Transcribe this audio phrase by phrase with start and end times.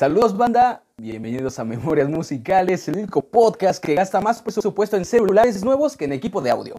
[0.00, 5.62] Saludos banda, bienvenidos a Memorias Musicales, el único podcast que gasta más presupuesto en celulares
[5.62, 6.76] nuevos que en equipo de audio.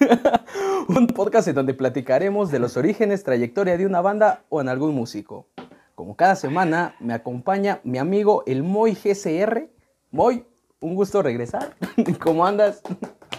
[0.88, 4.94] Un podcast en donde platicaremos de los orígenes, trayectoria de una banda o en algún
[4.94, 5.46] músico.
[5.94, 9.68] Como cada semana me acompaña mi amigo el Moy GCR.
[10.10, 10.46] Moy,
[10.80, 11.76] un gusto regresar.
[12.22, 12.80] ¿Cómo andas?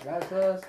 [0.04, 0.62] Gracias.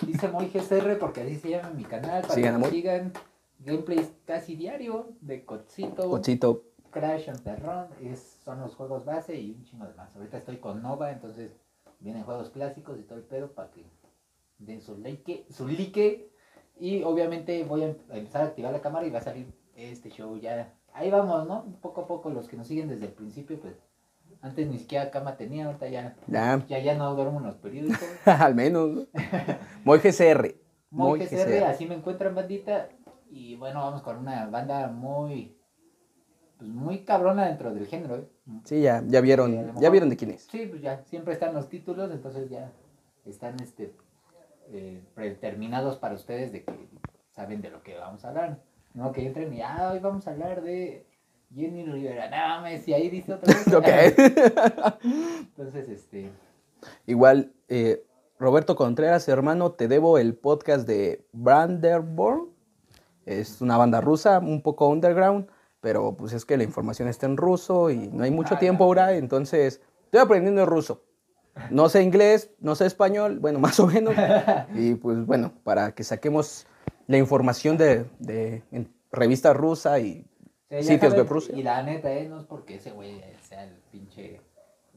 [0.06, 2.22] Dice Moy GCR porque así se llama mi canal.
[2.22, 3.12] Para Sigan que sigan
[3.58, 6.62] gameplays casi diario de Cochito, Cochito,
[6.94, 7.86] Crash on the Run.
[8.00, 10.14] Es, son los juegos base y un chingo de más.
[10.14, 11.50] Ahorita estoy con Nova, entonces
[11.98, 13.84] vienen juegos clásicos y todo el pedo para que
[14.58, 16.30] den su like, su like.
[16.78, 20.08] Y obviamente voy a em- empezar a activar la cámara y va a salir este
[20.10, 20.72] show ya.
[20.92, 21.64] Ahí vamos, ¿no?
[21.82, 23.74] Poco a poco los que nos siguen desde el principio, pues
[24.40, 28.04] antes ni siquiera cama tenía, ahorita ya, ya, ya, ya no duermo en los periódicos.
[28.24, 28.90] al menos.
[28.90, 29.06] ¿no?
[29.84, 30.54] Moy GCR.
[30.90, 32.88] Muy Moy GCR, así me encuentran bandita.
[33.30, 35.53] Y bueno, vamos con una banda muy,
[36.58, 38.16] pues muy cabrona dentro del género.
[38.16, 38.28] ¿eh?
[38.64, 40.42] Sí, ya, ya vieron, ya vieron de quién es.
[40.50, 42.72] Sí, pues ya, siempre están los títulos, entonces ya
[43.24, 43.92] están este
[44.70, 46.88] eh, predeterminados para ustedes de que
[47.30, 48.58] saben de lo que vamos a hablar.
[48.94, 51.06] No que entren y, ah, hoy vamos a hablar de
[51.54, 52.30] Jenny Rivera.
[52.30, 53.78] No mames, y ahí dice otra cosa.
[53.78, 53.88] Ok.
[55.04, 56.30] Entonces, este,
[57.06, 58.04] Igual, eh,
[58.38, 62.48] Roberto Contreras, hermano, te debo el podcast de Branderborn.
[63.26, 65.48] Es una banda rusa, un poco underground,
[65.84, 68.84] pero pues es que la información está en ruso y no hay mucho Ah, tiempo
[68.84, 71.04] ahora, entonces estoy aprendiendo ruso.
[71.68, 74.14] No sé inglés, no sé español, bueno, más o menos.
[74.74, 76.66] Y pues bueno, para que saquemos
[77.06, 78.62] la información de, de
[79.12, 80.24] revista rusa y
[80.70, 81.44] Sí, Sitios saben, web.
[81.54, 84.40] Y la neta, eh, no es porque ese güey sea el pinche,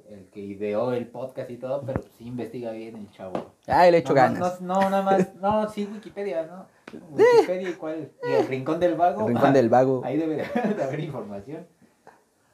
[0.09, 3.52] el que ideó el podcast y todo, pero sí investiga bien el chavo.
[3.67, 4.61] ah, le echo no, ganas.
[4.61, 6.65] No, no, nada más, no, sí, Wikipedia, ¿no?
[7.11, 9.21] Wikipedia y cuál, y el Rincón del Vago.
[9.21, 10.02] El rincón del vago.
[10.05, 11.67] Ahí debe de, de haber información.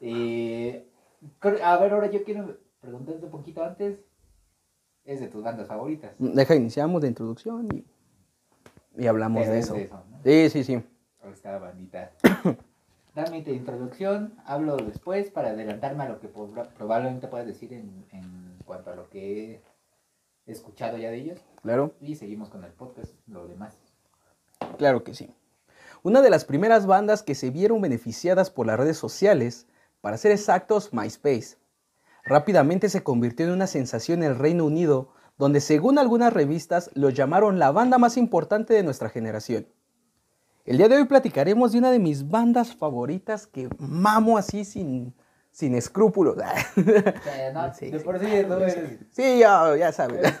[0.00, 0.86] Eh,
[1.62, 4.00] a ver, ahora yo quiero preguntarte un poquito antes.
[5.04, 6.14] Es de tus bandas favoritas.
[6.18, 7.84] Deja, iniciamos la introducción y,
[9.02, 9.76] y hablamos de es eso.
[9.76, 10.18] ¿no?
[10.24, 10.82] Sí, sí, sí.
[11.32, 12.12] Está, bandita.
[13.14, 18.04] Dame tu introducción, hablo después para adelantarme a lo que proba- probablemente puedas decir en,
[18.10, 19.62] en cuanto a lo que
[20.46, 21.44] he escuchado ya de ellos.
[21.62, 21.92] Claro.
[22.00, 23.78] Y seguimos con el podcast, lo demás.
[24.76, 25.34] Claro que sí.
[26.02, 29.66] Una de las primeras bandas que se vieron beneficiadas por las redes sociales,
[30.00, 31.56] para ser exactos, MySpace.
[32.24, 37.14] Rápidamente se convirtió en una sensación en el Reino Unido, donde según algunas revistas los
[37.14, 39.66] llamaron la banda más importante de nuestra generación.
[40.64, 45.14] El día de hoy platicaremos de una de mis bandas favoritas que mamo así sin,
[45.54, 46.36] sin escrúpulos.
[46.36, 50.34] Sea, no, Sí, de por sí no eres, Sí, ya, ya sabes.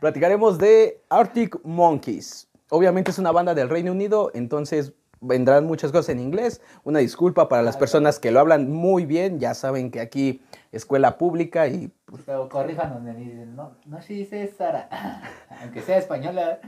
[0.00, 2.48] Platicaremos de Arctic Monkeys.
[2.68, 6.60] Obviamente es una banda del Reino Unido, entonces vendrán muchas cosas en inglés.
[6.82, 9.38] Una disculpa para las personas que lo hablan muy bien.
[9.38, 10.42] Ya saben que aquí
[10.72, 11.92] escuela pública y
[12.26, 14.88] Pero corríjanos, no, no se dice Sara.
[15.62, 16.58] Aunque sea española,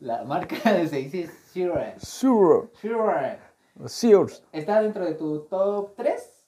[0.00, 0.56] la marca
[0.88, 1.94] se dice Shure.
[1.98, 3.47] Sure, Shure.
[3.86, 4.44] Sears.
[4.52, 6.44] ¿Está dentro de tu top 3?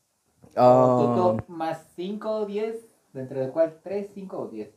[0.56, 2.76] Ah, ¿O tu top más 5 o 10?
[3.12, 3.80] ¿Dentro de cuál?
[3.82, 4.70] ¿3, 5 o 10?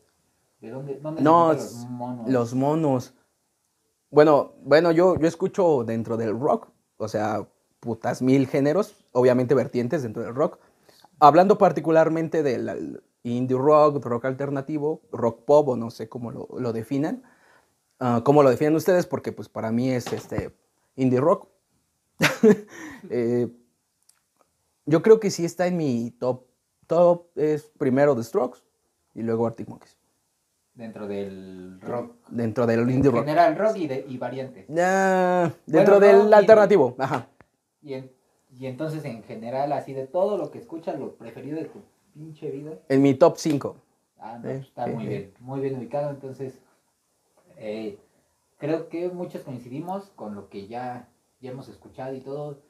[0.62, 2.30] ¿De dónde, dónde No, los monos?
[2.30, 3.14] los monos.
[4.10, 7.48] Bueno, bueno, yo, yo escucho dentro del rock, o sea,
[7.80, 10.60] putas mil géneros, obviamente vertientes dentro del rock.
[11.20, 16.74] Hablando particularmente del indie rock, rock alternativo, rock pop, o no sé cómo lo, lo
[16.74, 17.24] definan.
[18.00, 20.56] Ah, cómo lo definen ustedes, porque pues para mí es este
[20.96, 21.48] indie rock.
[23.10, 23.50] Eh,
[24.86, 26.46] yo creo que sí está en mi top.
[26.88, 28.60] Top es primero The Strokes
[29.14, 29.98] y luego Arctic Monkeys.
[30.74, 32.16] Dentro del rock.
[32.30, 33.22] Dentro del indie rock.
[33.22, 34.20] general, rock y, de, y.
[34.80, 37.28] Ah, dentro Bueno, del y- alternativo, ajá.
[37.82, 38.12] Y, en-
[38.58, 41.80] y entonces, en general, así de todo lo que escuchas, lo preferido de tu
[42.14, 42.72] pinche vida.
[42.90, 43.76] En mi top 5.
[44.20, 45.10] Ah, no, Eh, pues, está eh, muy eh.
[45.10, 46.10] bien, muy bien ubicado.
[46.10, 46.54] Entonces,
[47.58, 47.98] eh,
[48.58, 51.08] creo que muchos coincidimos con lo que ya,
[51.44, 52.62] ya hemos escuchado y todo.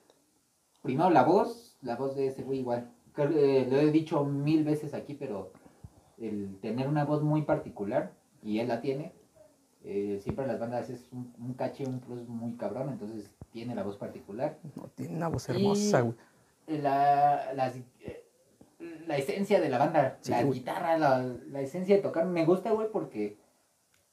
[0.82, 2.92] Primero, la voz, la voz de ese güey igual.
[3.14, 5.54] Creo que, lo he dicho mil veces aquí, pero
[6.18, 8.12] el tener una voz muy particular,
[8.42, 9.14] y él la tiene,
[9.84, 13.76] eh, siempre en las bandas es un, un caché, un plus muy cabrón, entonces tiene
[13.76, 14.58] la voz particular.
[14.76, 16.16] No, tiene una voz hermosa, güey.
[16.68, 18.26] la, las- eh,
[19.08, 20.60] la esencia de la banda, Sí, la güey.
[20.60, 23.38] guitarra, la, la esencia de tocar, me gusta, güey, porque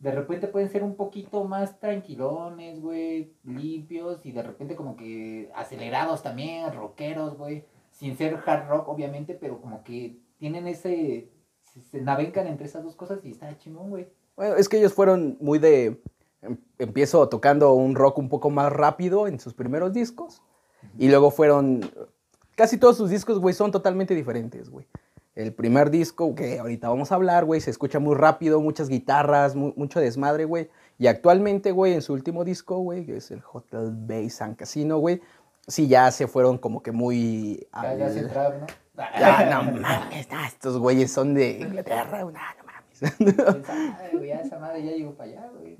[0.00, 5.50] de repente pueden ser un poquito más tranquilones, güey, limpios y de repente como que
[5.54, 11.30] acelerados también, rockeros, güey, sin ser hard rock, obviamente, pero como que tienen ese,
[11.64, 14.08] se, se navegan entre esas dos cosas y está chingón, güey.
[14.36, 16.00] Bueno, es que ellos fueron muy de.
[16.42, 20.42] em- Empiezo tocando un rock un poco más rápido en sus primeros discos.
[20.96, 21.80] Y luego fueron,
[22.56, 24.86] casi todos sus discos, güey, son totalmente diferentes, güey.
[25.42, 29.54] El primer disco, que ahorita vamos a hablar, güey, se escucha muy rápido, muchas guitarras,
[29.56, 30.68] mu- mucho desmadre, güey.
[30.98, 34.98] Y actualmente, güey, en su último disco, güey, que es el Hotel Bay San Casino,
[34.98, 35.20] güey,
[35.66, 37.66] sí ya se fueron como que muy...
[37.72, 38.66] Ya, se trap, ¿no?
[39.18, 44.20] Ya, no mames, nah, estos güeyes son de Inglaterra, nah, no mames.
[44.28, 45.78] Ya esa madre ya llegó para allá, güey.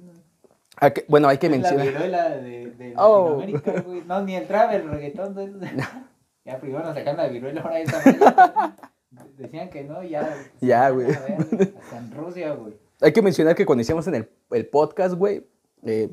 [0.95, 1.87] Que- bueno, hay que Es La mencionar...
[1.87, 3.35] viruela de, de Oh.
[3.85, 4.03] Güey.
[4.07, 5.35] No, ni el trap, el reggaetón.
[5.35, 5.85] no
[6.47, 8.73] Ya primero nos sacan la viruela, ahora esa madre.
[9.37, 10.37] Decían que no, ya.
[10.61, 11.11] Ya, güey.
[11.11, 12.75] Hasta en Rusia, güey.
[13.01, 15.47] Hay que mencionar que cuando iniciamos en el, el podcast, güey,
[15.83, 16.11] eh,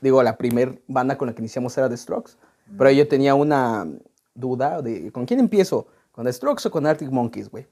[0.00, 2.32] digo, la primer banda con la que iniciamos era The Strokes,
[2.78, 3.86] pero yo tenía una
[4.34, 7.66] duda de con quién empiezo, con The Strokes o con Arctic Monkeys, güey.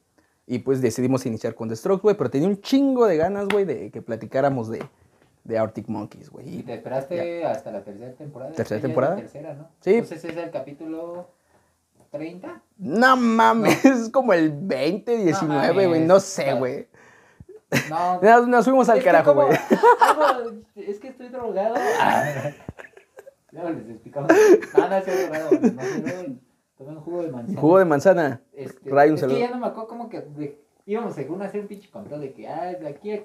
[0.46, 3.64] Y pues decidimos iniciar con The Strokes, güey, pero tenía un chingo de ganas, güey,
[3.64, 4.82] de que platicáramos de,
[5.44, 6.58] de Arctic Monkeys, güey.
[6.58, 8.52] Y te esperaste hasta la tercera temporada.
[8.52, 9.16] ¿Tercera la temporada?
[9.16, 9.68] tercera, ¿no?
[9.80, 9.94] Sí.
[9.94, 11.28] Entonces ese es el capítulo
[12.10, 12.62] 30.
[12.78, 16.06] No mames, es como el 20, 19, güey, mames.
[16.06, 16.88] no sé, güey.
[17.90, 18.20] No.
[18.22, 19.48] Nos, nos fuimos al Es carajo, güey.
[20.76, 21.74] Es que estoy drogado.
[23.52, 24.30] Ya les explicamos.
[24.76, 25.50] No, no estoy drogado.
[25.52, 26.38] No.
[26.78, 27.60] Tomé un jugo de manzana.
[27.60, 28.40] Jugo de manzana.
[28.52, 29.36] Este, Ray, un es saludo.
[29.36, 32.32] que ya no me acuerdo como que de- íbamos según hacer un pinche control de
[32.32, 33.22] que ah, de aquí a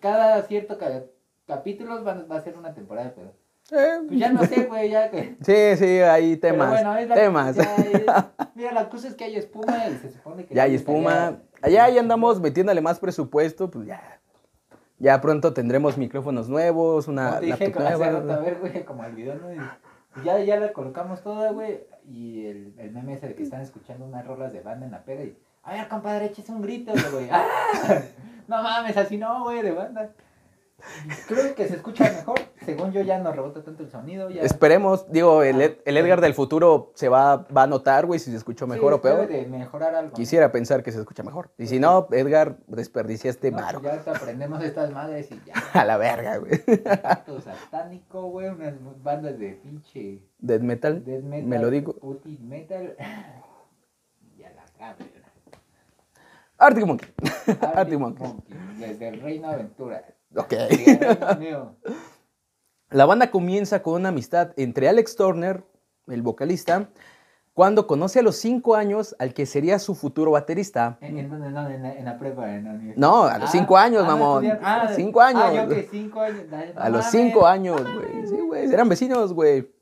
[0.00, 1.04] cada cierto ca-
[1.46, 3.32] capítulos van- va a ser una temporada, pero
[3.72, 5.36] Eh, pues ya no sé, güey, ya que...
[5.42, 6.70] Sí, sí, hay pero temas.
[6.70, 7.56] bueno, es la- temas.
[7.56, 8.04] ya es-
[8.54, 10.54] mira, la cosa es que hay espuma y se supone que...
[10.54, 11.38] Ya hay espuma.
[11.62, 14.20] Allá ya andamos metiéndole más presupuesto, pues ya.
[14.98, 18.20] Ya pronto tendremos micrófonos nuevos, una te dije laptop hace nueva.
[18.20, 19.52] rato, a ver, güey, como el video, ¿no?
[19.52, 19.58] Y
[20.24, 24.06] ya, ya la colocamos toda, güey, y el, el meme ese de que están escuchando
[24.06, 27.28] unas rolas de banda en la peda y, a ver, compadre, échese un grito, güey.
[27.30, 27.44] ¡Ah!
[28.48, 30.10] No mames, así no, güey, de banda.
[31.26, 32.38] Creo que se escucha mejor.
[32.64, 34.28] Según yo, ya no rebota tanto el sonido.
[34.30, 34.42] Ya...
[34.42, 38.30] Esperemos, digo, el, Ed- el Edgar del futuro se va, va a notar, güey, si
[38.30, 39.26] se escuchó mejor Sí, o peor.
[39.26, 40.10] debe de mejorar algo.
[40.10, 40.14] ¿no?
[40.14, 41.50] Quisiera pensar que se escucha mejor.
[41.58, 43.80] Y si no, Edgar, desperdiciaste No, varo.
[43.82, 45.54] Ya hasta aprendemos estas madres y ya.
[45.80, 46.58] A la verga, güey.
[47.02, 51.04] Tanto satánico, güey, unas bandas de pinche Death metal.
[51.04, 51.48] death metal.
[51.48, 51.94] Me lo digo.
[51.94, 52.96] Puti metal.
[54.38, 55.08] Ya la cabrón.
[56.58, 57.08] Arctic Monkey.
[57.48, 58.28] Arctic Arctic Monkeys.
[58.28, 60.04] Monkey, Desde el Reino Aventura.
[60.34, 60.52] Ok.
[62.90, 65.64] La banda comienza con una amistad entre Alex Turner,
[66.06, 66.88] el vocalista,
[67.52, 70.98] cuando conoce a los cinco años al que sería su futuro baterista.
[71.00, 72.96] ¿En, en la- en la prepa, en la universidad.
[72.96, 74.46] No, a los cinco años, no mamón.
[74.62, 75.42] ah, Cinco años.
[75.44, 76.44] Ah, yo que cinco años.
[76.50, 78.26] No A los cinco años, güey.
[78.26, 78.72] Sí, güey.
[78.72, 79.72] Eran vecinos, güey.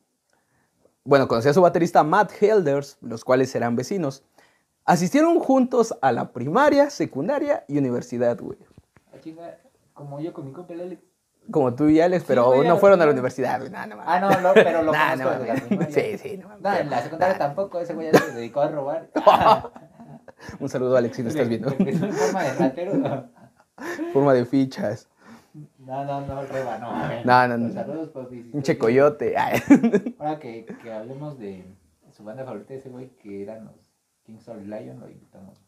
[1.05, 4.23] Bueno, conocí a su baterista Matt Helders, los cuales eran vecinos.
[4.87, 8.59] Asistieron juntos a la primaria, secundaria y universidad, güey.
[9.95, 11.03] Ah, Como yo con mi compa Alex.
[11.51, 13.71] Como tú y Alex, pero no fueron a la universidad, güey.
[13.71, 13.97] Nah, no.
[14.05, 15.91] Ah, no, lo- pero lo Nah, conozco no la primaria.
[15.95, 16.49] Sí, sí, no.
[16.59, 19.11] No, en la secundaria tampoco, ese güey ya se dedicó a robar.
[20.61, 21.71] Un saludo, Alex, si lo estás viendo.
[21.71, 22.95] Forma de ratero.
[22.95, 23.31] No,
[24.13, 25.09] Forma de fichas.
[25.79, 27.25] no, no, reba, no.
[27.25, 27.65] No, no, no.
[27.65, 28.37] Pues Saludos, papi.
[28.37, 29.37] si Pinche estás coyote.
[29.37, 29.61] Ay.
[29.69, 29.99] viendo.
[30.19, 31.65] Ahora que, que hablemos de
[32.11, 33.75] su banda favorita, ese güey, que eran los
[34.25, 35.61] Kings of Lion, lo invitamos.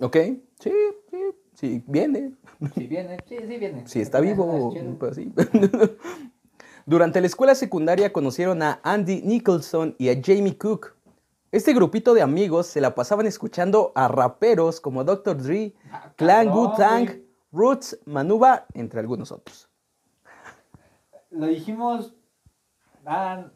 [0.00, 0.16] Ok,
[0.58, 0.72] sí,
[1.10, 1.16] sí,
[1.54, 2.32] sí, viene.
[2.74, 3.86] Si viene, sí, sí viene.
[3.86, 5.32] Si está vivo, pues sí.
[6.86, 10.94] Durante la escuela secundaria conocieron a Andy Nicholson y a Jamie Cook.
[11.50, 15.40] Este grupito de amigos se la pasaban escuchando a raperos como Dr.
[15.42, 17.24] Dre, Ah, Clan Wu-Tang, güey.
[17.52, 19.68] Roots, Manuba, entre algunos otros.
[21.30, 22.14] Lo dijimos.
[23.06, 23.46] Ah,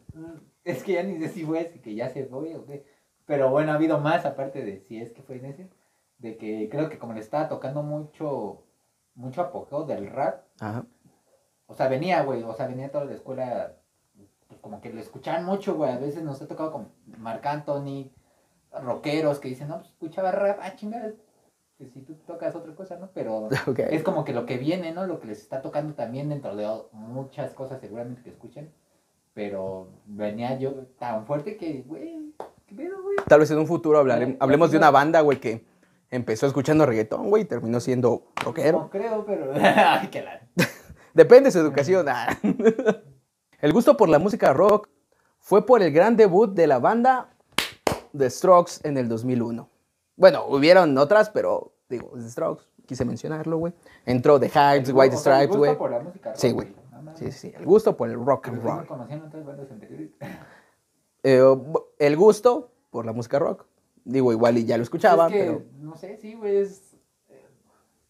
[0.63, 2.85] es que ya ni sé si fue que ya se fue o qué.
[3.25, 5.69] Pero bueno, ha habido más, aparte de si es que fue ese.
[6.19, 8.63] De que creo que como le estaba tocando mucho.
[9.15, 10.43] Mucho apogeo del rap.
[10.61, 10.85] Ajá.
[11.67, 12.43] O sea, venía, güey.
[12.43, 13.73] O sea, venía toda la escuela.
[14.47, 15.91] Pues como que lo escuchaban mucho, güey.
[15.91, 18.11] A veces nos ha tocado con Marc Anthony,
[18.81, 20.59] rockeros que dicen, no, pues escuchaba rap.
[20.61, 21.11] Ah, chingada.
[21.77, 23.09] Que si tú tocas otra cosa, ¿no?
[23.13, 23.49] Pero.
[23.89, 25.05] Es como que lo que viene, ¿no?
[25.07, 28.69] Lo que les está tocando también dentro de muchas cosas seguramente que escuchan.
[29.33, 32.33] Pero venía yo tan fuerte que, güey,
[32.67, 33.15] ¿qué pedo, güey?
[33.27, 35.63] Tal vez en un futuro hablare- hablemos de una banda, güey, que
[36.11, 38.79] empezó escuchando reggaetón, güey, y terminó siendo rockero.
[38.79, 39.51] No creo, pero...
[39.55, 40.41] Ay, qué la...
[41.13, 42.07] Depende de su educación.
[42.09, 42.37] ah.
[43.61, 44.87] El gusto por la música rock
[45.39, 47.29] fue por el gran debut de la banda
[48.17, 49.69] The Strokes en el 2001.
[50.15, 53.73] Bueno, hubieron otras, pero digo, The Strokes, quise mencionarlo, güey.
[54.05, 55.77] Entró The Hives, White O sea, el Stripes, gusto güey.
[55.77, 56.73] por la música rock, Sí, güey.
[57.15, 58.87] Sí, sí, el gusto por el rock and roll.
[61.23, 61.43] Eh,
[61.99, 63.65] el gusto por la música rock.
[64.05, 65.63] Digo, igual y ya lo escuchaba, es que, pero...
[65.79, 66.95] no sé, sí, güey, es...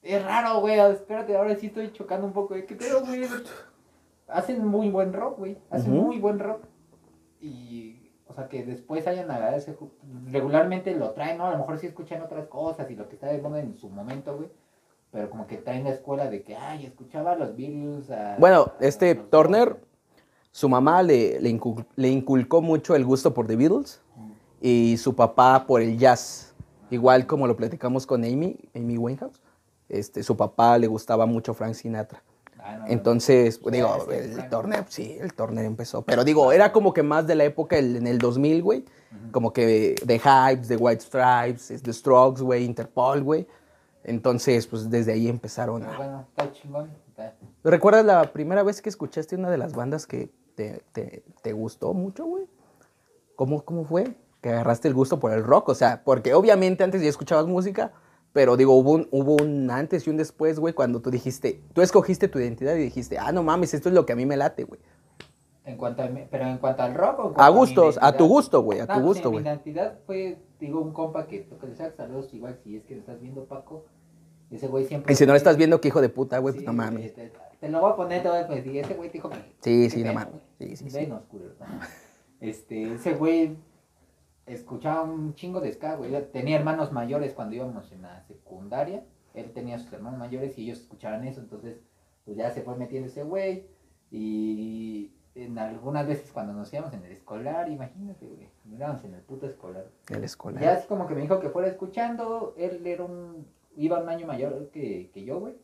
[0.01, 2.55] Es raro, güey, espérate, ahora sí estoy chocando un poco.
[2.55, 2.65] ¿eh?
[2.65, 3.25] ¿Qué pedo, güey?
[4.27, 5.57] Hacen muy buen rock, güey.
[5.69, 6.63] Hacen muy buen rock.
[7.41, 9.75] Y o sea, que después hayan agarrado ese...
[10.27, 11.47] Regularmente lo traen, ¿no?
[11.47, 13.89] A lo mejor sí escuchan otras cosas y lo que está de moda en su
[13.89, 14.49] momento, güey.
[15.11, 18.37] Pero como que traen la escuela de que, ay, escuchaba los Beatles, a...
[18.37, 19.77] Bueno, a este Turner,
[20.51, 24.01] su mamá le, le, incul- le inculcó mucho el gusto por The Beatles
[24.61, 26.53] y su papá por el jazz.
[26.91, 29.39] Igual como lo platicamos con Amy, Amy Winehouse,
[29.89, 32.23] este, su papá le gustaba mucho Frank Sinatra.
[32.61, 32.85] Ah.
[32.87, 36.01] Entonces, digo, el Turner, sí, el Turner empezó.
[36.01, 38.85] Pero digo, era como que más de la época el- en el 2000, güey.
[39.31, 43.47] Como que The Hypes, The White Stripes, The Strokes, güey, Interpol, güey.
[44.03, 45.95] Entonces, pues desde ahí empezaron a...
[45.97, 46.89] bueno, está chingón.
[47.09, 51.53] está- ¿Recuerdas la primera vez que escuchaste una de las bandas que te, te- te
[51.53, 52.45] gustó mucho, güey?
[53.35, 54.15] ¿Cómo, ¿Cómo fue?
[54.41, 57.91] Que agarraste el gusto por el rock, o sea, porque obviamente antes ya escuchabas música,
[58.31, 61.81] pero digo, hubo un, hubo un antes y un después, güey, cuando tú dijiste, tú
[61.81, 64.37] escogiste tu identidad y dijiste, ah, no mames, esto es lo que a mí me
[64.37, 64.79] late, güey.
[65.65, 67.99] En cuanto a, mi- pero en cuanto al rock o en cuanto A mi gustos,
[68.01, 69.45] a tu gusto, güey, a No, tu pues, gusto, Mi güey.
[69.45, 73.01] identidad fue, digo, un compa que toca de sax, saludos igual si es que me
[73.01, 73.83] estás viendo, Paco.
[74.49, 75.11] Ese güey siempre...
[75.13, 77.13] Y si no lo estás viendo, qué hijo de puta, güey, pues Sí, no mames.
[77.13, 79.37] Te, te lo voy a poner, te voy a decir, ese güey te dijo que...
[79.59, 80.33] Sí, sí, no mames.
[80.57, 80.97] Sí, sí, sí.
[80.97, 81.65] Venos, culero, no.
[82.39, 83.57] Este, ese güey
[84.53, 86.11] escuchaba un chingo de ska, güey.
[86.31, 89.03] Tenía hermanos mayores cuando íbamos en la secundaria.
[89.33, 91.79] Él tenía sus hermanos mayores y ellos escuchaban eso, entonces
[92.25, 93.67] pues ya se fue metiendo ese güey.
[94.11, 99.21] Y en algunas veces cuando nos íbamos en el escolar, imagínate, güey, mirábamos en el
[99.21, 99.85] puto escolar.
[100.09, 100.61] El escolar.
[100.61, 104.27] Ya así como que me dijo que fuera escuchando, él era un, iba un año
[104.27, 105.55] mayor que, que yo, güey.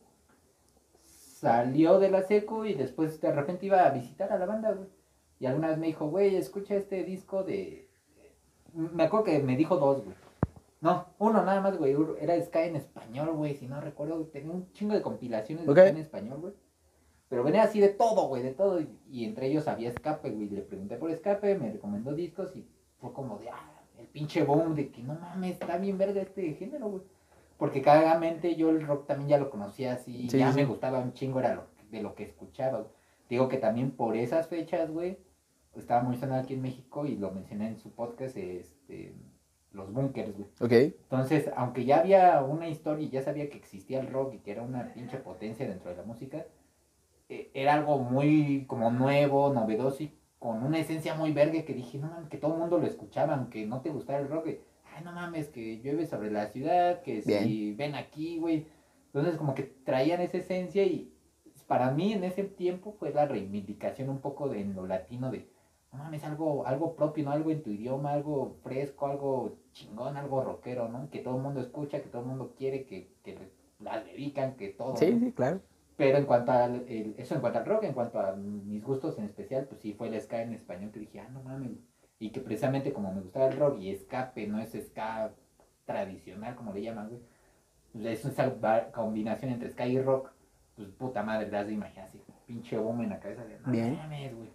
[1.04, 4.88] Salió de la seco y después de repente iba a visitar a la banda, güey.
[5.38, 7.85] Y alguna vez me dijo, güey, escucha este disco de...
[8.76, 10.16] Me acuerdo que me dijo dos, güey.
[10.80, 11.96] No, uno nada más, güey.
[12.20, 13.54] Era Sky en español, güey.
[13.54, 15.72] Si no recuerdo, tenía un chingo de compilaciones de.
[15.72, 16.52] Sky en español, güey.
[17.28, 18.80] Pero venía así de todo, güey, de todo.
[18.80, 20.48] Y, y entre ellos había escape, güey.
[20.48, 22.68] Le pregunté por escape, me recomendó discos y
[23.00, 26.52] fue como de, ah, el pinche boom de que no mames, está bien verga este
[26.54, 27.02] género, güey.
[27.58, 30.56] Porque cagamente yo el rock también ya lo conocía así, Sí, ya sí.
[30.56, 32.90] me gustaba un chingo, era lo, de lo que escuchaba, güey.
[33.30, 35.18] Digo que también por esas fechas, güey,
[35.76, 39.14] estaba muy sonado aquí en México y lo mencioné en su podcast, este,
[39.72, 40.48] los bunkers, güey.
[40.60, 40.94] Ok.
[41.02, 44.52] Entonces, aunque ya había una historia y ya sabía que existía el rock y que
[44.52, 46.46] era una pinche potencia dentro de la música,
[47.28, 51.98] eh, era algo muy como nuevo, novedoso y con una esencia muy verga que dije,
[51.98, 54.60] no mames, que todo el mundo lo escuchaba, aunque no te gustara el rock, güey.
[54.94, 58.66] ay, no mames, que llueve sobre la ciudad, que si ven aquí, güey.
[59.06, 61.12] Entonces, como que traían esa esencia y
[61.66, 65.48] para mí en ese tiempo fue la reivindicación un poco de en lo latino de,
[65.96, 67.30] no mames, algo, algo propio, ¿no?
[67.32, 71.08] Algo en tu idioma, algo fresco, algo chingón, algo rockero, ¿no?
[71.10, 73.38] Que todo el mundo escucha, que todo el mundo quiere, que, que
[73.80, 74.96] las dedican, que todo.
[74.96, 75.26] Sí, ¿no?
[75.26, 75.60] sí, claro.
[75.96, 79.18] Pero en cuanto al, el- eso en cuanto al rock, en cuanto a mis gustos
[79.18, 81.72] en especial, pues sí fue el ska en español que dije, ah, no mames.
[82.18, 85.32] Y que precisamente como me gustaba el rock y escape, no es ska
[85.86, 87.20] tradicional como le llaman, güey.
[87.92, 90.30] Pues es va- combinación entre ska y rock,
[90.76, 93.96] pues puta madre, das de imaginar así, pinche boom en la cabeza de, no Bien.
[93.96, 94.50] mames, güey.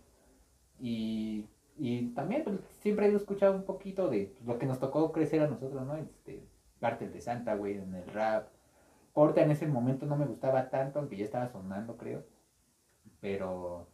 [0.82, 1.48] Y,
[1.78, 5.48] y también pues, siempre he escuchado un poquito de lo que nos tocó crecer a
[5.48, 5.96] nosotros, ¿no?
[5.96, 6.44] Este,
[6.80, 8.48] Cartel de Santa, güey, en el rap.
[9.14, 12.24] Porta en ese momento no me gustaba tanto, aunque ya estaba sonando, creo.
[13.20, 13.88] Pero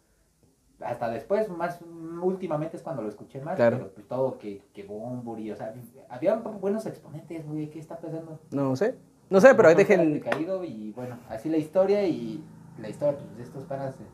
[0.80, 1.80] hasta después, más
[2.22, 3.56] últimamente es cuando lo escuché más.
[3.56, 3.78] Claro.
[3.78, 5.74] Pero pues todo que, que Bumburi, o sea,
[6.08, 8.40] había buenos exponentes, güey, ¿qué está pasando?
[8.52, 8.96] No sé.
[9.30, 10.20] No sé, pero ahí dejen.
[10.22, 12.42] Caído y bueno, así la historia y
[12.80, 14.06] la historia pues, de estos panas de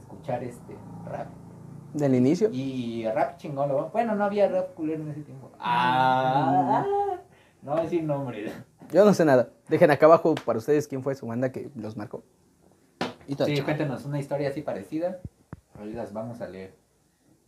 [0.00, 1.28] escuchar este rap.
[1.98, 2.50] Del inicio.
[2.52, 5.50] Y rap chingón, lo- bueno, no había rap culero en ese tiempo.
[5.58, 6.84] Ah,
[7.62, 8.52] no voy a decir nombres.
[8.92, 9.48] Yo no sé nada.
[9.68, 12.22] Dejen acá abajo para ustedes quién fue su banda que los marcó.
[13.26, 15.20] Y todo Sí, cuéntenos una historia así parecida.
[15.78, 16.74] Ahorita las vamos a leer.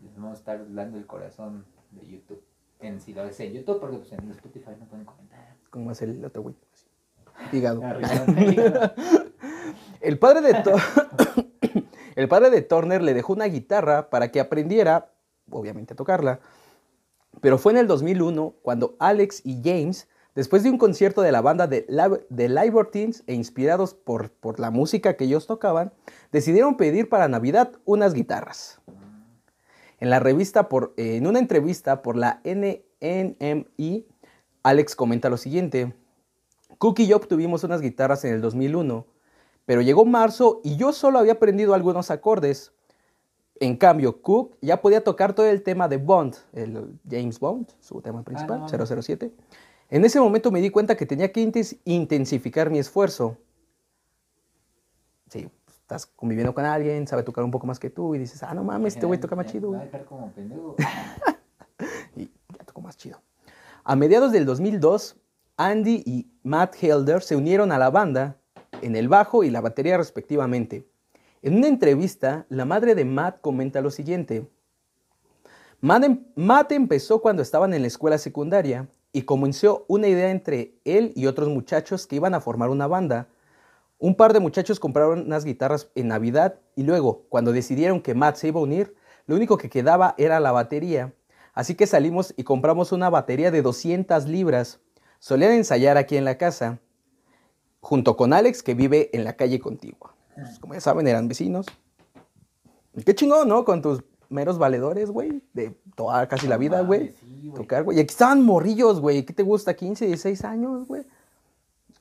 [0.02, 2.42] Les vamos a estar dando el corazón de YouTube.
[2.80, 5.54] En si lo es en YouTube, porque pues en Spotify no pueden comentar.
[5.70, 6.54] ¿Cómo es el otro güey?
[7.52, 7.82] Hígado.
[7.84, 8.94] Arriba.
[10.00, 10.76] El padre de To-
[12.18, 15.12] el padre de Turner le dejó una guitarra para que aprendiera,
[15.50, 16.40] obviamente, a tocarla.
[17.40, 21.42] Pero fue en el 2001 cuando Alex y James, después de un concierto de la
[21.42, 25.92] banda de, Lib- de Libertines e inspirados por, por la música que ellos tocaban,
[26.32, 28.80] decidieron pedir para Navidad unas guitarras.
[30.00, 34.06] En la revista por, en una entrevista por la NNMI,
[34.64, 35.94] Alex comenta lo siguiente:
[36.78, 39.06] Cook y yo obtuvimos unas guitarras en el 2001,
[39.68, 42.72] pero llegó marzo y yo solo había aprendido algunos acordes.
[43.60, 48.00] En cambio, Cook ya podía tocar todo el tema de Bond, el James Bond, su
[48.00, 48.88] tema principal, no mames.
[48.88, 49.30] 007.
[49.90, 51.52] En ese momento me di cuenta que tenía que
[51.84, 53.36] intensificar mi esfuerzo.
[55.28, 58.54] Sí, estás conviviendo con alguien, sabe tocar un poco más que tú y dices, ah,
[58.54, 59.72] no mames, este güey toca más chido.
[59.72, 59.82] Va güey".
[59.82, 60.76] a dejar como pendejo.
[63.84, 65.16] A mediados del 2002,
[65.58, 68.38] Andy y Matt Helder se unieron a la banda
[68.82, 70.86] en el bajo y la batería respectivamente.
[71.42, 74.48] En una entrevista, la madre de Matt comenta lo siguiente.
[75.80, 76.24] Matt, em-
[76.70, 81.48] empezó cuando estaban en la escuela secundaria y comenzó una idea entre él y otros
[81.48, 83.28] muchachos que iban a formar una banda.
[83.98, 88.36] Un par de muchachos compraron unas guitarras en Navidad y luego, cuando decidieron que Matt
[88.36, 91.12] se iba a unir, lo único que quedaba era la batería.
[91.54, 94.80] Así que salimos y compramos una batería de 200 libras.
[95.20, 96.80] Solían ensayar aquí en la casa,
[97.80, 100.14] junto con Alex, que vive en la calle contigua.
[100.34, 101.66] Pues, como ya saben, eran vecinos.
[103.04, 103.64] Qué chingón, ¿no?
[103.64, 107.14] Con tus meros valedores, güey, de toda casi la vida, güey.
[107.20, 107.54] sí, güey.
[107.54, 107.98] Tocar, güey.
[107.98, 109.24] Y aquí estaban morrillos, güey.
[109.24, 109.74] ¿Qué te gusta?
[109.74, 111.04] 15, 16 años, güey.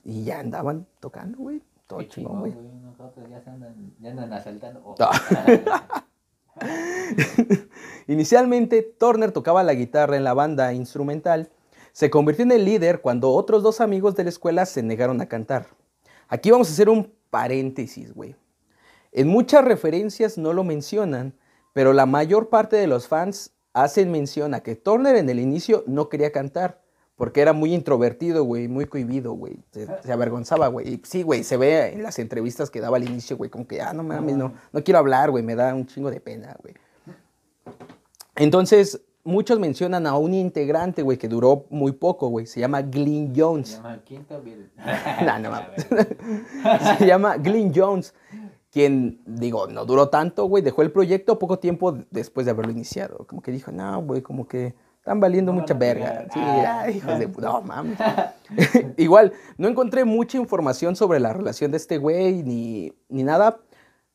[0.04, 1.62] Y ya andaban tocando, güey.
[1.86, 2.54] Todo Qué chingón, güey.
[2.82, 4.82] Nosotros ya, se andan, ya andan asaltando.
[4.84, 4.96] Oh.
[8.08, 11.50] Inicialmente, Turner tocaba la guitarra en la banda instrumental.
[11.98, 15.26] Se convirtió en el líder cuando otros dos amigos de la escuela se negaron a
[15.26, 15.66] cantar.
[16.28, 18.36] Aquí vamos a hacer un paréntesis, güey.
[19.10, 21.34] En muchas referencias no lo mencionan,
[21.72, 25.82] pero la mayor parte de los fans hacen mención a que Turner en el inicio
[25.88, 26.80] no quería cantar,
[27.16, 29.58] porque era muy introvertido, güey, muy cohibido, güey.
[29.72, 30.88] Se, avergonzaba, güey.
[30.88, 33.82] Y sí, güey, se ve en las entrevistas que daba al inicio, güey, como que,
[33.82, 36.74] ah, no mames, no, no quiero hablar, güey, me da un chingo de pena, güey.
[38.36, 42.46] Entonces, muchos mencionan a un integrante, güey, que duró muy poco, güey.
[42.46, 43.76] Se llama Glyn Se Jones.
[43.76, 44.70] llama Quinto Bill.
[45.26, 45.86] No, no mames.
[46.98, 48.14] Se llama Glyn Jones,
[48.70, 50.62] quien, digo, no duró tanto, güey.
[50.62, 53.26] Dejó el proyecto poco tiempo después de haberlo iniciado.
[53.26, 56.26] Como que dijo, no, güey, como que están valiendo No mucha verga.
[56.28, 56.30] pegar.
[56.32, 56.80] Sí, Ah.
[56.84, 57.28] ay, hijos de...
[57.28, 57.98] No, mames.
[58.96, 63.60] Igual, no encontré mucha información sobre la relación de este güey ni, ni nada,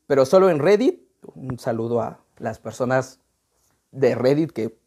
[0.08, 1.02] pero solo en Reddit.
[1.36, 3.20] Un saludo a las personas
[3.92, 4.78] de Reddit que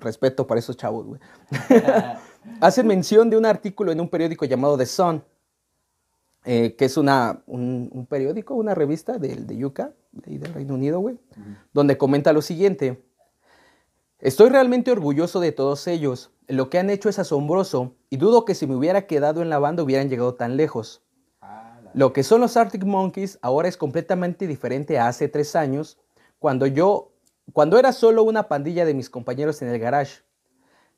[0.00, 1.20] respeto para esos chavos, güey.
[2.60, 5.22] Hacen mención de un artículo en un periódico llamado The Sun,
[6.44, 10.74] eh, que es una, un, un periódico, una revista del de de ahí del Reino
[10.74, 11.18] Unido, güey,
[11.72, 13.04] donde comenta lo siguiente.
[14.18, 16.30] Estoy realmente orgulloso de todos ellos.
[16.48, 19.58] Lo que han hecho es asombroso y dudo que si me hubiera quedado en la
[19.58, 21.02] banda hubieran llegado tan lejos.
[21.40, 25.54] Ah, la- Lo que son los Arctic Monkeys ahora es completamente diferente a hace tres
[25.56, 25.98] años,
[26.38, 27.12] cuando yo,
[27.52, 30.22] cuando era solo una pandilla de mis compañeros en el garage.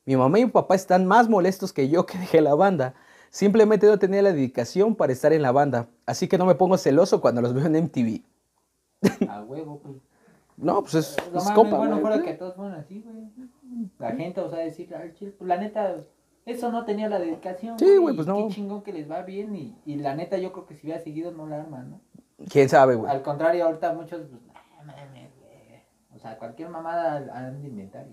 [0.05, 2.93] Mi mamá y mi papá están más molestos que yo que dejé la banda.
[3.29, 6.77] Simplemente no tenía la dedicación para estar en la banda, así que no me pongo
[6.77, 8.21] celoso cuando los veo en MTV.
[9.29, 9.95] A huevo, pues.
[10.55, 13.27] No, pues es, No es compa, bueno, fuera que todos fueron así, güey.
[13.97, 14.87] La gente, o sea, decir,
[15.17, 15.95] pues la neta,
[16.45, 17.79] eso no tenía la dedicación.
[17.79, 18.47] Sí, güey, pues no.
[18.47, 21.01] Qué chingón que les va bien y, y la neta, yo creo que si hubiera
[21.01, 22.01] seguido no la arman, ¿no?
[22.49, 23.11] ¿Quién sabe, güey?
[23.11, 24.53] Al contrario, ahorita muchos, pues, no
[24.85, 25.81] mames, güey.
[26.12, 28.07] O sea, cualquier mamada han de inventar.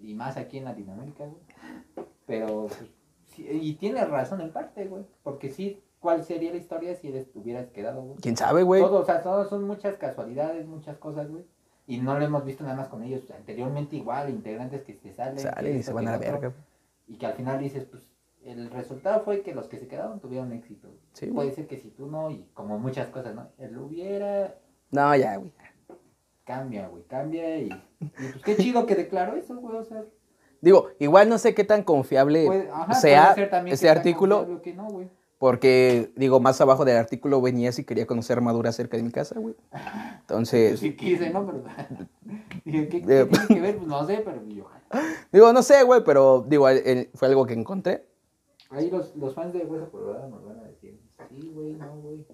[0.00, 2.08] Y, y más aquí en Latinoamérica, güey.
[2.26, 2.90] Pero, pues,
[3.28, 5.04] sí, y tiene razón en parte, güey.
[5.22, 8.18] Porque sí, ¿cuál sería la historia si les hubieras quedado, güey?
[8.18, 8.82] ¿Quién sabe, güey?
[8.82, 11.44] Todo, o sea, todo son muchas casualidades, muchas cosas, güey.
[11.86, 13.22] Y no lo hemos visto nada más con ellos.
[13.30, 15.36] Anteriormente igual, integrantes que se salen.
[15.36, 16.52] que Salen y se van a la verga.
[17.06, 18.06] Y que al final dices, pues,
[18.44, 20.88] el resultado fue que los que se quedaron tuvieron éxito.
[21.12, 23.48] Sí, Puede ser que si tú no, y como muchas cosas, ¿no?
[23.58, 24.54] Él hubiera,
[24.90, 25.52] No, ya, güey.
[26.48, 27.58] Cambia, güey, cambia.
[27.58, 27.68] Y,
[28.00, 29.76] y pues qué chido que declaró eso, güey.
[29.76, 30.02] O sea,
[30.60, 34.88] Digo, igual no sé qué tan confiable ajá, sea ese artículo, que no,
[35.38, 39.38] porque, digo, más abajo del artículo venía si quería conocer Madura cerca de mi casa,
[39.38, 39.54] güey.
[40.20, 41.46] Entonces, sí quise, ¿no?
[41.46, 41.62] Pero,
[42.64, 43.76] dije, ¿qué, tiene que ver?
[43.76, 44.66] Pues no sé, pero yo,
[45.30, 46.66] digo, no sé, güey, pero, digo,
[47.14, 48.08] fue algo que encontré.
[48.70, 52.26] Ahí los, los fans de Hueso Colorado nos van a decir, sí, güey, no, güey.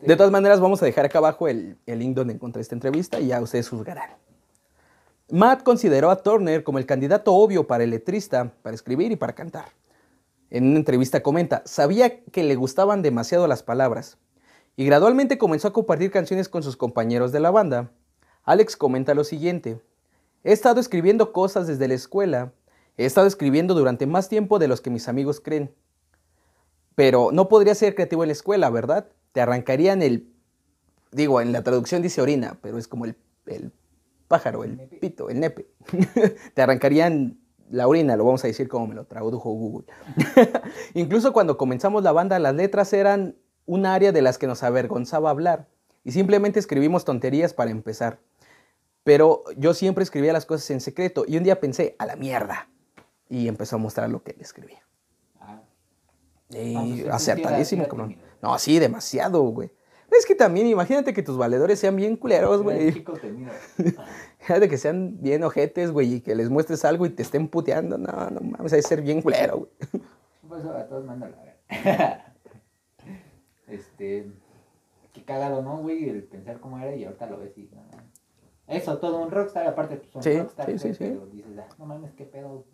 [0.00, 3.20] De todas maneras, vamos a dejar acá abajo el, el link donde encontré esta entrevista
[3.20, 4.10] y ya ustedes juzgarán.
[5.30, 9.34] Matt consideró a Turner como el candidato obvio para el letrista, para escribir y para
[9.34, 9.66] cantar.
[10.50, 14.18] En una entrevista comenta, sabía que le gustaban demasiado las palabras
[14.76, 17.90] y gradualmente comenzó a compartir canciones con sus compañeros de la banda.
[18.44, 19.80] Alex comenta lo siguiente,
[20.44, 22.52] he estado escribiendo cosas desde la escuela,
[22.98, 25.74] he estado escribiendo durante más tiempo de los que mis amigos creen.
[26.94, 29.08] Pero no podría ser creativo en la escuela, ¿verdad?
[29.32, 30.28] Te arrancarían el,
[31.10, 33.16] digo, en la traducción dice orina, pero es como el,
[33.46, 33.72] el
[34.28, 35.66] pájaro, el pito, el nepe.
[36.54, 37.38] Te arrancarían
[37.70, 39.86] la orina, lo vamos a decir como me lo tradujo Google.
[40.94, 45.30] Incluso cuando comenzamos la banda, las letras eran un área de las que nos avergonzaba
[45.30, 45.68] hablar
[46.04, 48.18] y simplemente escribimos tonterías para empezar.
[49.04, 52.68] Pero yo siempre escribía las cosas en secreto y un día pensé, a la mierda.
[53.28, 54.82] Y empezó a mostrar lo que él escribía.
[55.40, 55.62] Ah,
[56.50, 58.16] Y Ah, pues, acertadísimo, cabrón.
[58.42, 59.70] No, sí, demasiado, güey.
[60.10, 63.04] Es que también, imagínate que tus valedores sean bien culeros, güey.
[64.48, 67.96] de que sean bien ojetes, güey, y que les muestres algo y te estén puteando.
[67.96, 70.02] No, no mames, hay que ser bien culero, güey.
[70.48, 71.56] Pues a todos mandan a ver.
[73.68, 74.30] este.
[75.14, 76.10] Qué cagado, ¿no, güey?
[76.10, 77.70] El pensar cómo era y ahorita lo ves y.
[77.72, 77.82] No,
[78.66, 80.96] eso, todo un rockstar, aparte, pues un Sí, rockstar, sí, sí, sí.
[80.98, 82.66] pero dices, ah, no mames, qué pedo.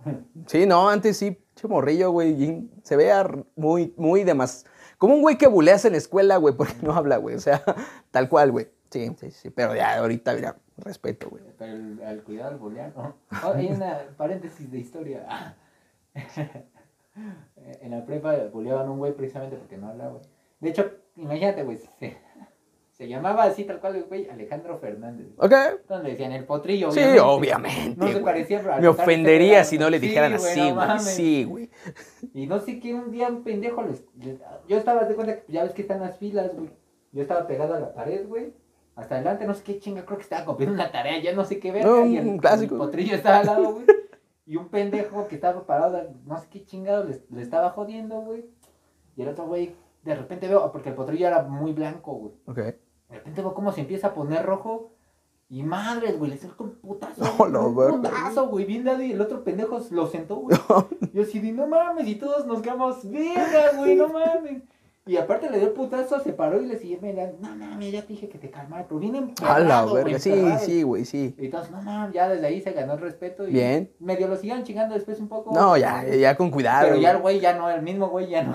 [0.47, 2.69] Sí, no, antes sí, che morrillo, güey.
[2.83, 4.65] Se vea muy, muy de más.
[4.99, 7.37] Como un güey que buleas en la escuela, güey, porque no habla, güey.
[7.37, 7.63] O sea,
[8.11, 8.69] tal cual, güey.
[8.91, 9.51] Sí, sí, sí.
[9.51, 11.43] Pero ya, ahorita, mira, respeto, güey.
[11.57, 13.17] Pero el, al cuidado al bolear, ¿no?
[13.45, 15.57] Oh, hay una paréntesis de historia.
[17.81, 20.25] en la prepa boleaban a un güey precisamente porque no hablaba, güey.
[20.61, 22.17] De hecho, imagínate, güey, se,
[22.99, 25.29] se llamaba así tal cual el güey Alejandro Fernández.
[25.39, 25.53] ¿Ok?
[25.89, 27.21] Donde decían el potrillo, Sí, obviamente.
[27.23, 27.97] obviamente.
[27.97, 28.25] No se güey.
[28.25, 30.99] parecía, pero Me ofendería si no le dijeran Sí, así, güey.
[30.99, 31.71] Sí, güey.
[32.35, 35.53] Y no sé qué, un día un pendejo les, les- Yo estaba de cuenta que
[35.53, 36.71] ya ves que están las filas, güey.
[37.13, 38.53] Yo estaba pegado a la pared, güey.
[38.97, 41.61] Hasta adelante, no sé qué chinga, creo que estaba cumpliendo una tarea, ya no sé
[41.61, 41.85] qué ver.
[41.87, 42.75] No, y el, un clásico.
[42.75, 43.87] el potrillo estaba al lado, güey.
[44.45, 48.45] Y un pendejo que estaba parado, no sé qué chingado, le, le estaba jodiendo, güey.
[49.15, 52.33] Y el otro güey, de repente veo, porque el potrillo era muy blanco, güey.
[52.47, 52.75] Ok.
[53.09, 54.93] De repente veo cómo se empieza a poner rojo.
[55.51, 57.23] Y madre, güey, le suelto un putazo.
[57.49, 59.03] No, güey, la un putazo, güey, bien dado.
[59.03, 60.59] Y el otro pendejo lo sentó, güey.
[61.15, 64.63] Yo así de, no mames, y todos nos quedamos, verga, güey, no mames.
[65.09, 68.03] Y aparte le dio el putazo, se paró y le siguió mirando, no mames, ya
[68.03, 70.19] te dije que te calmara, pero viene A la verga.
[70.19, 71.35] Sí, sí, güey, sí.
[71.39, 73.49] Y entonces, no mames, ya desde ahí se ganó el respeto.
[73.49, 73.91] Y Bien.
[73.99, 75.53] Medio lo sigan chingando después un poco.
[75.55, 76.89] No, ya, ya con cuidado.
[76.89, 77.41] Pero ya el güey.
[77.41, 78.55] ya no, el mismo güey ya no.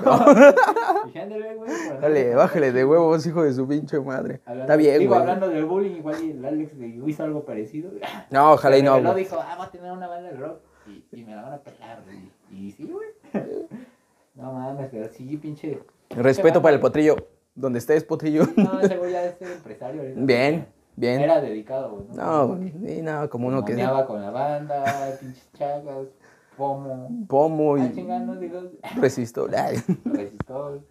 [1.16, 4.42] Ándale, güey, Dale, bájale de huevos, hijo de su pinche madre.
[4.46, 5.22] Hablando- Está bien, Digo, güey.
[5.22, 7.92] hablando del bullying, igual y el Alex de- hizo algo parecido.
[8.30, 9.16] No, ojalá y no, güey.
[9.24, 11.58] dijo, ah, voy a tener una banda de rock y, y me la van a
[11.58, 12.20] pelar, güey.
[12.52, 13.08] Y sí, güey.
[14.36, 15.80] No mames, pero sí, pinche.
[16.16, 17.28] Respeto para el potrillo.
[17.56, 18.44] Donde estés, potrillo.
[18.58, 20.02] No, ese güey ya es empresario.
[20.02, 20.22] ahorita.
[20.22, 21.22] Bien, bien.
[21.22, 22.18] Era dedicado, güey.
[22.18, 22.60] No.
[22.88, 23.74] Sí, no, como uno que.
[23.74, 26.08] Moneaba con la banda, pinches chagas,
[26.58, 27.10] pomo.
[27.28, 29.56] Pomo Ah, y chingando, digo, resistor.
[29.56, 29.78] Ay.
[30.06, 30.82] resistor.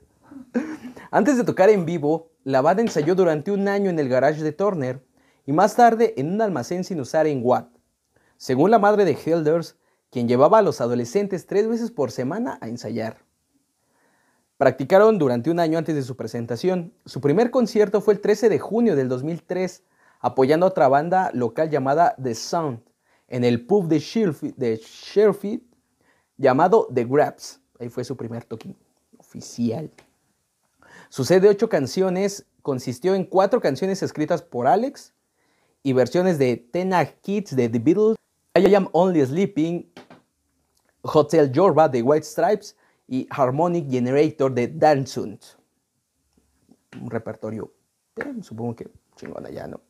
[1.10, 4.52] Antes de tocar en vivo, la banda ensayó durante un año en el garage de
[4.52, 5.04] Turner
[5.44, 7.68] y más tarde en un almacén sin usar en Watt.
[8.36, 9.76] Según la madre de Hilders,
[10.10, 13.18] quien llevaba a los adolescentes tres veces por semana a ensayar.
[14.56, 16.92] Practicaron durante un año antes de su presentación.
[17.04, 19.82] Su primer concierto fue el 13 de junio del 2003,
[20.20, 22.80] apoyando a otra banda local llamada The Sound,
[23.28, 25.62] en el pub de Sherfield
[26.36, 27.60] llamado The Grabs.
[27.80, 28.76] Ahí fue su primer toque
[29.18, 29.90] oficial.
[31.08, 35.12] Su set de ocho canciones consistió en cuatro canciones escritas por Alex
[35.82, 38.16] y versiones de Tena Kids de The Beatles,
[38.54, 39.90] I Am Only Sleeping,
[41.02, 42.76] Hotel Jorba de White Stripes
[43.12, 45.42] y Harmonic Generator de Dansunt.
[46.98, 47.70] Un repertorio,
[48.16, 49.82] eh, supongo que chingón allá, ¿no?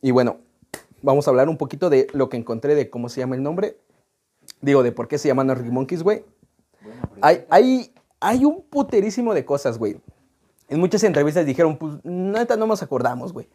[0.00, 0.38] Y bueno,
[1.02, 3.76] vamos a hablar un poquito de lo que encontré de cómo se llama el nombre.
[4.62, 6.24] Digo, de por qué se llaman Arctic Monkeys, güey.
[7.20, 10.00] Hay, hay, hay un puterísimo de cosas, güey.
[10.70, 13.50] En muchas entrevistas dijeron, pues, neta, no nos acordamos, güey.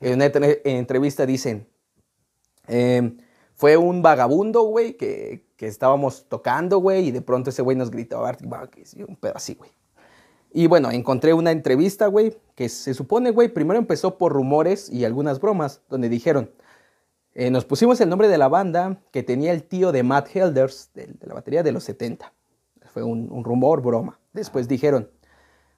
[0.00, 1.66] En una entre- en entrevista dicen,
[2.68, 3.16] eh,
[3.54, 7.90] fue un vagabundo, güey, que, que estábamos tocando, güey, y de pronto ese güey nos
[7.90, 9.70] gritó, Arctic Monkeys, un pedo así, güey.
[10.52, 15.04] Y bueno, encontré una entrevista, güey, que se supone, güey, primero empezó por rumores y
[15.04, 16.50] algunas bromas, donde dijeron,
[17.34, 20.90] eh, nos pusimos el nombre de la banda que tenía el tío de Matt Helders,
[20.94, 22.32] de, de la batería de los 70.
[22.92, 24.20] Fue un, un rumor, broma.
[24.32, 25.10] Después dijeron,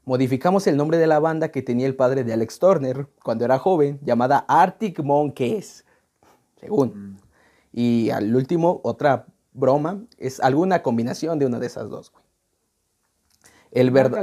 [0.04, 3.58] modificamos el nombre de la banda que tenía el padre de Alex Turner cuando era
[3.58, 5.86] joven, llamada Arctic Monkeys,
[6.60, 7.18] según.
[7.72, 12.24] Y al último, otra broma, es alguna combinación de una de esas dos, güey.
[13.72, 14.18] El verdad...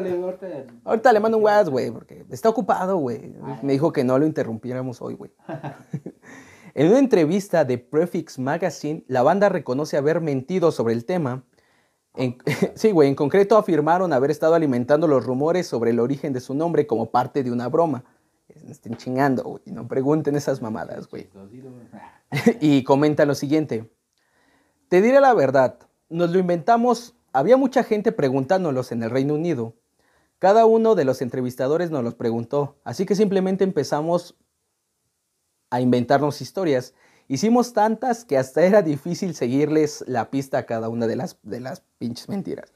[0.84, 3.34] Ahorita- le mando un WhatsApp, güey, porque está ocupado, güey.
[3.62, 5.32] Me dijo que no lo interrumpiéramos hoy, güey.
[6.74, 11.43] en una entrevista de Prefix Magazine, la banda reconoce haber mentido sobre el tema.
[12.15, 12.38] En-
[12.76, 16.56] sí, güey, en concreto afirmaron haber estado alimentando los rumores sobre el origen de su
[16.56, 18.04] nombre como parte de una broma.
[18.69, 19.62] Estén chingando, güey.
[19.65, 21.30] No pregunten esas mamadas, güey.
[22.62, 23.91] Y comenta lo siguiente.
[24.93, 25.79] Te diré la verdad,
[26.10, 29.73] nos lo inventamos, había mucha gente preguntándolos en el Reino Unido.
[30.38, 34.36] Cada uno de los entrevistadores nos los preguntó, así que simplemente empezamos
[35.71, 36.93] a inventarnos historias.
[37.27, 41.60] Hicimos tantas que hasta era difícil seguirles la pista a cada una de las, de
[41.60, 42.71] las pinches mentiras.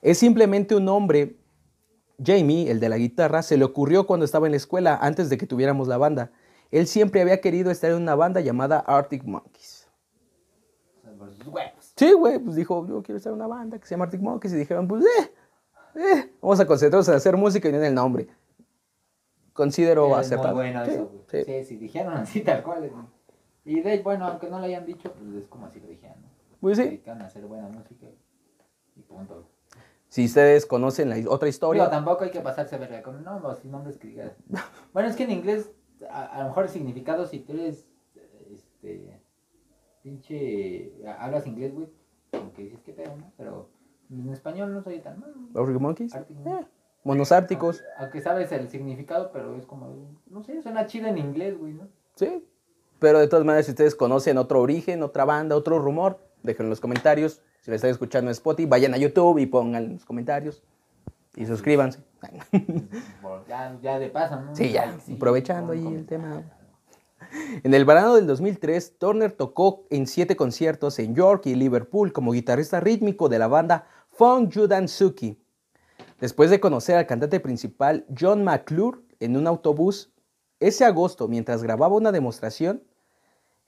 [0.00, 1.36] Es simplemente un nombre.
[2.24, 5.36] Jamie, el de la guitarra, se le ocurrió cuando estaba en la escuela, antes de
[5.36, 6.32] que tuviéramos la banda.
[6.70, 9.81] Él siempre había querido estar en una banda llamada Arctic Monkeys.
[11.96, 14.54] Sí, güey, pues dijo, yo quiero estar en una banda que se llama Arctic Monkeys.
[14.54, 15.32] Y dijeron, pues, eh,
[15.94, 18.28] eh, vamos a concentrarnos en hacer música y no en el nombre.
[19.52, 20.54] considero muy acertado.
[20.54, 21.44] bueno Sí, eso, güey.
[21.44, 21.44] sí.
[21.44, 22.90] Sí, sí, dijeron así tal cual.
[23.64, 26.16] Y de bueno, aunque no lo hayan dicho, pues es como así lo dijeron.
[26.22, 26.28] ¿no?
[26.60, 26.84] Pues sí.
[26.84, 28.06] dedican a hacer buena música
[28.96, 29.48] y punto.
[30.08, 33.96] Si ustedes conocen la otra historia, tampoco hay que pasarse verga con no, los nombres
[33.96, 34.32] que digas.
[34.92, 35.70] Bueno, es que en inglés,
[36.10, 37.86] a, a lo mejor el significado, si tú eres,
[38.52, 39.21] este,
[40.02, 41.88] pinche, hablas inglés, güey,
[42.30, 43.32] como que dices que pedo, ¿no?
[43.36, 43.68] Pero
[44.10, 45.32] en español no soy tan mal.
[45.54, 46.66] Arctic Monkeys, Arctic eh,
[47.04, 51.18] monos árticos, Aunque, aunque sabes el significado, pero es como, no sé, suena chido en
[51.18, 51.88] inglés, güey, ¿no?
[52.16, 52.44] sí.
[52.98, 56.70] Pero de todas maneras, si ustedes conocen otro origen, otra banda, otro rumor, déjenlo en
[56.70, 57.42] los comentarios.
[57.60, 60.62] Si lo están escuchando en Spotify, vayan a YouTube y pongan en los comentarios.
[61.34, 61.98] Y suscríbanse.
[63.48, 64.54] Ya, ya de paso, ¿no?
[64.54, 66.44] Sí, ya, sí, aprovechando ahí el comentarios.
[67.64, 72.32] En el verano del 2003, Turner tocó en siete conciertos en York y Liverpool como
[72.32, 75.38] guitarrista rítmico de la banda Funk Judan Suki.
[76.20, 80.12] Después de conocer al cantante principal John McClure en un autobús,
[80.60, 82.84] ese agosto, mientras grababa una demostración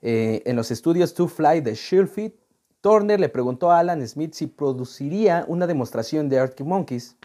[0.01, 2.33] eh, en los estudios To Fly de Sheffield,
[2.79, 7.17] Turner le preguntó a Alan Smith si produciría una demostración de Arctic Monkeys,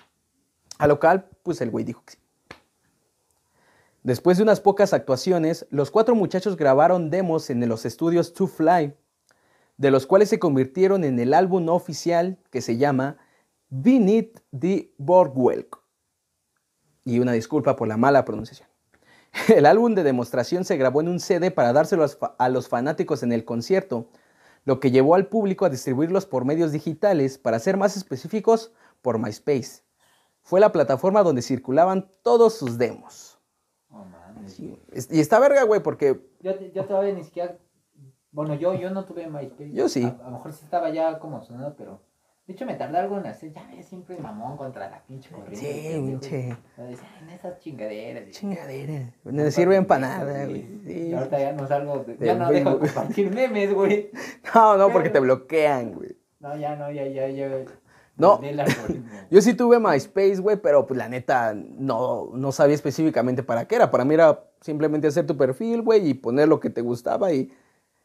[0.78, 2.18] a lo cual, pues el güey dijo que sí.
[4.02, 8.94] Después de unas pocas actuaciones, los cuatro muchachos grabaron demos en los estudios To Fly,
[9.76, 13.18] de los cuales se convirtieron en el álbum oficial que se llama
[13.68, 15.82] Beneath the Boardwalk.
[17.04, 18.68] Y una disculpa por la mala pronunciación.
[19.48, 22.06] El álbum de demostración se grabó en un CD para dárselo
[22.38, 24.08] a los fanáticos en el concierto,
[24.64, 29.18] lo que llevó al público a distribuirlos por medios digitales, para ser más específicos, por
[29.18, 29.82] MySpace.
[30.42, 33.29] Fue la plataforma donde circulaban todos sus demos.
[34.48, 34.76] Sí,
[35.10, 37.56] Y está verga, güey, porque Yo, yo todavía ni siquiera.
[38.32, 39.72] Bueno, yo, yo no tuve MySpace.
[39.72, 40.04] Yo sí.
[40.04, 42.00] A, a lo mejor sí estaba ya como sonado, pero.
[42.46, 43.52] De hecho, me tardé algo en hacer.
[43.52, 45.56] Ya ves, siempre mamón contra la pinche corriente.
[45.56, 46.48] Sí, pinche.
[46.78, 48.26] En esas chingaderas.
[48.28, 49.14] y- chingadera.
[49.24, 50.58] No sirven para nada, güey.
[50.60, 51.12] Y Sí.
[51.12, 51.98] ahorita ya no salgo.
[52.04, 54.10] de- ya no dejo de compartir memes, güey.
[54.54, 56.16] No, no, porque te bloquean, güey.
[56.40, 57.46] No, ya no, ya, ya, ya.
[58.20, 58.40] No.
[59.30, 63.76] Yo sí tuve MySpace, güey, pero pues la neta no, no sabía específicamente para qué
[63.76, 63.90] era.
[63.90, 67.32] Para mí era simplemente hacer tu perfil, güey, y poner lo que te gustaba.
[67.32, 67.52] Y,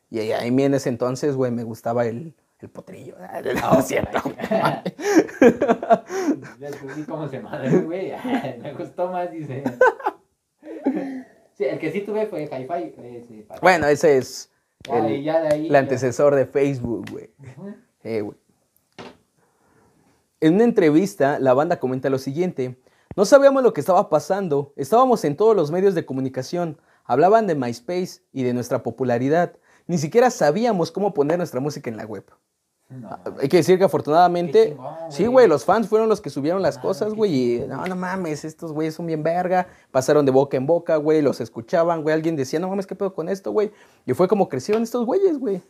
[0.09, 3.15] y ahí- en ese entonces, güey, me gustaba el, el potrillo.
[3.61, 4.19] No, es cierto.
[6.59, 8.11] Descubrí cómo se madre, güey.
[8.61, 9.63] Me gustó más, dice.
[11.53, 13.45] Sí, el que sí tuve fue Hi-Fi.
[13.61, 14.51] Bueno, ese es
[14.87, 15.65] y el, ya de ahí.
[15.67, 17.29] el ya- antecesor de Facebook, güey.
[18.03, 18.37] Eh, güey.
[20.45, 22.79] En una entrevista, la banda comenta lo siguiente.
[23.15, 24.73] No sabíamos lo que estaba pasando.
[24.75, 26.77] Estábamos en todos los medios de comunicación.
[27.03, 29.53] Hablaban de MySpace y de nuestra popularidad.
[29.87, 32.25] Ni siquiera sabíamos cómo poner nuestra música en la web.
[32.89, 35.47] No, Hay que decir que afortunadamente, chingón, sí, güey.
[35.47, 37.55] los fans fueron los que subieron las Ah, cosas, güey.
[37.55, 39.65] Y no, no mames, estos güeyes son bien verga.
[39.89, 42.13] Pasaron de boca en boca, güey, los escuchaban, güey.
[42.13, 43.71] Alguien decía, no mames, ¿qué pedo con esto, güey?
[44.05, 45.63] Y fue como crecieron estos güeyes, güey.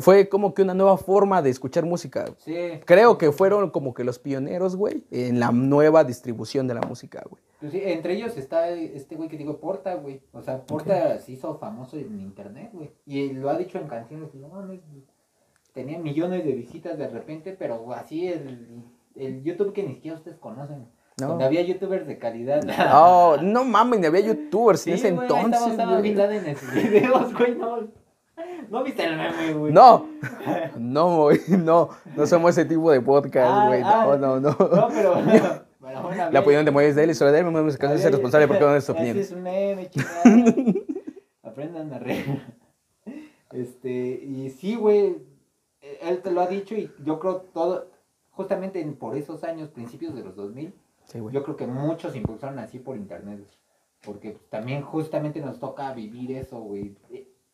[0.00, 2.26] Fue como que una nueva forma de escuchar música.
[2.38, 2.54] Sí.
[2.84, 7.24] Creo que fueron como que los pioneros, güey, en la nueva distribución de la música,
[7.28, 7.42] güey.
[7.60, 10.20] Pues sí, entre ellos está este güey que digo, Porta, güey.
[10.32, 12.92] O sea, Porta se hizo famoso en internet, güey.
[13.06, 14.80] Y lo ha dicho en canciones, no mames,
[15.72, 18.84] tenía millones de visitas de repente, pero así el,
[19.16, 20.88] el YouTube que ni siquiera ustedes conocen.
[21.20, 21.28] No.
[21.28, 22.62] Donde había youtubers de calidad.
[22.94, 26.48] Oh, no mames, ni había youtubers en ese güey, estaba entonces, güey.
[26.48, 27.99] En sus videos, güey, no.
[28.68, 29.72] ¿No viste el meme, güey?
[29.72, 30.06] No,
[30.78, 33.82] no, güey, no, no somos ese tipo de podcast, Ah, güey.
[33.84, 34.04] ah.
[34.06, 34.50] No, no, no.
[34.50, 35.14] No, pero.
[35.80, 37.66] bueno, una La opinión de Moisés de él y solo de él, no me A
[37.94, 39.18] es responsable porque no es su opinión.
[39.18, 40.64] es un meme, chingada.
[41.42, 42.40] Aprendan a reír.
[43.52, 43.90] Este,
[44.22, 45.16] y sí, güey,
[46.02, 47.88] él te lo ha dicho y yo creo todo,
[48.30, 50.72] justamente en- por esos años, principios de los 2000,
[51.04, 53.40] Sí, yo creo que muchos impulsaron así por internet.
[54.04, 56.94] Porque también justamente nos toca vivir eso, güey.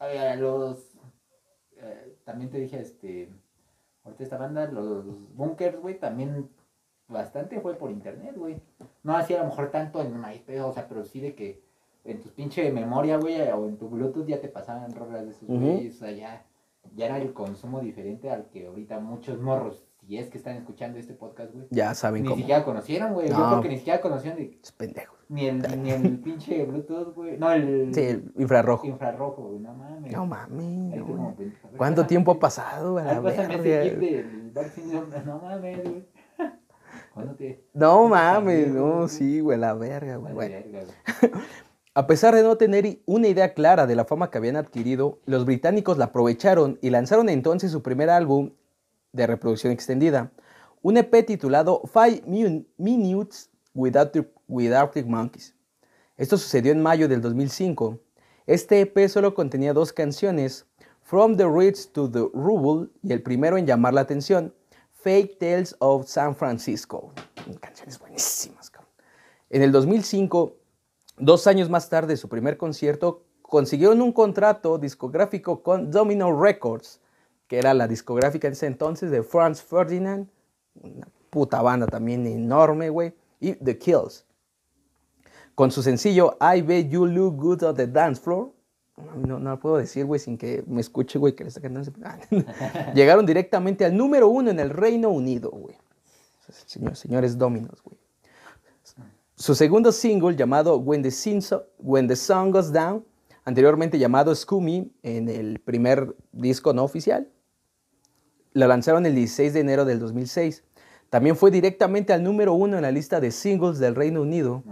[0.01, 0.99] Eh, los...
[1.77, 3.31] eh, también te dije, este...
[4.05, 6.49] Ahorita esta banda, los bunkers, güey, también
[7.09, 8.61] bastante fue por internet, güey.
[9.03, 11.63] No así a lo mejor tanto en MySpace, o sea, pero sí de que
[12.05, 15.49] en tu pinche memoria, güey, o en tu Bluetooth ya te pasaban rolas de esos
[15.49, 16.47] güeyes, o sea, ya,
[16.95, 20.99] ya era el consumo diferente al que ahorita muchos morros, si es que están escuchando
[20.99, 22.41] este podcast, güey, Ya saben ni cómo.
[22.41, 23.29] siquiera conocieron, güey.
[23.29, 25.17] Yo creo que ni siquiera conocían de- Es pendejo.
[25.29, 27.37] ni el, ni el pinche Bluetooth, güey.
[27.39, 28.87] No, el Sí, el infrarrojo.
[28.87, 29.59] infrarrojo, güey.
[29.61, 30.13] No mames.
[30.13, 31.01] No mames, güey.
[31.03, 31.37] como.
[31.77, 33.49] ¿Cuánto tiempo ha pasado, a ese
[33.97, 35.03] del vaccine.
[35.25, 36.07] No mames, güey.
[37.75, 39.09] No mames, no, güey.
[39.09, 40.35] sí, güey, la verga, güey.
[40.35, 40.55] Bueno.
[40.57, 40.81] verga,
[41.21, 41.33] güey.
[41.95, 45.47] A pesar de no tener una idea clara de la fama que habían adquirido, los
[45.47, 48.51] británicos la aprovecharon y lanzaron entonces su primer álbum
[49.17, 50.31] de reproducción extendida,
[50.83, 52.23] un EP titulado Five
[52.77, 55.55] Minutes with Arctic, with Arctic Monkeys.
[56.17, 57.99] Esto sucedió en mayo del 2005.
[58.47, 60.67] Este EP solo contenía dos canciones,
[61.03, 64.55] From the Rich to the Rubble y el primero en llamar la atención,
[64.93, 67.13] Fake Tales of San Francisco.
[67.61, 68.73] Canciones buenísimas.
[69.49, 70.57] En el 2005,
[71.19, 77.01] dos años más tarde de su primer concierto, consiguieron un contrato discográfico con Domino Records,
[77.47, 80.29] que era la discográfica en ese entonces de Franz Ferdinand,
[80.83, 84.25] una puta banda también enorme, güey, y The Kills.
[85.55, 88.53] Con su sencillo I Bet You Look Good on the Dance Floor,
[89.15, 91.93] no, no lo puedo decir, güey, sin que me escuche, güey, que le está cantando.
[92.95, 95.77] Llegaron directamente al número uno en el Reino Unido, güey.
[96.67, 97.99] Señor, señores Dominos, güey.
[99.35, 101.11] Su segundo single, llamado When the,
[101.79, 103.05] When the Song Goes Down,
[103.45, 107.29] anteriormente llamado Scoomy, en el primer disco no oficial,
[108.57, 110.65] la lanzaron el 16 de enero del 2006.
[111.11, 114.63] También fue directamente al número uno en la lista de singles del Reino Unido.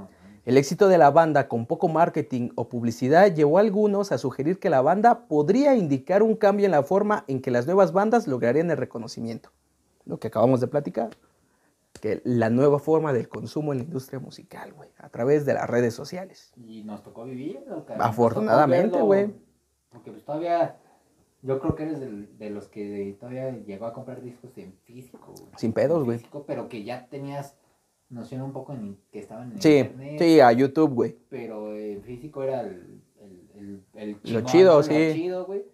[0.47, 4.59] El éxito de la banda con poco marketing o publicidad llevó a algunos a sugerir
[4.59, 8.27] que la banda podría indicar un cambio en la forma en que las nuevas bandas
[8.27, 9.51] lograrían el reconocimiento.
[10.07, 11.11] Lo que acabamos de platicar.
[12.01, 15.69] Que la nueva forma del consumo en la industria musical, güey, a través de las
[15.69, 16.53] redes sociales.
[16.57, 17.65] Y nos tocó vivir,
[17.99, 19.33] Afortunadamente, güey.
[19.91, 20.77] Porque pues todavía
[21.45, 25.35] yo creo que eres de, los que todavía llegó a comprar discos en físico.
[25.59, 26.21] Sin pedos, güey.
[26.47, 27.55] Pero que ya tenías
[28.09, 30.17] noción un poco en que estaban en sí, internet.
[30.19, 31.19] Sí, a YouTube, güey.
[31.29, 33.03] Pero en físico era el,
[33.55, 35.11] el, el, Lo chido, sí.
[35.13, 35.67] chido, güey.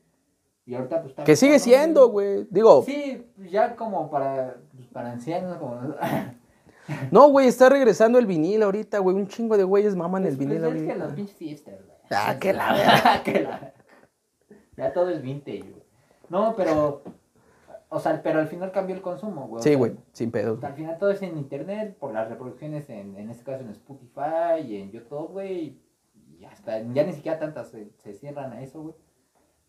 [0.66, 2.48] Y ahorita pues Que sigue siendo, güey.
[2.50, 2.83] Digo.
[2.83, 5.80] Sí, ya como para, pues, para ancianos, como...
[7.12, 9.14] No, güey, está regresando el vinil ahorita, güey.
[9.14, 11.96] Un chingo de güeyes maman el pues, vinil pues, es que los pinches hipsters, güey.
[12.11, 13.22] Ah, que la verdad.
[13.22, 13.72] que la
[14.81, 15.83] ya todo es vintage, güey.
[16.31, 17.03] No, pero.
[17.90, 19.62] O sea, pero al final cambió el consumo, güey.
[19.62, 20.62] Sí, güey, sin pedos.
[20.62, 24.62] Al final todo es en internet, por las reproducciones en, en este caso en Spotify
[24.64, 25.77] y en YouTube, güey.
[26.38, 28.95] Y hasta, ya ni siquiera tantas se, cierran a eso, güey.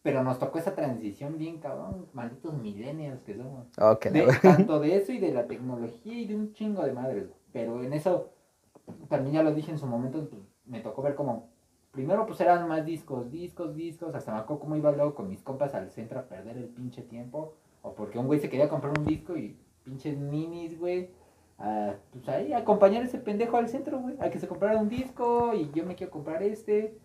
[0.04, 2.08] Pero nos tocó esa transición bien, cabrón.
[2.13, 3.67] Malditos millennials que somos.
[3.78, 7.26] Okay, de, tanto de eso y de la tecnología y de un chingo de madres.
[7.52, 8.30] Pero en eso,
[9.10, 11.50] también ya lo dije en su momento, pues, me tocó ver como
[11.91, 15.41] primero pues eran más discos, discos, discos, hasta me acuerdo cómo iba luego con mis
[15.41, 18.97] compas al centro a perder el pinche tiempo, o porque un güey se quería comprar
[18.97, 21.10] un disco y pinches minis, güey,
[21.58, 24.89] a, pues ahí acompañar a ese pendejo al centro, güey, a que se comprara un
[24.89, 26.97] disco y yo me quiero comprar este,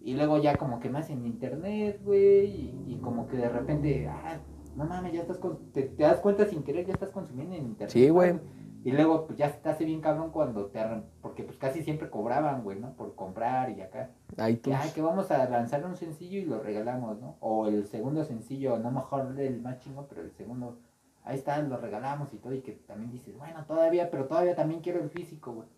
[0.00, 4.38] y luego ya como que más en internet, güey, y, como que de repente, ah,
[4.76, 7.64] no mames, ya estás, con, te, te, das cuenta sin querer, ya estás consumiendo en
[7.64, 7.90] internet.
[7.90, 8.38] Sí, güey.
[8.82, 10.80] Y luego, pues ya te hace bien cabrón cuando te
[11.20, 12.94] porque pues casi siempre cobraban, güey, ¿no?
[12.94, 14.10] Por comprar y acá.
[14.38, 17.36] Ay, que, ay, que vamos a lanzar un sencillo y lo regalamos, ¿no?
[17.40, 20.78] O el segundo sencillo, no mejor el más chingo, pero el segundo,
[21.24, 22.54] ahí está, lo regalamos y todo.
[22.54, 25.68] Y que también dices, bueno, todavía, pero todavía también quiero el físico, güey.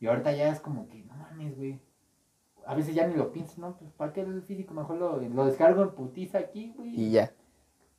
[0.00, 1.80] Y ahorita ya es como que, no mames, güey.
[2.66, 3.76] A veces ya ni lo piensas, ¿no?
[3.76, 7.00] Pues para qué el físico, mejor lo, lo descargo en putiza aquí, güey.
[7.00, 7.32] Y ya.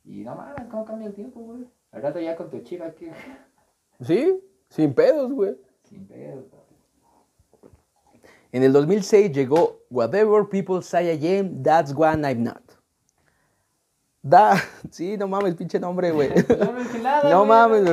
[0.04, 1.66] Y no mames, ¿cómo cambia el tiempo, güey?
[1.92, 3.08] Al rato ya con tu chica aquí.
[4.00, 5.56] Sí, sin pedos, güey.
[5.84, 6.44] Sin pedos,
[8.52, 12.62] En el 2006 llegó Whatever People Say I Am, That's One I'm Not.
[14.22, 16.30] Da, sí, no mames, pinche nombre, güey.
[17.30, 17.84] No, mames,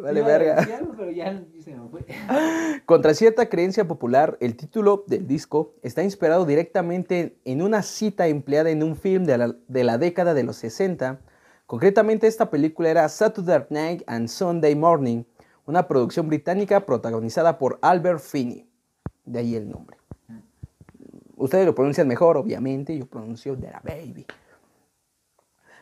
[0.00, 0.66] vale verga.
[2.86, 8.70] Contra cierta creencia popular, el título del disco está inspirado directamente en una cita empleada
[8.70, 11.20] en un film de la, de la década de los 60.
[11.66, 15.22] Concretamente, esta película era Saturday Night and Sunday Morning,
[15.70, 18.68] una producción británica protagonizada por Albert Finney.
[19.24, 19.96] De ahí el nombre.
[21.36, 24.26] Ustedes lo pronuncian mejor, obviamente, yo pronuncio la baby.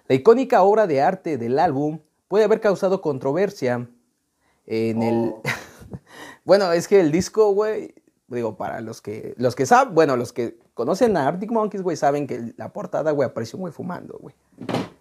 [0.07, 3.89] La icónica obra de arte del álbum puede haber causado controversia
[4.67, 5.33] en el...
[5.35, 5.43] Oh.
[6.45, 7.95] bueno, es que el disco, güey,
[8.29, 11.97] digo, para los que, los que saben, bueno, los que conocen a Arctic Monkeys, güey,
[11.97, 14.35] saben que la portada, güey, apareció muy fumando, güey.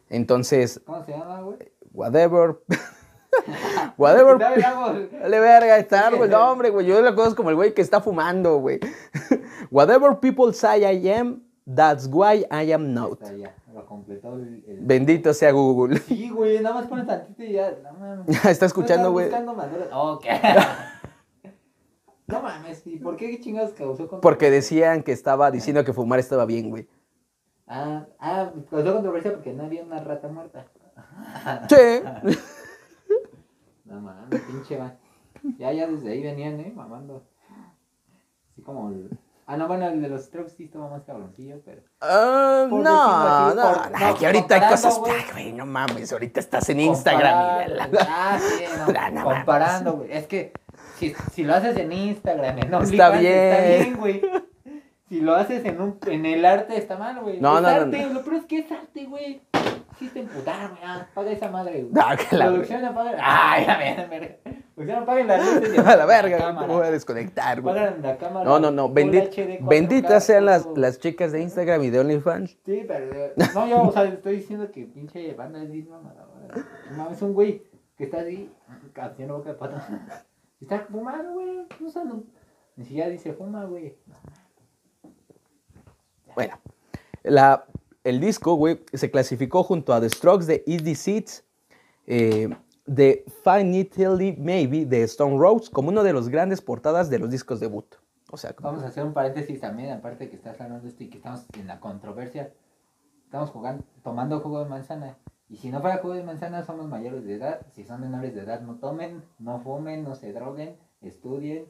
[0.09, 0.81] Entonces...
[0.85, 1.57] ¿Cómo se llama, güey?
[1.91, 2.57] Whatever.
[3.97, 4.37] Whatever.
[4.37, 6.29] Dale verga, está güey.
[6.29, 6.85] No, hombre, güey.
[6.85, 8.79] Yo lo conozco como el güey que está fumando, güey.
[9.71, 13.19] Whatever people say I am, that's why I am not.
[14.79, 15.99] Bendito sea Google.
[15.99, 17.77] Sí, güey, nada más pone tantito y ya.
[17.83, 18.45] No mames.
[18.45, 19.29] está escuchando, güey.
[19.91, 20.19] Oh,
[22.27, 24.21] no mames, ¿y por qué chingados causó controversia?
[24.21, 26.85] Porque decían que estaba diciendo que fumar estaba bien, güey.
[27.67, 30.65] Ah, ah, causó controversia porque no había una rata muerta.
[31.69, 32.35] Sí.
[33.87, 34.95] No mames, pinche va.
[35.57, 36.73] Ya, ya desde ahí venían, ¿eh?
[36.75, 37.25] Mamando.
[38.51, 39.17] Así como el...
[39.45, 41.81] Ah, no, bueno, el de los Strokes sí estaba más cabroncillo, pero...
[42.01, 44.99] Uh, no, no, no, que ahorita hay cosas...
[45.31, 47.69] Güey, no mames, ahorita estás en Instagram.
[47.69, 48.65] Y la, ah, sí,
[49.13, 50.11] no, comparando, güey.
[50.11, 50.51] Es que
[50.97, 53.33] si, si lo haces en Instagram, no está bien.
[53.33, 54.21] Está bien, güey.
[55.09, 57.39] Si lo haces en, un, en el arte está mal, güey.
[57.39, 58.13] No, es no, no, arte, no.
[58.13, 59.41] Lo peor es que es arte, güey.
[59.97, 60.81] Sí te emputar, güey.
[60.83, 61.93] Ah, paga esa madre, güey.
[61.93, 63.17] No, que la Producción apaga.
[63.19, 64.39] Ay, a ver, a ver.
[64.75, 65.79] Producción apaguen las luces.
[65.87, 66.55] A la verga.
[66.55, 67.75] ¿cómo voy a desconectar, güey?
[67.75, 68.45] Apagan la cámara.
[68.45, 68.87] No, no, no.
[68.89, 72.57] Full bendi- HD, 4K, benditas sean las, las chicas de Instagram y de OnlyFans.
[72.63, 73.33] Sí, pero.
[73.55, 76.67] No, yo, o sea, estoy diciendo que pinche banda es mamadora.
[76.91, 77.63] No mames, un güey
[77.97, 78.51] que está así,
[78.95, 79.77] haciendo boca de pato.
[80.61, 81.67] Está fumando, güey.
[81.79, 82.23] No sé, no.
[82.75, 83.95] Ni siquiera dice fuma, güey.
[86.37, 86.59] Bueno,
[87.23, 87.65] la,
[88.03, 91.43] el disco, güey, se clasificó junto a The Strokes de Easy Seats,
[92.05, 92.47] eh,
[92.85, 97.59] de Finitely Maybe de Stone Roses, como uno de los grandes portadas de los discos
[97.59, 97.87] debut.
[98.29, 101.09] O sea, Vamos a hacer un paréntesis también, aparte que estás hablando de esto y
[101.09, 102.53] que estamos en la controversia.
[103.23, 105.17] Estamos jugando, tomando jugo de manzana.
[105.49, 107.65] Y si no fuera jugo de manzana, somos mayores de edad.
[107.73, 111.65] Si son menores de edad, no tomen, no fumen, no se droguen, estudien,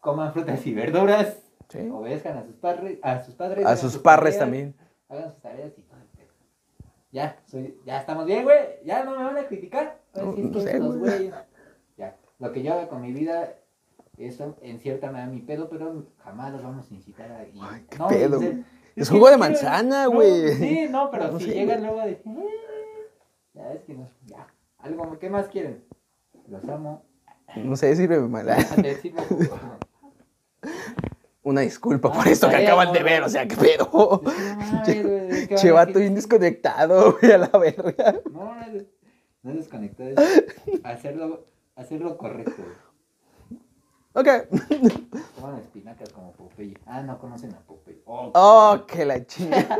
[0.00, 1.41] coman frutas y verduras,
[1.72, 1.88] Sí.
[1.90, 3.64] obedezcan a sus, padres, a sus padres.
[3.66, 4.74] a sus sus parres también.
[5.08, 6.32] Hagan sus tareas y todo el pedo.
[7.10, 8.58] Ya, soy, ya estamos bien, güey.
[8.84, 9.98] Ya no me van a criticar.
[10.14, 11.34] No sé, güeyes.
[11.96, 13.54] Ya, lo que yo haga con mi vida
[14.18, 17.44] es en cierta manera mi pedo, pero jamás los vamos a incitar a.
[17.44, 18.40] y- Ay, qué no, pedo.
[18.94, 20.52] Es jugo de manzana, güey.
[20.56, 21.86] Sí, no, pero si llegan güey.
[21.86, 22.32] luego a decir.
[22.38, 23.08] "Eh",
[23.54, 24.08] Ya, es que no.
[24.26, 24.46] Ya.
[24.78, 25.84] Algo, ¿qué más quieren?
[26.48, 27.02] Los amo.
[27.56, 28.46] No sé, sírveme mal.
[31.44, 34.22] Una disculpa por esto que acaban de ver, o sea, qué pedo.
[34.24, 37.32] Es que no mames, güey, es que van a Che, vato decir- bien desconectado, güey,
[37.32, 38.20] a la verga.
[38.30, 38.86] No, no es,
[39.42, 39.68] no es
[40.84, 42.62] hacerlo, hacerlo correcto.
[44.14, 44.28] Ok.
[45.40, 46.76] Coman espinacas como Popeye.
[46.86, 48.02] Ah, no conocen a Popeye.
[48.04, 49.78] Oh, Oh, que la chinga.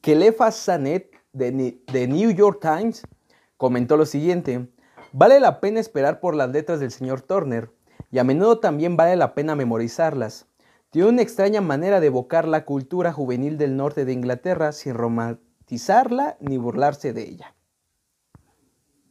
[0.00, 3.02] Kelefa Sanet de, de New York Times
[3.56, 4.68] comentó lo siguiente:
[5.12, 7.70] Vale la pena esperar por las letras del señor Turner
[8.10, 10.46] y a menudo también vale la pena memorizarlas.
[10.90, 16.36] Tiene una extraña manera de evocar la cultura juvenil del norte de Inglaterra sin romantizarla
[16.40, 17.54] ni burlarse de ella.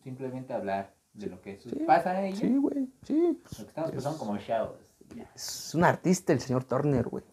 [0.04, 2.38] Simplemente hablar de lo que Sí, pasa a ella.
[2.38, 3.40] Sí, güey, sí.
[3.44, 4.96] Lo que estamos pasando como shows.
[5.16, 5.30] Ya.
[5.36, 7.24] Es un artista el señor Turner, güey.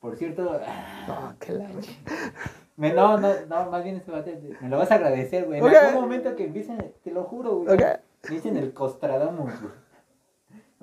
[0.00, 1.68] Por cierto, ah, No, que la
[2.76, 4.10] me, no, no, no, más bien este
[4.60, 5.60] me lo vas a agradecer, güey.
[5.60, 7.74] En algún momento que empiecen, te lo juro, güey.
[7.74, 7.82] Ok.
[8.28, 9.72] Me dicen el Costradamus, güey.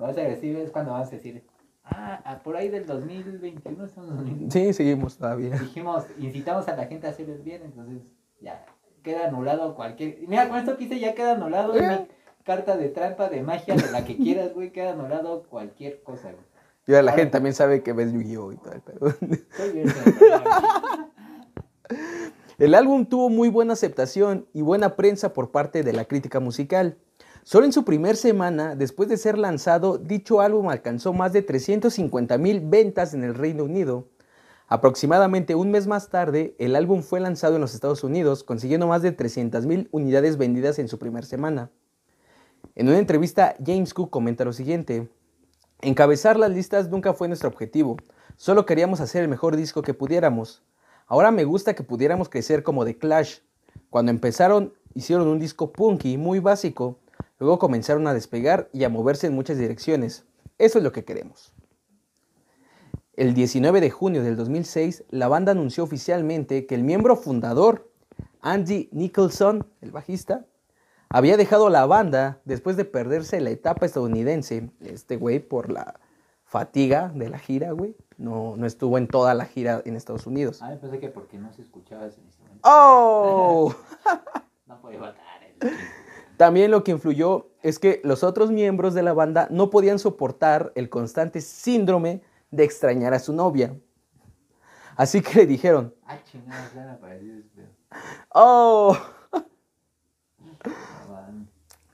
[0.00, 1.44] Me vas a agradecer, es cuando vamos a decir,
[1.84, 4.50] ah, por ahí del 2021 estamos en 2021.
[4.50, 5.50] Sí, seguimos todavía.
[5.58, 8.64] dijimos, incitamos a la gente a hacer el bien, entonces ya
[9.02, 10.18] queda anulado cualquier.
[10.26, 11.78] Mira, con esto que hice ya queda anulado Ok.
[11.80, 12.06] una
[12.44, 16.44] carta de trampa, de magia, de la que quieras, güey, queda anulado cualquier cosa, güey.
[16.86, 18.52] Y ahora la gente también sabe que ves Yu-Gi-Oh!
[18.52, 19.14] y todo el pedo.
[22.58, 26.96] El álbum tuvo muy buena aceptación y buena prensa por parte de la crítica musical.
[27.42, 32.36] Solo en su primer semana, después de ser lanzado, dicho álbum alcanzó más de 350
[32.38, 34.08] mil ventas en el Reino Unido.
[34.68, 39.02] Aproximadamente un mes más tarde, el álbum fue lanzado en los Estados Unidos, consiguiendo más
[39.02, 41.70] de 300 mil unidades vendidas en su primera semana.
[42.74, 45.08] En una entrevista, James Cook comenta lo siguiente.
[45.80, 47.96] Encabezar las listas nunca fue nuestro objetivo,
[48.36, 50.62] solo queríamos hacer el mejor disco que pudiéramos.
[51.06, 53.38] Ahora me gusta que pudiéramos crecer como The Clash.
[53.88, 57.00] Cuando empezaron, hicieron un disco punky muy básico,
[57.40, 60.24] luego comenzaron a despegar y a moverse en muchas direcciones.
[60.58, 61.52] Eso es lo que queremos.
[63.14, 67.90] El 19 de junio del 2006, la banda anunció oficialmente que el miembro fundador,
[68.40, 70.46] Andy Nicholson, el bajista,
[71.08, 74.70] había dejado la banda después de perderse la etapa estadounidense.
[74.80, 75.98] Este güey, por la
[76.44, 80.60] fatiga de la gira, güey, no, no estuvo en toda la gira en Estados Unidos.
[80.62, 82.60] Ah, pensé que porque no se escuchaba ese instrumento.
[82.64, 83.74] ¡Oh!
[84.66, 85.70] No podía faltar el
[86.40, 90.72] También lo que influyó es que los otros miembros de la banda no podían soportar
[90.74, 93.76] el constante síndrome de extrañar a su novia.
[94.96, 95.94] Así que le dijeron,
[97.90, 98.00] Ah.
[98.32, 98.96] ¡Oh!
[101.10, 101.46] Man.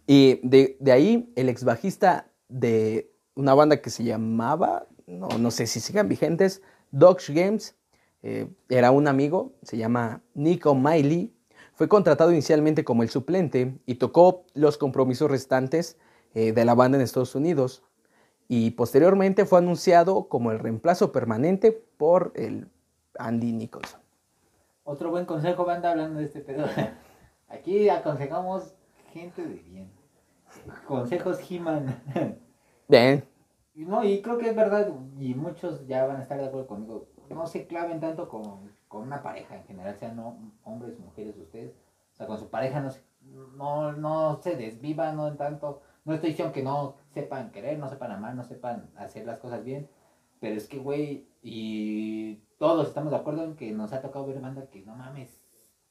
[0.06, 5.50] Y de, de ahí el ex bajista de una banda que se llamaba, no, no
[5.50, 7.74] sé si sigan vigentes, Dogs Games,
[8.22, 11.35] eh, era un amigo, se llama Nico Miley,
[11.76, 15.98] fue contratado inicialmente como el suplente y tocó los compromisos restantes
[16.34, 17.84] eh, de la banda en Estados Unidos
[18.48, 22.70] y posteriormente fue anunciado como el reemplazo permanente por el
[23.18, 24.00] Andy Nicholson.
[24.84, 26.64] Otro buen consejo, banda, hablando de este pedo.
[27.48, 28.74] Aquí aconsejamos
[29.12, 29.90] gente de bien.
[30.88, 32.02] Consejos He-Man.
[32.88, 33.24] Bien,
[33.74, 37.08] No, y creo que es verdad, y muchos ya van a estar de acuerdo conmigo.
[37.28, 41.72] No se claven tanto con, con una pareja en general, sean no, hombres, mujeres, ustedes.
[42.12, 45.80] O sea, con su pareja no se, no, no se desvivan, no tanto.
[46.04, 49.64] No estoy diciendo que no sepan querer, no sepan amar, no sepan hacer las cosas
[49.64, 49.88] bien.
[50.40, 54.40] Pero es que, güey, y todos estamos de acuerdo en que nos ha tocado ver
[54.40, 55.40] banda que no mames,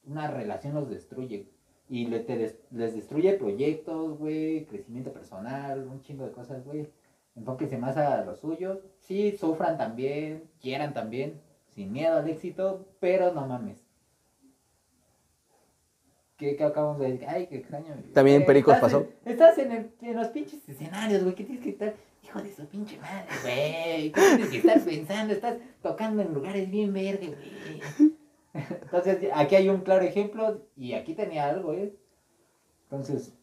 [0.04, 1.52] una relación los destruye.
[1.88, 2.36] Y le- te
[2.72, 6.88] les destruye proyectos, güey, crecimiento personal, un chingo de cosas, güey.
[7.36, 8.82] Enfóquense más a lo suyo.
[9.00, 11.42] Sí, sufran también, quieran también,
[11.76, 13.84] sin miedo al éxito, pero no mames.
[16.38, 17.28] ¿Qué, qué acabamos de decir?
[17.30, 17.96] Ay, qué extraño.
[18.14, 19.08] También Eh, Pericos estás pasó.
[19.26, 21.36] en- estás en, el- en los pinches escenarios, güey.
[21.36, 21.94] ¿Qué tienes que estar?
[22.24, 24.12] Hijo de su pinche madre, güey.
[24.12, 25.34] ¿Qué tienes que estar pensando?
[25.34, 28.14] Estás tocando en lugares bien verdes, güey.
[28.54, 31.94] Entonces, aquí hay un claro ejemplo y aquí tenía algo, ¿eh?
[32.84, 33.34] Entonces,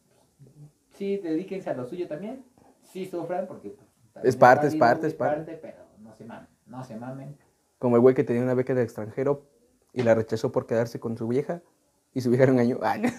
[0.91, 2.43] sí, dedíquense a lo suyo también.
[2.81, 3.69] Sí, sufran porque...
[4.13, 5.59] pues, Es parte, es parte, güey, es parte.
[5.61, 7.37] Pero no se mamen, no se mamen.
[7.83, 9.43] Como el güey que tenía una beca de extranjero
[9.91, 11.59] y la rechazó por quedarse con su vieja.
[12.13, 12.79] Y su vieja era un año.
[12.81, 13.09] Ah, no.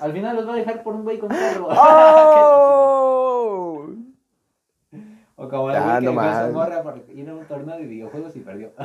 [0.00, 1.68] Al final los va a dejar por un güey con carro.
[1.70, 3.86] ¡Oh!
[5.36, 7.84] o como el Ah, güey que no a morra por ir a un torneo de
[7.86, 8.72] videojuegos y perdió.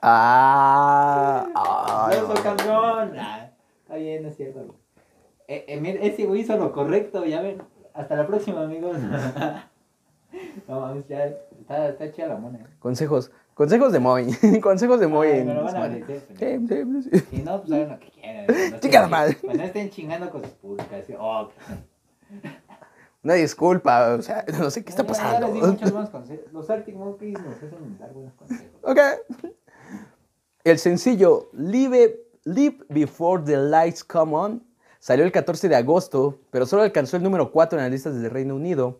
[0.00, 2.34] Ah, ah, ¡Eso, no.
[2.40, 3.14] campeón!
[3.18, 3.50] Ah,
[3.82, 4.60] está bien, es cierto.
[4.60, 4.78] güey.
[5.48, 7.60] Eh, eh, mira, ese güey hizo lo correcto, ya ven.
[7.94, 8.96] Hasta la próxima, amigos.
[10.68, 12.58] no mames, ya está, está chida la mona.
[12.58, 12.66] eh.
[12.78, 13.32] Consejos.
[13.56, 14.36] Consejos de Moy.
[14.62, 15.28] Consejos de Moy.
[15.30, 16.04] En van a Sí,
[16.38, 17.20] sí, sí.
[17.30, 18.46] Si no, pues hagan lo que quieran.
[18.70, 19.38] No Chica madre.
[19.42, 21.16] pues No estén chingando con sus publicaciones.
[21.18, 21.48] Oh,
[23.24, 25.46] Una disculpa, o sea, no sé qué está ya- ya pasando.
[25.46, 26.52] les di muchos buenos consejos.
[26.52, 28.76] Los Arctic Monkeys nos hacen dar buenos consejos.
[28.82, 28.98] Ok.
[30.64, 34.62] El sencillo Live, Live Before the Lights Come On
[34.98, 38.30] salió el 14 de agosto, pero solo alcanzó el número 4 en las listas del
[38.30, 38.98] Reino Unido,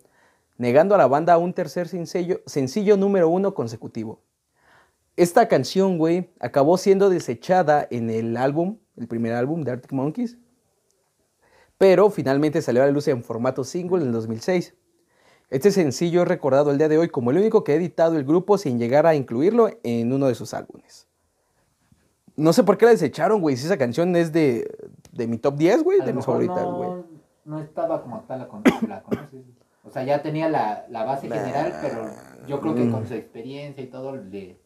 [0.56, 4.20] negando a la banda un tercer sencillo, sencillo número 1 consecutivo.
[5.16, 10.36] Esta canción, güey, acabó siendo desechada en el álbum, el primer álbum de Arctic Monkeys,
[11.78, 14.74] pero finalmente salió a la luz en formato single en el 2006.
[15.48, 18.24] Este sencillo es recordado el día de hoy como el único que ha editado el
[18.24, 21.06] grupo sin llegar a incluirlo en uno de sus álbumes.
[22.34, 24.70] No sé por qué la desecharon, güey, si esa canción es de,
[25.12, 26.90] de mi top 10, güey, de mis favoritas, güey.
[26.90, 27.06] no,
[27.44, 29.44] no estaba como tal la, con- la conoces.
[29.84, 32.10] O sea, ya tenía la, la base general, pero
[32.48, 34.58] yo creo que con su experiencia y todo le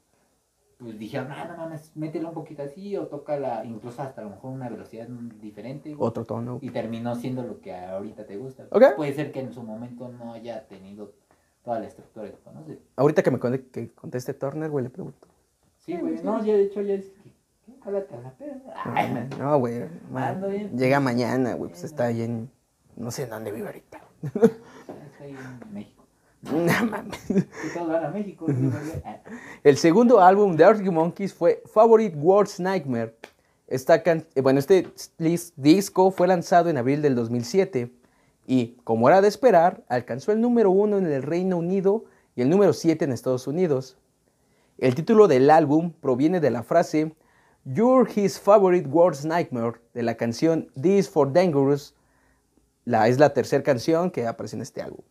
[0.81, 4.31] pues dijeron, ah, no mames, mételo un poquito así o tócala incluso hasta a lo
[4.31, 5.95] mejor una velocidad diferente.
[5.95, 6.09] güey".
[6.09, 6.59] Otro tono.
[6.63, 8.65] Y terminó siendo lo que ahorita te gusta.
[8.97, 11.13] Puede ser que en su momento no haya tenido
[11.63, 12.79] toda la estructura que conoces.
[12.97, 15.29] Ahorita que me con- que conteste Turner, güey, le pregunto.
[15.79, 16.23] Sí, güey.
[16.23, 17.31] No, ya de hecho ya es que.
[17.85, 19.85] La No, güey.
[20.77, 22.51] Llega mañana, güey, pues está ahí en...
[22.97, 24.01] No sé en dónde vive ahorita.
[24.23, 26.00] Estoy en México.
[26.43, 27.19] No mames.
[28.03, 28.47] A México.
[29.65, 33.15] El segundo álbum de Arctic Monkeys fue Favorite Worst Nightmare.
[33.67, 34.89] Esta can- eh, bueno, este
[35.57, 37.93] disco fue lanzado en abril del 2007
[38.47, 42.49] y, como era de esperar, alcanzó el número uno en el Reino Unido y el
[42.49, 43.97] número 7 en Estados Unidos.
[44.79, 47.15] El título del álbum proviene de la frase
[47.65, 51.95] You're his favorite worst nightmare de la canción This for Dangerous.
[52.87, 55.03] La, es la tercera canción que aparece en este álbum.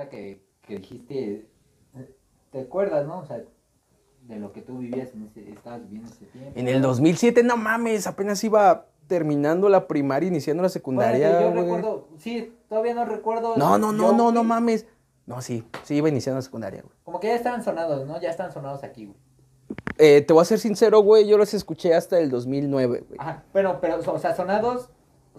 [0.00, 1.46] Ahorita que, que dijiste.
[2.50, 3.20] ¿Te acuerdas, no?
[3.20, 3.42] O sea,
[4.22, 5.50] de lo que tú vivías en ese.
[5.50, 6.52] Estabas viviendo ese tiempo.
[6.54, 11.30] En el 2007, no mames, apenas iba terminando la primaria, iniciando la secundaria.
[11.30, 11.64] Bueno, yo güey.
[11.64, 12.08] recuerdo.
[12.18, 13.56] Sí, todavía no recuerdo.
[13.56, 14.86] No, no, no, yo no, no mames.
[15.26, 16.94] No, sí, sí iba iniciando la secundaria, güey.
[17.04, 18.20] Como que ya estaban sonados, ¿no?
[18.20, 19.18] Ya están sonados aquí, güey.
[19.98, 23.20] Eh, te voy a ser sincero, güey, yo los escuché hasta el 2009, güey.
[23.20, 24.90] Ajá, bueno, pero, o sea, sonados,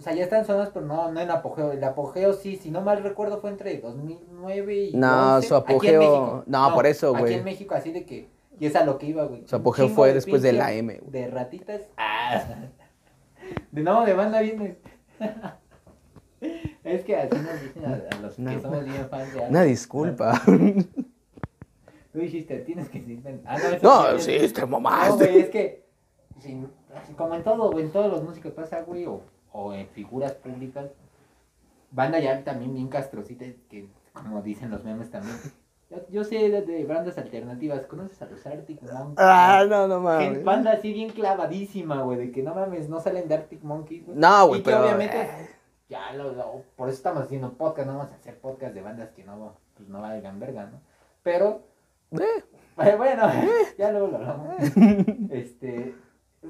[0.02, 1.70] o sea, ya están sonados, pero no, no en apogeo.
[1.70, 5.72] El apogeo sí, si no mal recuerdo, fue entre 2009 y No, 11, su aquí
[5.72, 6.42] en apogeo- México.
[6.48, 7.24] no, por eso, güey.
[7.26, 8.28] Aquí en México, así de que,
[8.58, 9.46] y es a lo que iba, güey.
[9.46, 11.10] Su apogeo fue de después de la M, güey.
[11.12, 11.82] De ratitas.
[11.96, 12.42] Ah,
[13.70, 14.76] de no, de banda bien.
[16.84, 18.60] es que así nos dicen a, a los que No.
[18.60, 19.50] somos bien fans de algo.
[19.50, 20.42] Una disculpa.
[22.12, 23.22] Tú dijiste, tienes que decir.
[23.46, 25.26] Ah, no, No, sí, te No, mamaste.
[25.26, 25.86] güey, es que,
[26.40, 26.60] sí,
[27.16, 29.22] como en todo, güey, en todos los músicos pasa, güey, o,
[29.52, 30.90] o en figuras públicas,
[31.90, 35.36] banda ya también bien castrocita, que como dicen los memes también.
[35.90, 39.14] Yo, yo sé de, de bandas alternativas, ¿conoces a los Arctic Monkeys?
[39.18, 40.42] Ah, no, no mames.
[40.42, 44.08] Banda así bien clavadísima, güey, de que no mames, no salen de Arctic Monkeys.
[44.08, 45.50] No, güey, Y que pero- obviamente, eh.
[45.90, 49.10] ya, lo, lo- por eso estamos haciendo podcast, no vamos a hacer podcast de bandas
[49.10, 50.80] que no, pues no valgan verga, ¿no?
[51.22, 51.62] Pero,
[52.12, 52.18] Eh,
[52.78, 53.30] eh, Bueno,
[53.76, 54.56] ya luego lo hablamos.
[55.30, 55.94] Este,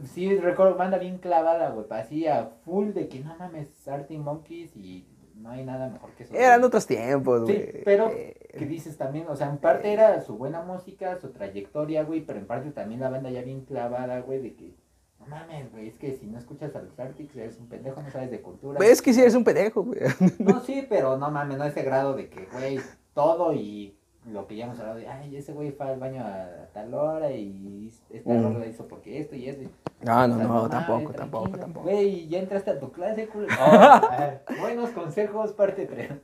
[0.04, 4.76] sí, recuerdo banda bien clavada, güey, así a full de que no mames, Arctic Monkeys
[4.76, 6.34] y no hay nada mejor que eso.
[6.34, 6.66] Eran güey.
[6.68, 7.84] otros tiempos, Sí, güey.
[7.84, 12.04] pero Eh, que dices también, o sea, en parte era su buena música, su trayectoria,
[12.04, 14.74] güey, pero en parte también la banda ya bien clavada, güey, de que
[15.18, 18.10] no mames, güey, es que si no escuchas a los Arctics eres un pendejo, no
[18.10, 18.78] sabes de cultura.
[18.84, 20.00] Es que si eres un pendejo, güey.
[20.38, 22.80] No, sí, pero no mames, no a ese grado de que, güey,
[23.14, 23.96] todo y
[24.30, 27.30] lo que ya hemos hablado de, ay, ese güey fue al baño a tal hora
[27.32, 28.44] y esta Mm.
[28.46, 29.68] hora lo hizo porque esto y esto.
[30.02, 31.88] No, no, O sea, no, tampoco, tampoco, tampoco.
[31.88, 33.46] Güey, ya entraste a tu clase, culo.
[33.60, 36.12] Oh, a ver, buenos consejos, parte 3.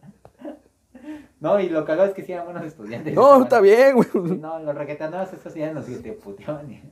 [1.40, 3.14] No, y lo cagado es que sí eran buenos estudiantes.
[3.14, 4.08] No, está bien, güey.
[4.10, 6.70] Sí, No, los reggaetoneros esos ya nos te puteaban.
[6.70, 6.82] y-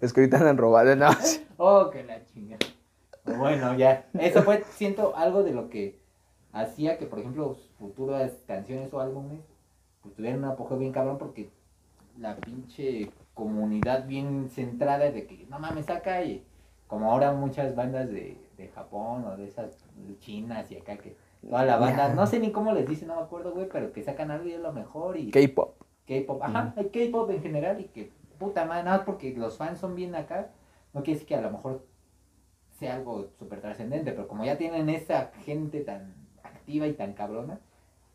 [0.00, 1.10] Es que ahorita andan robando, no.
[1.58, 2.58] Oh, que la chingada.
[3.36, 4.06] Bueno, ya.
[4.14, 6.00] Eso fue, siento, algo de lo que
[6.52, 9.40] hacía que, por ejemplo, futuras canciones o álbumes
[10.02, 11.50] pues, tuvieran un apogeo bien cabrón porque
[12.18, 16.44] la pinche comunidad bien centrada de que no mames saca y
[16.86, 19.78] como ahora muchas bandas de, de Japón o de esas
[20.18, 21.16] chinas y acá que
[21.48, 24.02] toda la banda, no sé ni cómo les dicen, no me acuerdo, güey, pero que
[24.02, 25.76] sacan algo y es lo mejor y K-pop.
[26.06, 29.78] K-pop, ajá, hay K-pop en general y que puta madre, nada más porque los fans
[29.78, 30.50] son bien acá,
[30.92, 31.86] no quiere decir que a lo mejor
[32.78, 37.60] sea algo súper trascendente, pero como ya tienen esa gente tan activa y tan cabrona,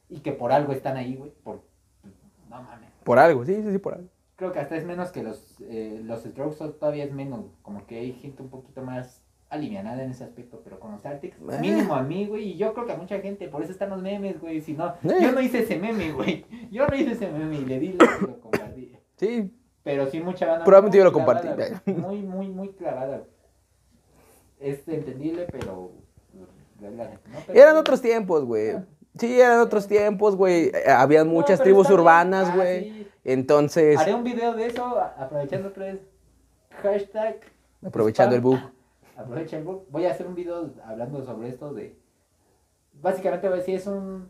[0.09, 1.61] y que por algo están ahí, güey, por,
[2.49, 4.07] no mames, Por algo, sí, sí, sí, por algo.
[4.35, 7.85] creo que hasta es menos que los, eh, los Strokes, o todavía es menos, como
[7.87, 11.59] que hay gente un poquito más alivianada en ese aspecto, pero con los Arctics, Eh.
[11.61, 14.01] mínimo a mí, güey, y yo creo que a mucha gente, por eso están los
[14.01, 15.17] memes, güey, si no, Eh.
[15.21, 18.13] yo no hice ese meme, güey, yo no hice ese meme y le di like
[18.21, 18.91] y lo compartí.
[19.17, 19.51] Sí,
[19.83, 20.65] Pero sí, mucha banda.
[20.65, 21.91] Probablemente yo lo clavada, compartí.
[21.93, 23.23] Muy, muy, muy clavada.
[24.59, 25.91] Es entendible, pero.
[26.81, 26.89] no,
[27.45, 28.77] pero- eran otros tiempos, güey.
[29.17, 30.65] Sí, eran otros tiempos, güey.
[30.73, 32.83] Eh, Habían No, muchas tribus urbanas, Ah, güey.
[32.83, 33.07] sí.
[33.23, 35.99] Entonces, Haré un video de eso, aprovechando otra vez.
[36.81, 37.39] Hashtag.
[37.85, 38.59] aprovechando el bug.
[39.17, 39.85] Aprovecha el bug.
[39.89, 41.97] Voy a hacer un video hablando sobre esto de.
[43.01, 44.29] Básicamente, voy a decir, es un.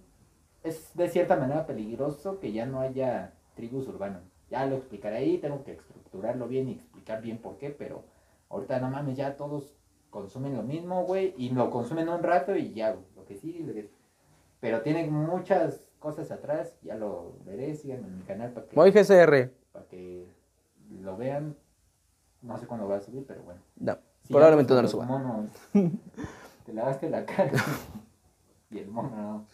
[0.63, 4.21] Es de cierta manera peligroso que ya no haya tribus urbanas.
[4.49, 8.03] Ya lo explicaré ahí, tengo que estructurarlo bien y explicar bien por qué, pero
[8.49, 9.75] ahorita no mames, ya todos
[10.09, 13.73] consumen lo mismo, güey, y lo consumen un rato y ya, lo que sí, lo
[13.73, 13.89] que-
[14.65, 18.89] pero tiene muchas cosas atrás, ya lo veré, síganme en mi canal para que, Muy
[18.89, 19.51] GCR.
[19.71, 20.25] para que
[21.03, 21.55] lo vean,
[22.41, 23.61] no sé cuándo va a subir, pero bueno.
[23.75, 23.93] No,
[24.23, 25.05] Sí, probablemente no lo suba.
[25.05, 25.51] monos.
[26.65, 27.51] Te lavaste la cara.
[28.71, 29.45] y el mono, no.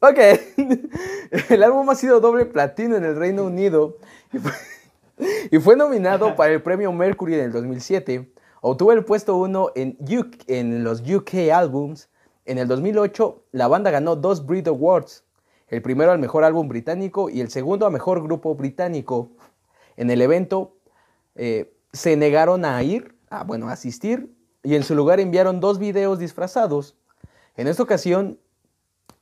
[0.00, 0.18] Ok.
[1.50, 3.96] El álbum ha sido doble platino en el Reino Unido
[4.30, 4.52] y fue,
[5.50, 8.30] y fue nominado para el premio Mercury en el 2007.
[8.68, 12.08] Obtuvo el puesto 1 en, los UK Albums.
[12.46, 15.22] En el 2008, la banda ganó dos Brit Awards.
[15.68, 19.30] El primero al mejor álbum británico y el segundo a mejor grupo británico.
[19.96, 20.78] En el evento
[21.36, 25.78] eh, se negaron a ir, a, bueno, a asistir, y en su lugar enviaron dos
[25.78, 26.96] videos disfrazados.
[27.56, 28.40] En esta ocasión,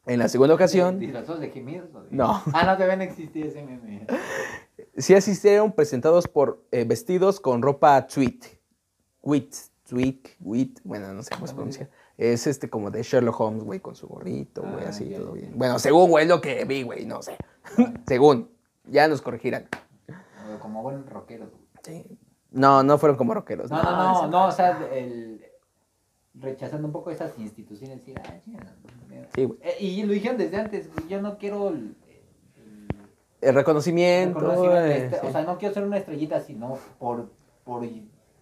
[0.06, 1.90] en la segunda ocasión, ¿Disfrazados de gemidos?
[2.10, 2.42] No.
[2.54, 4.06] Ah, no deben existir ese meme.
[4.96, 8.40] sí asistieron presentados por eh, vestidos con ropa tweet.
[9.24, 9.54] Wit,
[9.88, 11.88] tweet, wit, bueno, no sé cómo se pronuncia.
[12.16, 15.52] Es este como de Sherlock Holmes, güey, con su gorrito, güey, Ah, así, todo bien.
[15.56, 17.36] Bueno, según, güey, lo que vi, güey, no sé.
[18.06, 18.50] según,
[18.84, 19.66] ya nos corregirán.
[20.60, 21.50] Como buen rockero.
[21.82, 22.04] Sí.
[22.50, 23.70] No, no fueron como rockeros.
[23.70, 25.44] No, no, no, no, o sea, el,
[26.34, 27.98] rechazando un poco esas instituciones.
[27.98, 28.60] Decir, ah, chinga,
[29.08, 29.28] mira.
[29.34, 29.58] Sí, güey.
[29.62, 32.86] Eh, y lo dijeron desde antes, güey, yo no quiero el, el-
[33.40, 34.38] El el reconocimiento.
[34.38, 35.26] reconocimiento, eh, este, sí.
[35.26, 37.30] o sea, no quiero ser una estrellita, sino por,
[37.64, 37.82] por,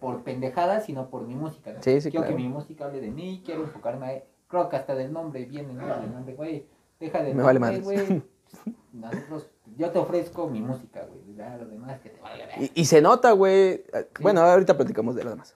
[0.03, 1.71] por pendejada, sino por mi música.
[1.71, 1.81] ¿no?
[1.81, 2.35] Sí, sí, quiero claro.
[2.35, 5.71] que mi música hable de mí, quiero enfocarme a, creo que hasta del nombre viene,
[5.71, 5.87] ¿no?
[5.87, 6.67] Del nombre, güey,
[6.99, 8.21] deja de Me vale nombre, güey.
[8.91, 12.63] Nosotros, yo te ofrezco mi música, güey, ya lo demás que te valga ver.
[12.75, 13.85] Y, y se nota, güey.
[14.19, 15.55] Bueno, ahorita platicamos de lo demás.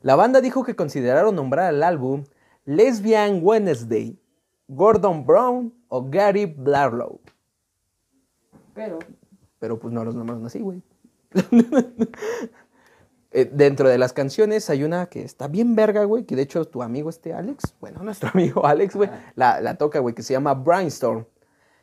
[0.00, 2.24] La banda dijo que consideraron nombrar al álbum
[2.64, 4.18] Lesbian Wednesday,
[4.68, 7.20] Gordon Brown o Gary Blarlow.
[8.72, 9.00] Pero,
[9.58, 10.82] Pero pues no los nombraron así, güey.
[13.32, 16.64] Eh, dentro de las canciones hay una que está bien verga, güey, que de hecho
[16.64, 20.32] tu amigo este Alex, bueno, nuestro amigo Alex, güey, la, la toca, güey, que se
[20.32, 21.26] llama Brainstorm.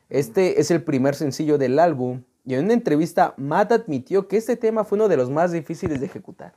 [0.10, 4.56] Este es el primer sencillo del álbum y en una entrevista Matt admitió que este
[4.56, 6.54] tema fue uno de los más difíciles de ejecutar.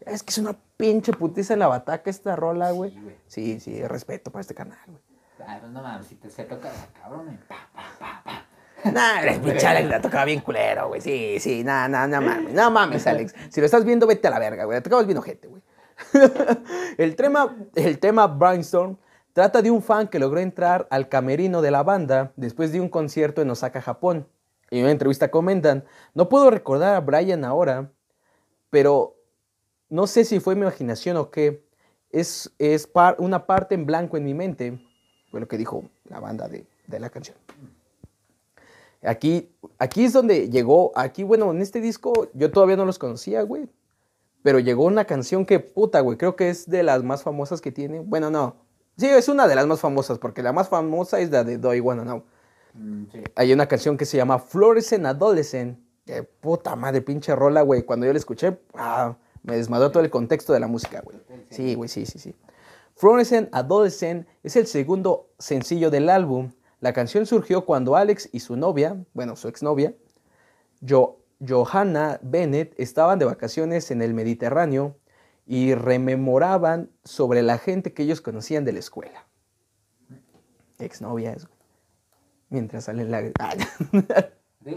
[0.00, 2.90] Es que es una pinche putiza en la bataca esta rola, güey.
[3.26, 3.60] Sí.
[3.60, 5.00] Sí, sí, respeto para este canal, güey.
[5.36, 8.46] pues no mames, si te se toca la cabrón, pa, pa, pa, pa.
[8.84, 11.00] Nah, eres pinche Alex, la tocaba bien culero, güey.
[11.00, 12.52] Sí, sí, nada, nada, no mames.
[12.54, 13.34] No mames, Alex.
[13.50, 14.76] Si lo estás viendo, vete a la verga, güey.
[14.78, 15.62] La tocabas bien ojete, güey.
[16.98, 18.96] el, tema, el tema Brainstorm
[19.32, 22.88] trata de un fan que logró entrar al camerino de la banda después de un
[22.88, 24.26] concierto en Osaka, Japón.
[24.70, 27.90] Y en una entrevista comentan, no puedo recordar a Brian ahora,
[28.70, 29.16] pero
[29.88, 31.64] no sé si fue mi imaginación o qué.
[32.10, 34.80] Es, es par- una parte en blanco en mi mente,
[35.30, 37.36] fue lo que dijo la banda de, de la canción.
[39.02, 43.42] Aquí, aquí es donde llegó, aquí, bueno, en este disco yo todavía no los conocía,
[43.42, 43.68] güey.
[44.42, 47.72] Pero llegó una canción que, puta, güey, creo que es de las más famosas que
[47.72, 48.00] tiene.
[48.00, 48.56] Bueno, no.
[48.96, 51.74] Sí, es una de las más famosas, porque la más famosa es la de Do
[51.74, 52.24] I Wanna Know.
[52.74, 53.22] Mm, sí.
[53.34, 55.78] Hay una canción que se llama Fluorescent Adolescent.
[56.06, 57.82] Que puta madre, pinche rola, güey.
[57.82, 61.18] Cuando yo la escuché, ah, me desmadró todo el contexto de la música, güey.
[61.50, 62.34] Sí, güey, sí, sí, sí.
[62.96, 66.50] Fluorescent Adolescent es el segundo sencillo del álbum.
[66.80, 69.94] La canción surgió cuando Alex y su novia, bueno, su exnovia,
[70.86, 74.96] Jo- Johanna Bennett, estaban de vacaciones en el Mediterráneo
[75.46, 79.26] y rememoraban sobre la gente que ellos conocían de la escuela.
[80.78, 81.48] Exnovias.
[82.48, 83.30] Mientras salen la...
[83.38, 83.54] Ah,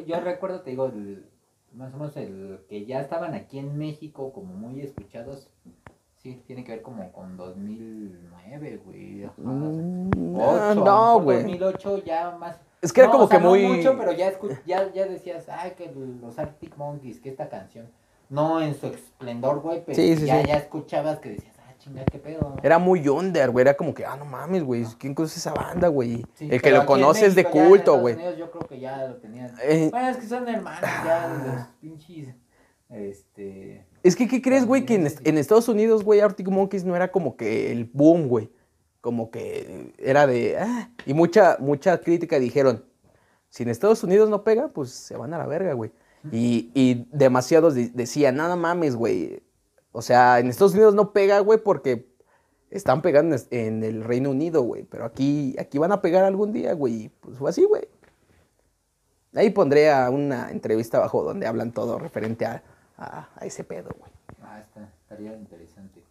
[0.06, 0.92] Yo- recuerdo, te digo,
[1.74, 5.50] más o menos el que ya estaban aquí en México como muy escuchados.
[6.24, 9.26] Sí, tiene que ver como con 2009, güey.
[9.26, 11.38] ajá, Mm, ocho, a lo no, mejor güey.
[11.44, 12.56] 2008 ya más.
[12.82, 13.64] Es que era No, como o sea, que no muy...
[13.68, 17.88] mucho, pero ya, escu- ya, ya decías, ay, que los Arctic Monkeys, que esta canción.
[18.30, 20.48] No en su esplendor, güey, pero Sí, sí, ya, sí.
[20.48, 22.56] ya escuchabas que decías, ah, chinga, qué pedo.
[22.64, 23.62] Era muy under, güey.
[23.64, 24.86] Era como que, ah, no mames, güey.
[24.98, 26.26] ¿Quién conoce esa banda, güey?
[26.40, 28.16] El que lo conoce es de culto, güey.
[28.38, 29.54] Yo creo que ya lo tenían.
[29.62, 32.34] Eh, Bueno, es que son hermanos ya de los pinches.
[32.90, 33.86] Este.
[34.04, 34.86] Es que, ¿qué crees, güey?
[34.86, 38.28] Que en, est- en Estados Unidos, güey, Arctic Monkeys no era como que el boom,
[38.28, 38.50] güey.
[39.02, 40.58] Como que era de...
[40.58, 42.86] ah, y mucha, mucha crítica dijeron,
[43.50, 45.92] si en Estados Unidos no pega, pues se van a la verga, güey.
[46.32, 49.42] Y, y demasiados de- decían, nada mames, güey.
[49.92, 52.08] O sea, en Estados Unidos no pega, güey, porque
[52.72, 54.84] están pegando en el Reino Unido, güey.
[54.84, 57.10] Pero aquí, aquí van a pegar algún día, güey.
[57.20, 57.84] Pues fue así, güey.
[59.36, 62.64] Ahí pondré a una entrevista abajo donde hablan todo referente a,
[62.98, 64.12] a- a ese pedo, güey.
[64.42, 66.04] Ah, está, estaría interesante.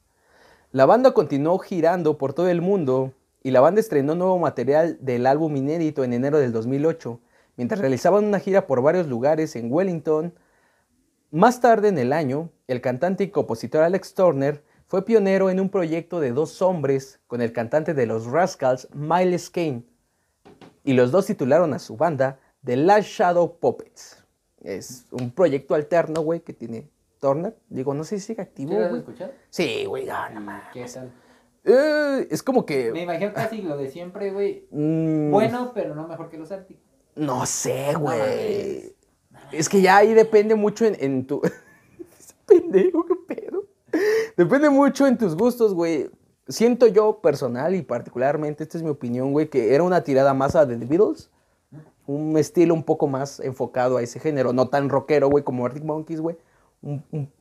[0.73, 3.13] La banda continuó girando por todo el mundo
[3.43, 7.21] y la banda estrenó nuevo material del álbum inédito en enero del 2008,
[7.57, 10.33] mientras realizaban una gira por varios lugares en Wellington.
[11.31, 15.69] Más tarde en el año, el cantante y compositor Alex Turner fue pionero en un
[15.71, 19.83] proyecto de dos hombres con el cantante de los Rascals, Miles Kane,
[20.85, 24.22] y los dos titularon a su banda The Last Shadow Puppets.
[24.63, 26.89] Es un proyecto alterno, güey, que tiene
[27.21, 27.57] Turner.
[27.69, 28.99] Digo, no sé si sigue ¿Sí activo, güey.
[28.99, 29.33] escuchado?
[29.51, 30.65] Sí, güey, no, no mames.
[30.73, 31.13] ¿Qué tal?
[31.65, 33.01] Eh, es como Me que.
[33.03, 34.67] imagino casi lo de siempre, güey.
[34.71, 36.79] mm, Bueno, pero no mejor que los Arctic.
[37.15, 38.95] No sé, güey.
[39.53, 41.41] es que ya ahí depende mucho en, en tu.
[42.47, 43.65] Pendejo, qué pedo.
[44.37, 46.11] Depende mucho en tus gustos, güey.
[46.49, 50.57] Siento yo personal y particularmente, esta es mi opinión, güey, que era una tirada más
[50.57, 51.31] a The Beatles.
[52.13, 55.85] Un estilo un poco más enfocado a ese género, no tan rockero, güey, como Arctic
[55.85, 56.37] Monkeys, güey.
[56.83, 57.33] Un, un-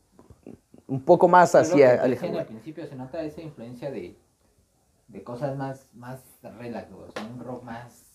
[0.88, 2.40] un poco más lo hacia decía alejado.
[2.40, 4.18] al principio se nota esa influencia de,
[5.08, 6.22] de cosas más, más
[6.58, 7.08] relax, güey.
[7.08, 8.08] O sea, un rock más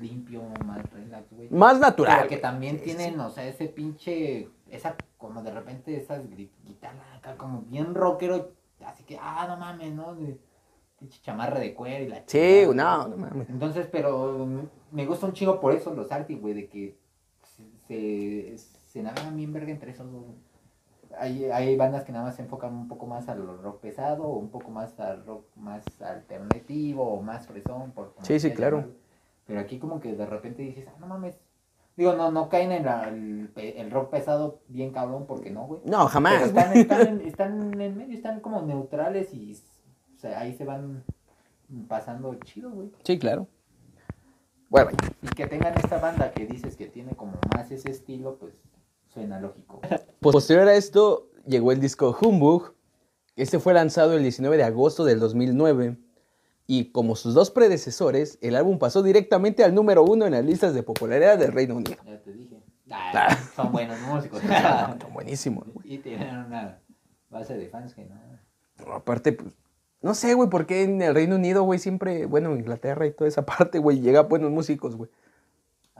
[0.00, 1.48] limpio, más relax, güey.
[1.50, 2.16] Más natural.
[2.16, 2.42] Pero que güey.
[2.42, 3.20] también tienen, sí.
[3.20, 6.22] o sea, ese pinche, esa, como de repente esas
[6.64, 8.52] guitarras acá, como bien rockero,
[8.86, 10.14] así que, ah, no mames, ¿no?
[10.14, 10.38] De,
[11.22, 13.48] chamarra de cuero y la Sí, chingada, no, no mames.
[13.50, 14.46] Entonces, pero
[14.92, 16.96] me gusta un chingo por eso los Arctic, güey, de que
[17.86, 20.24] se, se, se navegan bien verga entre esos dos.
[21.18, 24.38] Hay, hay bandas que nada más se enfocan un poco más al rock pesado, o
[24.38, 28.84] un poco más al rock más alternativo, o más fresón, por Sí, sí, claro.
[29.46, 31.38] Pero aquí como que de repente dices, ah, no mames.
[31.96, 35.80] Digo, no, no caen en la- el, el rock pesado bien cabrón, porque no, güey.
[35.84, 36.42] No, jamás.
[36.42, 39.54] están, están, en, están en medio, están como neutrales y
[40.14, 41.02] o sea, ahí se van
[41.88, 42.90] pasando chido, güey.
[43.02, 43.48] Sí, claro.
[44.68, 44.90] Bueno,
[45.22, 48.54] Y que tengan esta banda que dices que tiene como más ese estilo, pues
[49.08, 49.80] suena lógico.
[49.80, 52.74] Pues, Posterior a esto llegó el disco Humbug.
[53.36, 55.96] Este fue lanzado el 19 de agosto del 2009
[56.66, 60.74] y como sus dos predecesores, el álbum pasó directamente al número uno en las listas
[60.74, 61.96] de popularidad del Reino Unido.
[62.04, 62.62] Ya te dije.
[62.90, 63.36] Ah.
[63.54, 64.42] Son buenos músicos.
[64.42, 65.94] Está buenísimo, güey.
[65.94, 66.78] y tienen una
[67.30, 68.16] base de fans que no.
[68.76, 69.54] Pero Aparte, pues,
[70.02, 73.28] no sé, güey, por qué en el Reino Unido, güey, siempre, bueno, Inglaterra y toda
[73.28, 75.10] esa parte, güey, llega buenos músicos, güey.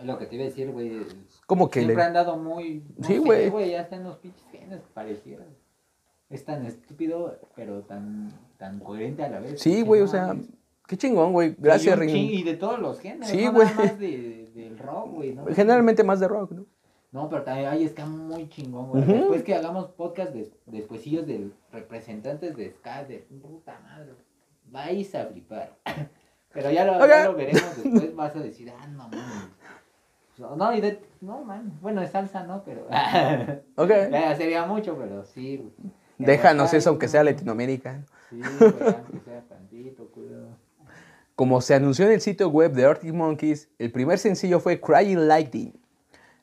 [0.02, 1.00] Lo que te iba a decir, güey.
[1.46, 2.02] Como que Siempre le...
[2.04, 2.84] han dado muy.
[2.96, 3.50] no Sí, güey.
[3.50, 3.72] güey.
[3.72, 5.48] Ya están los pinches genes parecieran.
[6.30, 9.60] Es tan estúpido, pero tan, tan coherente a la vez.
[9.60, 10.36] Sí, güey, no o sea,
[10.86, 11.56] qué chingón, güey.
[11.58, 13.28] Gracias, chin- Y de todos los géneros.
[13.28, 13.66] Sí, no güey.
[13.66, 15.34] nada más de, del rock, güey.
[15.34, 15.46] ¿no?
[15.54, 16.66] Generalmente más de rock, ¿no?
[17.10, 19.04] No, pero también hay ska muy chingón, güey.
[19.04, 24.12] Después que hagamos podcast de, despuésillos de representantes de ska, de puta madre.
[24.66, 25.72] Vais a flipar.
[26.52, 29.48] Pero ya lo, ya lo veremos después, vas a decir, ah, no mames.
[30.38, 31.78] No, y de, no, man.
[31.80, 32.62] Bueno, es salsa, ¿no?
[32.64, 32.86] Pero.
[33.76, 33.90] Ok.
[34.36, 35.92] sería mucho, pero sí, güey.
[36.18, 37.30] Déjanos Ay, eso, aunque sea no.
[37.30, 38.04] Latinoamérica.
[38.30, 40.48] Sí, güey, aunque sea tantito, cuidado.
[41.34, 45.28] Como se anunció en el sitio web de Arctic Monkeys, el primer sencillo fue Crying
[45.28, 45.72] Lightning,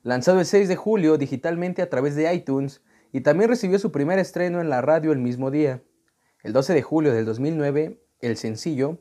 [0.05, 2.81] lanzado el 6 de julio digitalmente a través de iTunes
[3.11, 5.81] y también recibió su primer estreno en la radio el mismo día.
[6.43, 8.99] El 12 de julio del 2009, el sencillo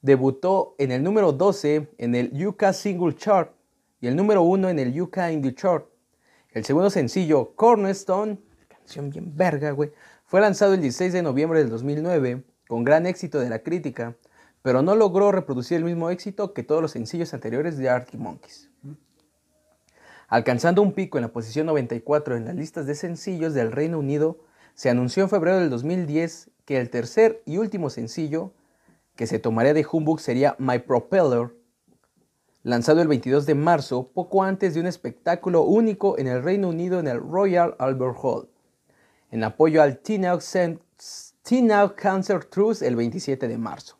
[0.00, 3.52] debutó en el número 12 en el UK Single Chart
[4.00, 5.84] y el número 1 en el UK Indie Chart.
[6.52, 9.92] El segundo sencillo, Cornerstone, canción bien verga, güey,
[10.24, 14.16] fue lanzado el 16 de noviembre del 2009 con gran éxito de la crítica
[14.62, 18.68] pero no logró reproducir el mismo éxito que todos los sencillos anteriores de Arctic Monkeys.
[20.30, 24.38] Alcanzando un pico en la posición 94 en las listas de sencillos del Reino Unido,
[24.74, 28.52] se anunció en febrero del 2010 que el tercer y último sencillo
[29.16, 31.56] que se tomaría de Humbug sería My Propeller,
[32.62, 37.00] lanzado el 22 de marzo, poco antes de un espectáculo único en el Reino Unido
[37.00, 38.48] en el Royal Albert Hall,
[39.32, 43.98] en apoyo al Teen Out Cancer Truth el 27 de marzo.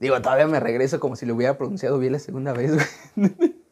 [0.00, 2.72] Digo, todavía me regreso como si lo hubiera pronunciado bien la segunda vez.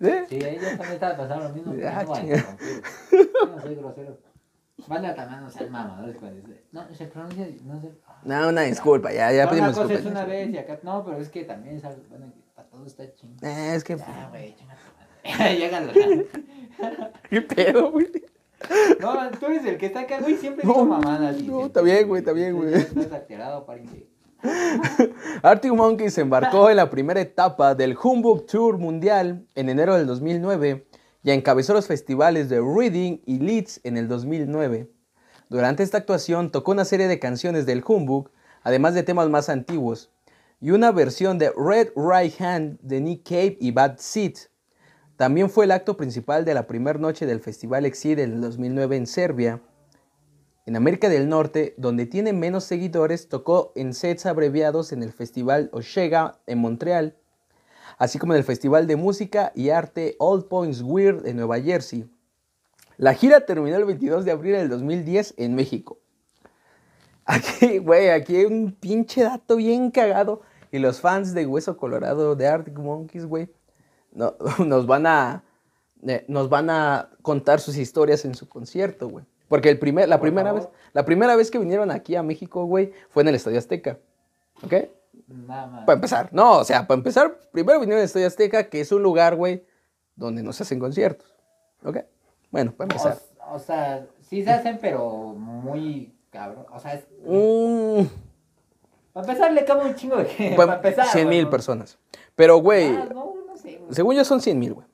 [0.00, 0.24] ¿Eh?
[0.28, 1.74] Sí, ahí ya también estaba pasando lo mismo.
[1.86, 4.18] Ah, no, no soy grosero.
[4.88, 6.16] Manda también, no sean mamadores.
[6.72, 7.92] No, se pronuncia, no sé.
[8.24, 10.00] No, una disculpa, ya, ya pedimos disculpas.
[10.00, 11.98] es una vez y acá, no, pero es que también, ¿sabes?
[12.08, 13.46] Bueno, para todo está chingado.
[13.46, 13.96] Eh, es que.
[13.96, 14.80] Ya, güey, chingada.
[15.54, 15.80] Llega
[17.30, 18.10] ¿Qué pedo, güey?
[19.00, 21.40] No, tú eres el que está acá, güey, siempre digo mamadas.
[21.42, 22.74] No, está bien, güey, está bien, güey.
[22.74, 24.08] Estás alterado, pariente.
[25.42, 30.06] Arctic Monkeys se embarcó en la primera etapa del Humbug Tour Mundial en enero del
[30.06, 30.86] 2009
[31.22, 34.90] y encabezó los festivales de Reading y Leeds en el 2009.
[35.48, 38.30] Durante esta actuación tocó una serie de canciones del Humbug,
[38.62, 40.10] además de temas más antiguos,
[40.60, 44.34] y una versión de Red Right Hand de Nick Cave y Bad Seed.
[45.16, 48.96] También fue el acto principal de la primera noche del Festival Exit en el 2009
[48.96, 49.60] en Serbia,
[50.66, 55.70] en América del Norte, donde tiene menos seguidores, tocó en sets abreviados en el Festival
[55.72, 57.16] Oshega en Montreal,
[57.98, 62.08] así como en el Festival de Música y Arte Old Points Weird en Nueva Jersey.
[62.96, 65.98] La gira terminó el 22 de abril del 2010 en México.
[67.24, 70.42] Aquí, güey, aquí hay un pinche dato bien cagado.
[70.70, 73.50] Y los fans de Hueso Colorado de Arctic Monkeys, güey,
[74.12, 75.44] nos van a
[76.06, 79.24] eh, nos van a contar sus historias en su concierto, güey.
[79.52, 82.90] Porque el primer, la, primera vez, la primera vez que vinieron aquí a México, güey,
[83.10, 83.98] fue en el Estadio Azteca.
[84.64, 84.72] ¿Ok?
[85.28, 86.30] Nada Para empezar.
[86.32, 89.62] No, o sea, para empezar, primero vinieron al Estadio Azteca, que es un lugar, güey,
[90.16, 91.34] donde no se hacen conciertos.
[91.84, 91.98] ¿Ok?
[92.50, 93.18] Bueno, para empezar.
[93.50, 96.64] O, sea, sí se hacen, pero muy cabrón.
[96.72, 97.04] O sea, es.
[97.26, 98.06] Mm.
[99.12, 100.56] Para empezar, le cabe un chingo de gente.
[100.56, 101.08] Para, empezar.
[101.08, 101.98] 100 mil personas.
[102.34, 102.86] Pero, güey.
[102.86, 104.86] Ah, no, no sé, según yo son 100 mil, güey.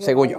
[0.00, 0.38] según yo.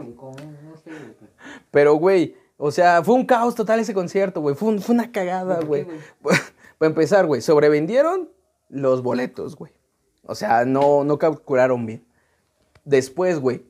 [1.72, 4.56] Pero, güey o sea, fue un caos total ese concierto, güey.
[4.56, 5.86] Fue, una cagada, güey.
[6.22, 8.30] Para empezar, güey, sobrevendieron
[8.70, 9.72] los boletos, güey.
[10.26, 12.06] O sea, no, no calcularon bien.
[12.86, 13.66] Después, güey,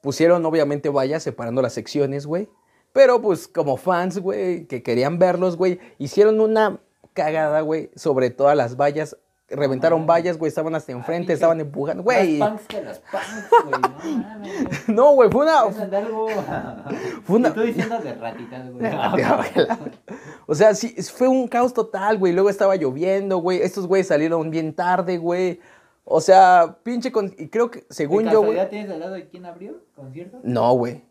[0.00, 2.48] pusieron obviamente vallas separando las secciones, güey.
[2.92, 6.80] Pero pues como fans, güey, que querían verlos, güey, hicieron una
[7.12, 9.16] cagada, güey, sobre todas las vallas
[9.50, 12.38] reventaron vallas, güey, estaban hasta enfrente, estaban empujando, güey.
[12.38, 15.64] Las punks que las punks, güey, no güey, fue una...
[17.24, 17.48] Fue una...
[17.48, 18.90] Estoy diciendo de ratitas, güey.
[20.46, 24.50] o sea, sí, fue un caos total, güey, luego estaba lloviendo, güey, estos güeyes salieron
[24.50, 25.60] bien tarde, güey.
[26.04, 27.32] O sea, pinche con...
[27.38, 28.68] Y creo que, según yo, güey...
[28.68, 30.40] tienes al lado de quién abrió concierto?
[30.42, 31.02] No, güey.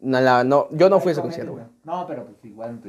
[0.00, 1.64] No, no, yo no fui a ese concierto, güey.
[1.84, 2.88] No, pero pues igual en tu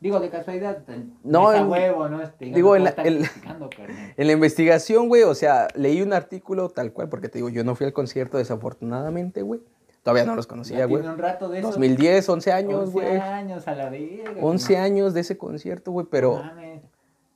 [0.00, 0.78] Digo, de casualidad,
[1.24, 2.22] no, en, huevo, ¿no?
[2.22, 7.10] Este, digo, en la, en la, investigación, güey, o sea, leí un artículo tal cual,
[7.10, 9.60] porque te digo, yo no fui al concierto desafortunadamente, güey.
[10.02, 11.04] Todavía no los conocía, güey.
[11.04, 11.68] un rato de eso.
[11.68, 13.08] 2010, 11 años, güey.
[13.08, 14.40] 11 años a la verga.
[14.40, 16.42] 11 años de ese concierto, güey, pero...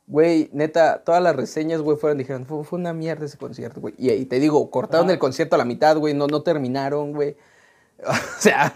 [0.06, 3.94] Güey, neta, todas las reseñas, güey, fueron, dijeron, fue, fue, una mierda ese concierto, güey.
[3.96, 7.36] Y, y, te digo, cortaron el concierto a la mitad, güey, no, no terminaron, güey.
[8.08, 8.72] O sea.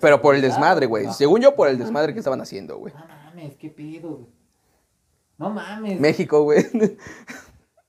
[0.00, 1.12] Pero por, el desmadre, güey.
[1.12, 2.92] Según yo, por el desmadre que estaban haciendo, güey.
[2.94, 4.26] No mames, qué pedo, güey.
[5.38, 6.00] No mames.
[6.00, 6.64] México, güey.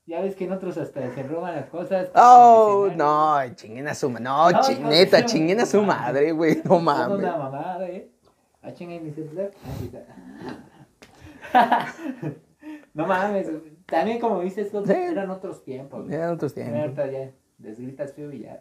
[0.04, 2.08] Ya ves que en otros hasta se roban las cosas.
[2.14, 4.24] Oh, no, chinguen a su madre.
[4.24, 6.60] No, no chineta, chinguen a su madre, güey.
[6.64, 7.18] No mames.
[7.18, 8.10] una mamada, eh.
[8.62, 9.50] Ah, chinguen mi celular.
[12.94, 13.48] no mames.
[13.86, 16.10] También, como dices, eran otros tiempos.
[16.10, 16.98] Eran otros tiempos.
[17.62, 18.60] Les gritas feo y ya.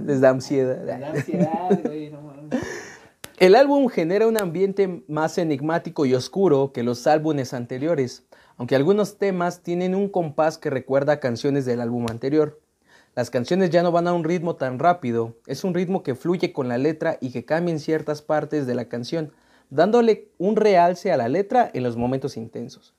[0.00, 0.78] Les da ansiedad.
[0.84, 2.32] Les da ansiedad, güey, no
[3.38, 8.24] El álbum genera un ambiente más enigmático y oscuro que los álbumes anteriores,
[8.56, 12.60] aunque algunos temas tienen un compás que recuerda a canciones del álbum anterior.
[13.14, 16.52] Las canciones ya no van a un ritmo tan rápido, es un ritmo que fluye
[16.52, 19.32] con la letra y que cambia en ciertas partes de la canción,
[19.68, 22.94] dándole un realce a la letra en los momentos intensos.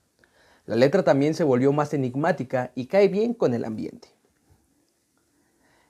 [0.68, 4.19] La letra también se volvió más enigmática y cae bien con el ambiente.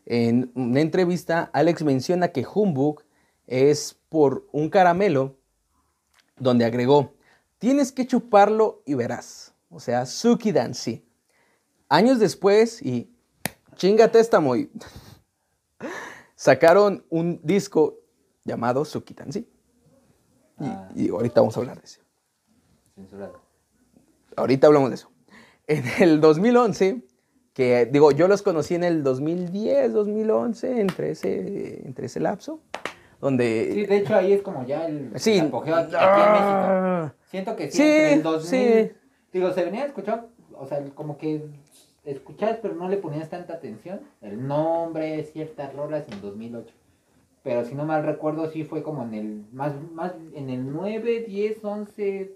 [0.10, 3.04] En una entrevista, Alex menciona que Humbug
[3.46, 5.38] es por un caramelo
[6.36, 7.14] donde agregó,
[7.60, 9.54] tienes que chuparlo y verás.
[9.70, 11.06] O sea, Suki Dancy.
[11.90, 13.16] Años después, y
[13.76, 14.72] chingate esta muy,
[16.36, 18.00] sacaron un disco
[18.44, 19.48] llamado Suki Dancy.
[20.58, 20.90] Ah.
[20.96, 22.02] Y, y ahorita vamos a hablar de eso.
[22.96, 23.40] Censurado.
[24.36, 25.12] Ahorita hablamos de eso.
[25.68, 27.04] En el 2011,
[27.60, 32.62] que digo, yo los conocí en el 2010, 2011, entre ese, entre ese lapso,
[33.20, 33.72] donde...
[33.74, 35.40] Sí, de hecho ahí es como ya el, Sí.
[35.40, 36.48] el apogeo aquí, aquí en México.
[36.48, 37.14] Ah.
[37.26, 38.92] Siento que sí, Sí, entre el 2000, sí.
[39.34, 41.42] digo, se venía a escuchar, o sea, como que
[42.06, 46.74] escuchabas pero no le ponías tanta atención, el nombre, ciertas rolas en 2008.
[47.44, 51.26] Pero si no mal recuerdo, sí fue como en el, más, más, en el 9,
[51.28, 52.32] 10, 11,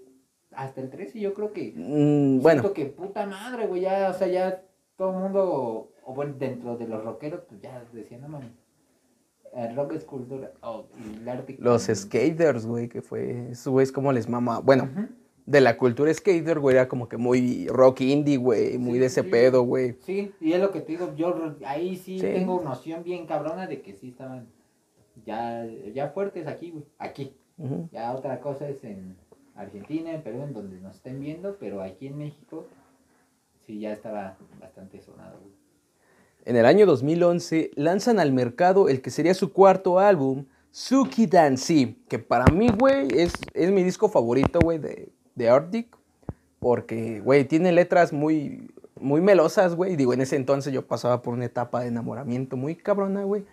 [0.52, 4.18] hasta el 13, yo creo que, Mm, bueno, siento que puta madre, güey, ya, o
[4.18, 4.60] sea, ya
[4.96, 8.50] todo el mundo, o bueno, dentro de los rockeros, pues ya decían, no mames,
[9.54, 10.86] el rock es cultura, oh,
[11.20, 11.56] el arte.
[11.58, 14.88] los skaters, güey, que fue, esos güeyes como les mama, bueno,
[15.46, 19.06] de la cultura skater, güey, era como que muy rock indie, güey, muy Sí, de
[19.06, 19.28] ese sí.
[19.28, 19.96] pedo, güey.
[20.00, 22.26] Sí, y es lo que te digo, yo ahí sí, Sí.
[22.26, 24.46] tengo noción bien cabrona de que sí estaban
[25.26, 27.34] ya, ya fuertes aquí, güey, aquí.
[27.92, 29.16] Ya otra cosa es en
[29.54, 32.66] Argentina, en Perú, en donde nos estén viendo, pero aquí en México
[33.66, 35.38] sí ya estaba bastante sonado.
[36.44, 42.02] En el año 2011 lanzan al mercado el que sería su cuarto álbum, Suki Dancy,
[42.08, 45.96] que para mí, güey, es, es mi disco favorito, güey, de, de Arctic,
[46.58, 49.96] porque, güey, tiene letras muy, muy melosas, güey.
[49.96, 53.44] Digo, en ese entonces yo pasaba por una etapa de enamoramiento muy cabrona, güey.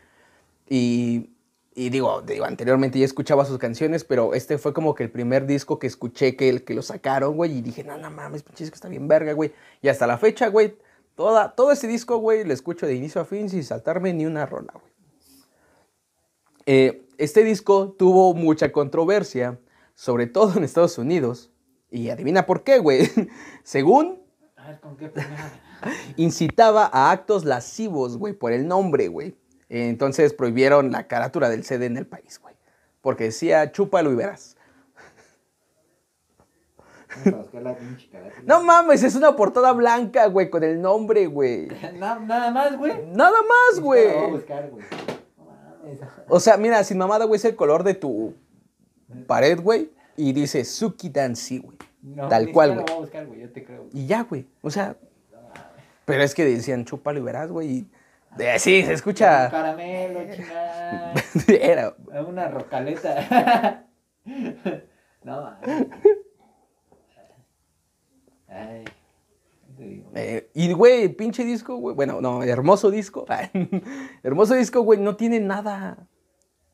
[0.69, 1.29] Y,
[1.73, 5.45] y digo, digo, anteriormente ya escuchaba sus canciones, pero este fue como que el primer
[5.45, 8.65] disco que escuché que, el, que lo sacaron, güey, y dije, no, no mames, pinche
[8.65, 9.53] disco está bien verga, güey.
[9.81, 10.75] Y hasta la fecha, güey,
[11.15, 14.45] toda, todo ese disco, güey, lo escucho de inicio a fin sin saltarme ni una
[14.45, 14.91] rola, güey.
[16.65, 19.59] Eh, este disco tuvo mucha controversia,
[19.95, 21.51] sobre todo en Estados Unidos.
[21.89, 23.09] Y adivina por qué, güey.
[23.63, 24.21] Según
[24.55, 25.11] A ver, ¿con qué
[26.15, 29.35] incitaba a actos lascivos, güey, por el nombre, güey.
[29.73, 32.53] Entonces prohibieron la carátula del CD en el país, güey.
[33.01, 34.57] Porque decía, chúpalo y verás.
[38.45, 41.67] No mames, es una portada blanca, güey, con el nombre, güey.
[41.95, 42.93] Na- nada más, güey.
[43.07, 44.11] Nada más, Lo voy a
[44.67, 44.85] güey.
[46.27, 48.33] O sea, mira, sin mamada, güey, es el color de tu
[49.25, 49.89] pared, güey.
[50.17, 51.77] Y dice Suki Dancy, güey.
[52.01, 52.85] No, Tal cual, güey.
[53.93, 54.45] Y ya, güey.
[54.61, 54.95] O sea,
[56.05, 57.69] pero es que decían, chúpalo y verás, güey.
[57.69, 57.87] y-
[58.37, 59.49] de- sí, se Un escucha.
[59.49, 61.13] caramelo, chingada.
[61.47, 61.95] Era.
[62.27, 63.85] Una rocaleta.
[65.23, 65.55] no.
[68.47, 68.83] Ay.
[68.85, 70.11] ¿qué te digo?
[70.15, 71.95] eh, y, güey, pinche disco, güey.
[71.95, 73.25] Bueno, no, hermoso disco.
[74.23, 74.99] hermoso disco, güey.
[74.99, 76.07] No tiene nada.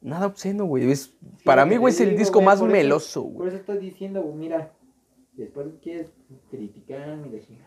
[0.02, 0.90] Nada obsceno, güey.
[0.92, 3.48] Es, Sí, para mí, güey, es el digo, disco más por meloso, Por güey.
[3.50, 4.72] eso estoy diciendo, güey, mira,
[5.34, 6.12] después quieres
[6.50, 7.58] criticar, mira, sí,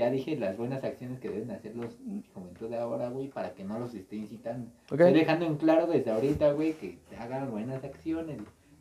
[0.00, 1.98] ya dije las buenas acciones que deben hacer los
[2.34, 4.70] juventud de ahora, güey, para que no los esté incitando.
[4.90, 8.38] Estoy dejando en claro desde ahorita, güey, que hagan buenas acciones,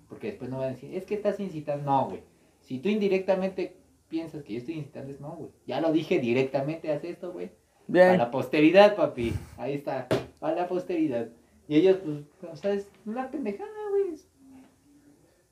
[0.07, 2.21] porque después no van a decir, es que estás incitando, no, güey.
[2.61, 3.75] Si tú indirectamente
[4.07, 5.51] piensas que yo estoy incitando, es no, güey.
[5.67, 7.51] Ya lo dije directamente, haz esto, güey.
[7.87, 8.17] Para Bien.
[8.17, 9.33] la posteridad, papi.
[9.57, 10.07] Ahí está.
[10.39, 11.27] Para la posteridad.
[11.67, 14.15] Y ellos, pues, o sea, es una pendejada, güey.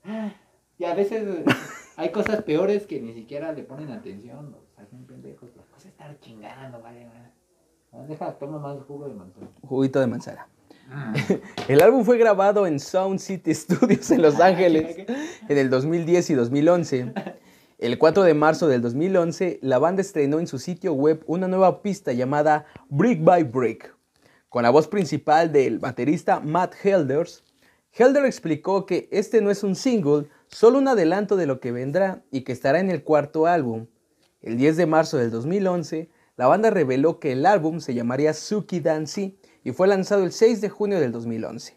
[0.04, 0.32] Ah,
[0.78, 1.44] Y a veces
[1.96, 4.54] hay cosas peores que ni siquiera le ponen atención.
[4.54, 5.50] O sea, son pendejos.
[5.56, 7.32] La cosa es estar chingando, vale, vale.
[7.92, 9.48] Ah, Deja, toma más jugo de manzana.
[9.62, 10.48] Juguito de manzana.
[11.68, 14.96] El álbum fue grabado en Sound City Studios en Los Ángeles
[15.48, 17.12] en el 2010 y 2011.
[17.78, 21.82] El 4 de marzo del 2011, la banda estrenó en su sitio web una nueva
[21.82, 23.94] pista llamada Brick by Brick,
[24.48, 27.44] con la voz principal del baterista Matt Helders.
[27.92, 32.22] Helder explicó que este no es un single, solo un adelanto de lo que vendrá
[32.30, 33.86] y que estará en el cuarto álbum.
[34.40, 38.80] El 10 de marzo del 2011, la banda reveló que el álbum se llamaría Suki
[38.80, 41.76] Dancy y fue lanzado el 6 de junio del 2011.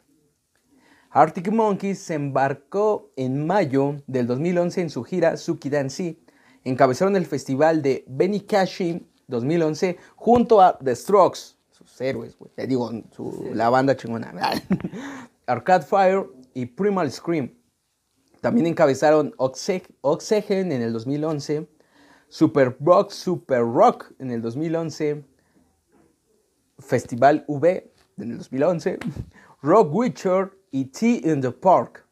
[1.09, 6.24] Arctic Monkeys se embarcó en mayo del 2011 en su gira Suki Dancy.
[6.64, 12.51] Encabezaron el festival de Benny Cashin 2011 junto a The Strokes, sus héroes, güey.
[12.55, 14.32] Te digo, su- la banda chingona.
[15.47, 17.51] Arcade Fire y Primal Scream.
[18.39, 21.68] También encabezaron Oxy- Oxygen en el 2011,
[22.32, 25.25] Super Rock Super Rock en el 2011,
[26.79, 28.99] Festival V en el 2011,
[29.61, 32.05] Rock Witcher y Tea in the Park.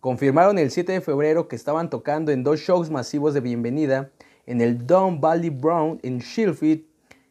[0.00, 4.10] Confirmaron el 7 de febrero que estaban tocando en dos shows masivos de bienvenida
[4.46, 6.86] en el Don Valley Brown en Sheffield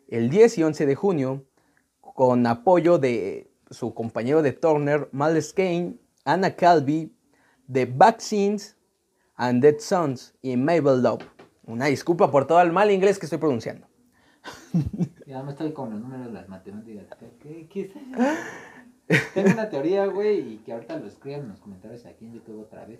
[0.07, 1.43] el 10 y 11 de junio,
[1.99, 5.95] con apoyo de su compañero de Turner, Miles Kane,
[6.25, 7.11] Anna Calvi,
[7.71, 8.77] The Vaccines
[9.35, 11.32] and Dead Sons y Mabel Love.
[11.65, 13.87] Una disculpa por todo el mal inglés que estoy pronunciando.
[15.25, 17.05] Ya me estoy con los números, las matemáticas.
[17.41, 17.93] ¿Qué, qué es?
[19.33, 22.61] Tengo una teoría, güey, y que ahorita lo escriban en los comentarios aquí en YouTube
[22.61, 22.99] otra vez.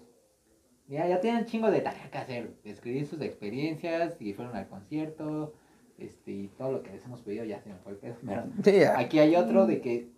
[0.88, 2.54] Ya, ya tienen chingo de tarea que hacer.
[2.64, 5.54] Escribir sus experiencias, si fueron al concierto,
[5.98, 8.16] este, y todo lo que les hemos pedido ya se me fue el pedo.
[8.26, 8.98] Pero Sí, ya.
[8.98, 10.10] aquí hay otro de que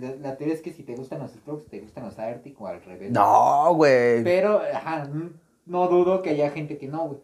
[0.00, 2.66] la, la teoría es que si te gustan los Strokes, te gustan los Arctic o
[2.66, 3.12] al revés.
[3.12, 4.24] No, güey.
[4.24, 5.08] Pero, ajá,
[5.66, 7.20] no dudo que haya gente que no, güey.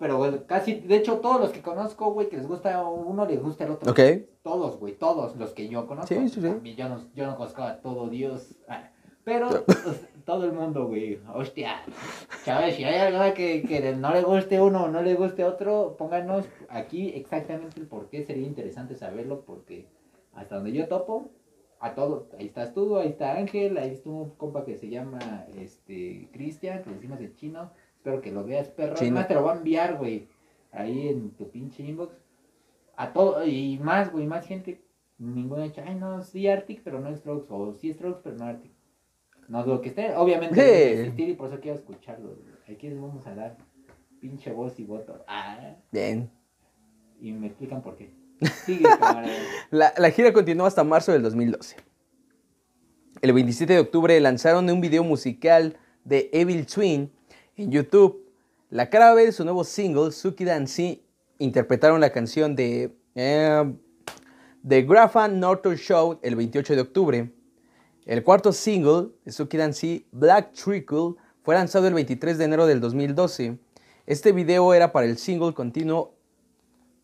[0.00, 3.42] Pero, güey, casi, de hecho, todos los que conozco, güey, que les gusta uno, les
[3.42, 3.92] gusta el otro.
[3.92, 4.00] Ok.
[4.42, 6.14] Todos, güey, todos los que yo conozco.
[6.14, 6.74] Sí, sí, sí.
[6.74, 8.56] Yo no, yo no conozco a todo Dios.
[8.66, 8.88] ah,
[9.24, 11.20] Pero pues, todo el mundo, güey.
[11.34, 11.82] Hostia.
[12.46, 15.96] Chavales, si hay algo que, que no le guste uno o no le guste otro,
[15.98, 18.24] pónganos aquí exactamente el por qué.
[18.24, 19.86] Sería interesante saberlo porque
[20.32, 21.28] hasta donde yo topo,
[21.78, 22.32] a todos.
[22.38, 26.82] Ahí estás tú, ahí está Ángel, ahí está un compa que se llama este Cristian,
[26.82, 27.70] que decimos en chino.
[28.00, 28.94] Espero que lo veas, perro.
[28.96, 30.26] Además te lo voy a enviar, güey.
[30.72, 32.14] Ahí en tu pinche inbox.
[32.96, 34.80] A todo, y más, güey, más gente.
[35.18, 37.46] Ninguna ha dicho, ay, no, sí Arctic, pero no Strokes.
[37.50, 38.72] O sí Strokes, pero no Arctic.
[39.48, 40.16] No dudo que esté.
[40.16, 40.98] Obviamente Sí.
[41.00, 42.28] existir y por eso quiero escucharlo.
[42.36, 42.74] güey.
[42.74, 43.58] Aquí les vamos a dar
[44.18, 45.22] pinche voz y voto.
[45.28, 46.30] Ah, Bien.
[47.20, 48.14] y me explican por qué.
[48.64, 48.84] Sigue.
[49.70, 51.76] La, la gira continuó hasta marzo del 2012.
[53.20, 57.12] El 27 de octubre lanzaron un video musical de Evil Twin
[57.62, 58.26] en YouTube.
[58.70, 61.02] La de su nuevo single, Suki Dancy,
[61.38, 63.74] interpretaron la canción de eh,
[64.66, 67.32] The Grafan Norton Show el 28 de octubre.
[68.06, 72.80] El cuarto single de Suki Dancy, Black Trickle, fue lanzado el 23 de enero del
[72.80, 73.58] 2012.
[74.06, 76.14] Este video era para el single continuo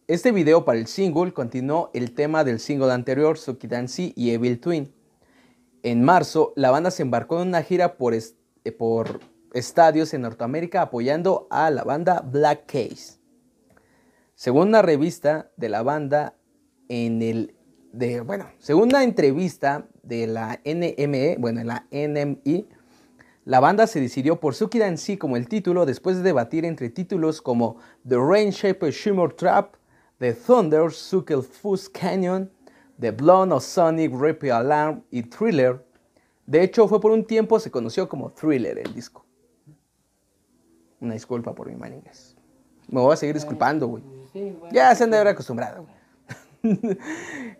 [0.09, 4.61] este video para el single continuó el tema del single anterior, Suki Dancy y Evil
[4.61, 4.94] Twin.
[5.82, 8.22] En marzo, la banda se embarcó en una gira por, eh,
[8.70, 9.18] por
[9.55, 13.18] estadios en Norteamérica apoyando a la banda Black Case.
[14.34, 16.34] Según una revista de la banda
[16.88, 17.55] en el
[17.92, 18.51] de bueno,
[19.03, 21.86] entrevista de la NME, bueno, en la
[23.47, 27.40] la banda se decidió por Suki Dancy como el título después de debatir entre títulos
[27.40, 27.76] como
[28.07, 29.76] The Rain Shaper Shimmer Trap,
[30.18, 32.51] The Thunder Sukel Fuzz Canyon,
[32.99, 35.86] The Blonde of Sonic Repeat Alarm y Thriller.
[36.44, 39.25] De hecho, fue por un tiempo se conoció como Thriller el disco.
[41.01, 42.36] Una disculpa por mi mal inglés.
[42.88, 44.03] Me voy a seguir disculpando, güey.
[44.72, 45.97] Ya se han de haber acostumbrado, güey.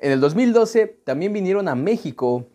[0.01, 2.47] en el 2012 también vinieron a México.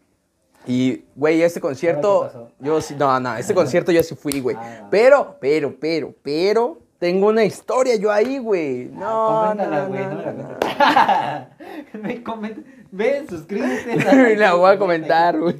[0.65, 2.51] Y, güey, este concierto.
[2.59, 4.55] Yo sí, no, no, este concierto yo sí fui, güey.
[4.59, 4.87] Ah.
[4.91, 6.79] Pero, pero, pero, pero.
[6.99, 8.85] Tengo una historia yo ahí, güey.
[8.85, 10.43] No, Ah, no, coméntala, no, güey, no, no
[12.93, 13.27] no.
[13.27, 14.35] suscríbete.
[14.37, 15.57] La voy a comentar, güey.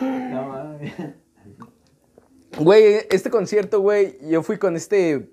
[0.00, 0.92] No mames.
[2.58, 5.28] Güey, este concierto, güey, yo fui con este,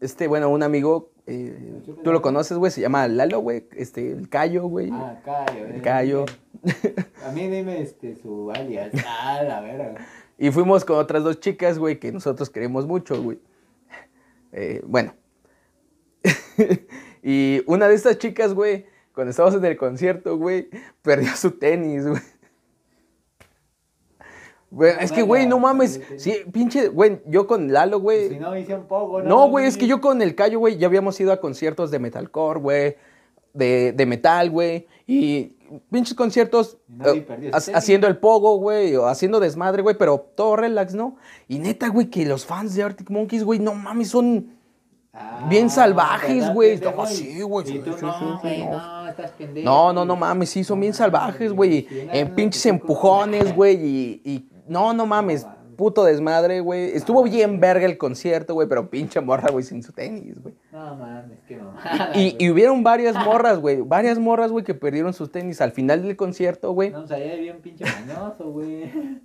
[0.00, 4.28] este, bueno, un amigo, eh, tú lo conoces, güey, se llama Lalo, güey, este, el
[4.28, 4.90] Cayo, güey.
[4.92, 5.66] Ah, Cayo.
[5.66, 5.72] eh.
[5.74, 6.24] El Cayo.
[7.26, 8.92] A mí dime este, su alias.
[9.06, 10.06] Ah, la verga.
[10.38, 13.38] Y fuimos con otras dos chicas, güey, que nosotros queremos mucho, güey.
[14.52, 15.14] Eh, bueno.
[17.22, 20.68] y una de estas chicas, güey, cuando estábamos en el concierto, güey,
[21.02, 22.22] perdió su tenis, güey.
[25.00, 26.00] Es que, güey, no mames.
[26.16, 28.38] Sí, pinche, güey, yo con Lalo, Si güey.
[28.38, 29.28] no, hice un poco, ¿no?
[29.28, 31.98] No, güey, es que yo con el Cayo, güey, ya habíamos ido a conciertos de
[31.98, 32.96] metalcore, güey,
[33.52, 35.56] de, de metal, güey, y
[35.90, 40.18] pinches conciertos nadie eh, perdió ha- haciendo el pogo, güey, o haciendo desmadre, güey, pero
[40.34, 41.16] todo relax, ¿no?
[41.48, 44.56] Y neta, güey, que los fans de Arctic Monkeys, güey, no mames, son...
[45.14, 46.70] Ah, bien salvajes, ¿verdad, güey?
[46.78, 47.02] pendejo?
[47.02, 48.70] No, sí, güey, Y sí, tú, sí, sí, no, sí, güey, no.
[49.02, 49.64] no, estás pendejo.
[49.66, 54.48] No, no, no mames, sí, son bien salvajes, güey, en pinches empujones, güey, y, y...
[54.66, 56.90] No, no mames, puto desmadre, güey.
[56.96, 60.54] Estuvo bien verga el concierto, güey, pero pinche morra, güey, sin su tenis, güey.
[60.70, 62.12] No mames, qué mamada.
[62.14, 63.80] Y, y hubieron varias morras, güey.
[63.80, 66.90] Varias morras, güey, que perdieron sus tenis al final del concierto, güey.
[66.90, 69.20] No, o sea, ya bien pinche mañoso, güey.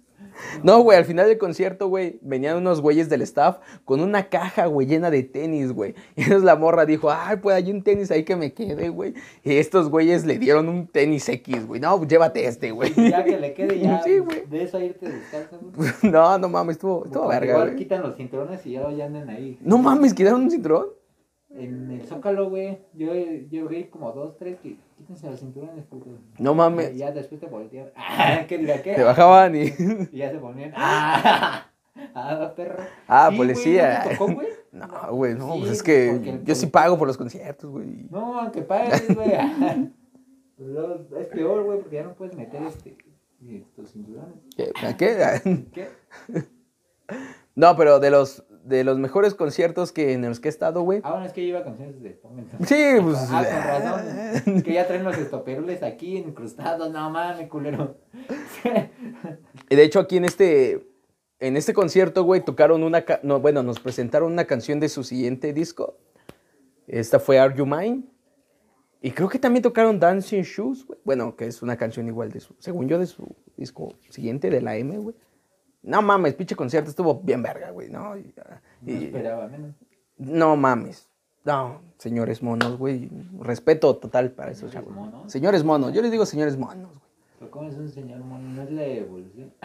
[0.63, 4.65] No, güey, al final del concierto, güey, venían unos güeyes del staff con una caja,
[4.65, 5.95] güey, llena de tenis, güey.
[6.15, 9.13] Y entonces la morra dijo, ay, pues hay un tenis ahí que me quede, güey.
[9.43, 11.79] Y estos güeyes le dieron un tenis X, güey.
[11.79, 12.93] No, llévate este, güey.
[12.95, 14.01] Ya que le quede ya.
[14.07, 14.45] Sí, güey.
[14.45, 15.89] De eso a irte descalzo, güey.
[16.03, 19.57] No, no mames, estuvo, estuvo verga, Igual quitan los cinturones y ya, ya andan ahí.
[19.61, 20.87] No mames, ¿quitaron un cinturón?
[21.49, 23.13] En el Zócalo, güey, yo,
[23.67, 26.09] vi como dos, tres que quítense los cinturones, puto.
[26.39, 26.93] No mames.
[26.93, 27.89] Y ya después te voltean.
[27.95, 28.95] Ah, ¿Qué diga qué?
[28.95, 29.63] Te bajaban y...
[30.11, 30.73] Y ya se ponían.
[30.75, 31.71] Ah,
[32.13, 32.83] Ah, perro.
[33.07, 34.03] Ah, Sí, policía.
[34.03, 34.41] ¿no te tocó?
[34.71, 38.05] No, güey, no, Sí, pues es que el yo sí pago por los conciertos, güey.
[38.11, 39.31] No, aunque pagues, güey.
[41.19, 42.97] Es peor, güey, porque ya no puedes meter este.
[43.75, 44.35] Tus cinturones.
[44.55, 44.71] ¿Qué?
[44.85, 45.67] ¿A qué?
[45.73, 45.87] ¿Qué?
[47.55, 50.99] No, pero de los, de los mejores conciertos que, en los que he estado, güey.
[51.03, 52.19] Ah, bueno, es que yo iba a canciones de.
[52.65, 53.17] Sí, pues.
[53.31, 54.61] Ah, con razón.
[54.61, 56.91] Que ya traen los estoperoles aquí incrustados.
[56.91, 57.97] No mames, culero.
[59.69, 60.85] Y de hecho, aquí en este,
[61.39, 63.05] en este concierto, güey, tocaron una.
[63.23, 65.97] No, bueno, nos presentaron una canción de su siguiente disco.
[66.87, 68.03] Esta fue Are You Mine.
[69.01, 70.99] Y creo que también tocaron Dancing Shoes, güey.
[71.05, 72.55] Bueno, que es una canción igual de su.
[72.59, 75.15] Según yo, de su disco siguiente, de la M, güey.
[75.83, 78.17] No mames, pinche concierto estuvo bien verga, güey, ¿no?
[78.17, 78.33] Y,
[78.81, 79.75] No y- esperaba menos.
[80.17, 81.07] no mames.
[81.45, 83.09] No, señores monos, güey.
[83.39, 85.11] Respeto total para esos ¿Señores chavos.
[85.13, 85.31] monos?
[85.31, 85.93] Señores monos.
[85.93, 87.01] Yo les digo señores monos, güey.
[87.39, 88.49] Pero ¿cómo es un señor mono?
[88.49, 89.53] No es la evolución.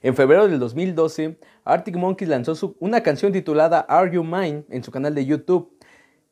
[0.00, 4.84] En febrero del 2012, Arctic Monkeys lanzó su- una canción titulada Are You Mine en
[4.84, 5.76] su canal de YouTube,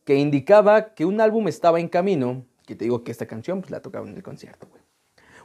[0.05, 3.73] que indicaba que un álbum estaba en camino, que te digo que esta canción pues,
[3.73, 4.69] la tocaron en el concierto.
[4.71, 4.81] güey.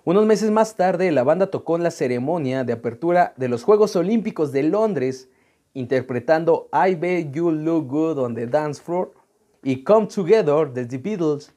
[0.04, 3.96] Unos meses más tarde, la banda tocó en la ceremonia de apertura de los Juegos
[3.96, 5.30] Olímpicos de Londres,
[5.76, 9.14] interpretando I Bet You Look Good on the Dance Floor
[9.62, 11.54] y Come Together de The Beatles,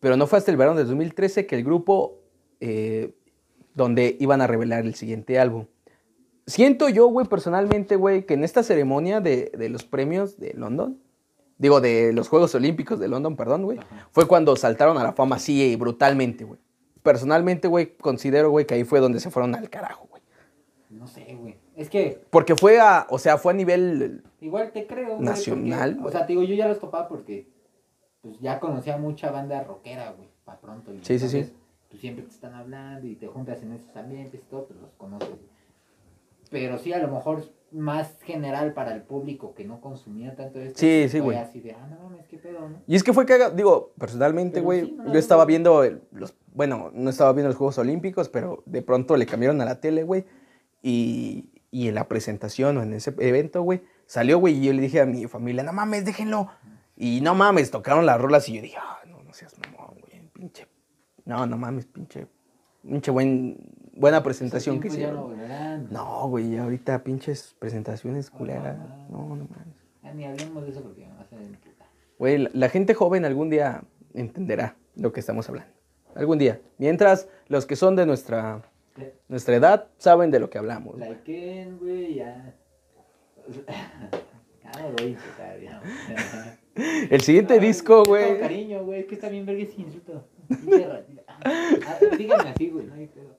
[0.00, 2.18] pero no fue hasta el verano del 2013 que el grupo,
[2.58, 3.14] eh,
[3.74, 5.66] donde iban a revelar el siguiente álbum.
[6.44, 10.98] Siento yo, güey, personalmente, güey, que en esta ceremonia de, de los premios de London,
[11.56, 13.78] digo, de los Juegos Olímpicos de London, perdón, güey,
[14.10, 16.65] fue cuando saltaron a la fama así brutalmente, güey.
[17.06, 20.20] Personalmente, güey, considero, güey, que ahí fue donde se fueron al carajo, güey.
[20.90, 21.54] No sé, güey.
[21.76, 24.24] Es que Porque fue a, o sea, fue a nivel...
[24.40, 25.20] igual te creo.
[25.20, 26.08] Nacional, porque-.
[26.08, 27.46] O sea, te digo, yo ya los topaba porque
[28.22, 30.92] pues ya conocía mucha banda rockera, güey, para pronto.
[30.92, 31.36] y Sí, sí, sí.
[31.38, 31.54] entonces,
[31.90, 34.90] Pues siempre te están hablando y te juntas en esos ambientes y todo, pues los
[34.96, 35.28] conoces.
[36.50, 40.80] Pero sí, a lo mejor más general para el público que no consumía tanto esto.
[40.80, 41.36] Sí, pues, sí, güey.
[41.38, 42.82] así de, ah, no mames, qué pedo, ¿no?
[42.88, 45.46] Y es que fue que, digo, personalmente, güey, sí, no, yo no, estaba no.
[45.46, 49.60] viendo el- los, bueno, no estaba viendo los Juegos Olímpicos, pero de pronto le cambiaron
[49.60, 50.24] a la tele, güey,
[50.82, 54.80] y, y en la presentación o en ese evento, güey, salió, güey, y yo le
[54.80, 56.48] dije a mi familia, no mames, déjenlo.
[56.96, 60.30] Y no mames, tocaron las rolas y yo dije, ah, no, no seas mamón, güey,
[60.32, 60.66] pinche,
[61.26, 62.26] no, no mames, pinche,
[62.82, 63.58] pinche buen,
[63.92, 65.36] buena presentación que hicieron.
[65.90, 68.78] No, güey, ahorita pinches presentaciones culeras,
[69.10, 69.76] no, no, mames.
[70.02, 71.36] Ya ni hablemos de eso porque me vas a.
[72.18, 73.84] Güey, la, la gente joven algún día
[74.14, 75.75] entenderá lo que estamos hablando.
[76.16, 76.60] Algún día.
[76.78, 78.62] Mientras los que son de nuestra,
[79.28, 80.96] nuestra edad saben de lo que hablamos.
[81.80, 82.54] güey, ya.
[84.76, 84.96] Lo.
[87.10, 88.40] El siguiente disco, Con güey.
[88.40, 90.26] cariño, güey, es que está bien verga ese insulto.
[90.48, 91.22] Pinche ratita.
[91.28, 93.36] Ah, Díganme así, güey, no hay pedo.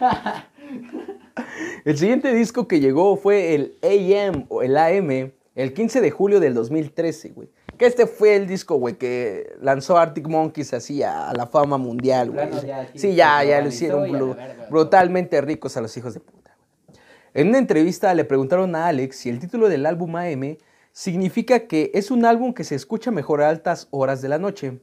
[1.84, 6.40] El siguiente disco que llegó fue el AM o el AM el 15 de julio
[6.40, 7.48] del 2013, güey.
[7.80, 12.30] Que este fue el disco, güey, que lanzó Arctic Monkeys así a, la fama mundial,
[12.30, 12.46] güey.
[12.94, 14.36] Sí, ya, ya lo hicieron
[14.68, 16.54] brutalmente ricos a los hijos de puta.
[17.32, 20.58] En una entrevista le preguntaron a Alex si el título del álbum AM
[20.92, 24.78] significa que es un álbum que se escucha mejor a altas horas de la noche.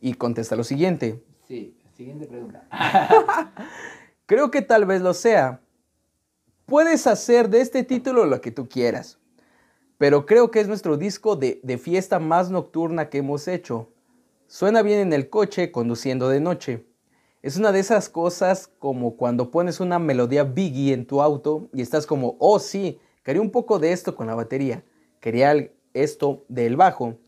[0.00, 1.22] Y contesta lo siguiente.
[1.46, 2.64] Sí, siguiente pregunta.
[4.24, 5.60] Creo que tal vez lo sea.
[6.64, 9.19] Puedes hacer de este título lo que tú quieras.
[10.00, 13.90] Pero creo que es nuestro disco de, de fiesta más nocturna que hemos hecho.
[14.46, 16.86] Suena bien en el coche conduciendo de noche.
[17.42, 21.82] Es una de esas cosas como cuando pones una melodía Biggie en tu auto y
[21.82, 24.82] estás como, oh sí, quería un poco de esto con la batería.
[25.20, 27.18] Quería esto del bajo.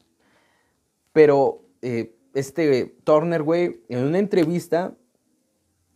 [1.12, 4.94] Pero eh, este Turner, güey, en una entrevista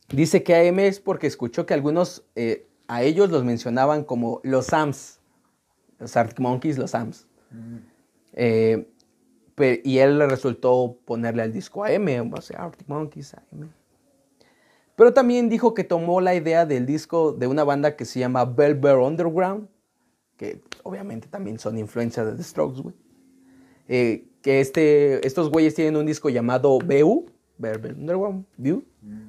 [0.09, 4.67] Dice que AM es porque escuchó que algunos eh, a ellos los mencionaban como los
[4.67, 5.16] Sams,
[5.99, 7.27] los Arctic Monkeys, los Sams.
[7.51, 7.77] Mm,
[8.39, 8.87] Eh,
[9.85, 13.71] y él le resultó ponerle al disco AM, o sea, Arctic Monkeys, AM.
[14.97, 18.45] Pero también dijo que tomó la idea del disco de una banda que se llama
[18.45, 19.69] Velvet Underground,
[20.37, 22.95] que obviamente también son influencia de The Strokes, güey.
[23.89, 27.27] Eh, que este, estos güeyes tienen un disco llamado BU,
[27.59, 28.85] Velvet Underground, View.
[29.03, 29.26] mm.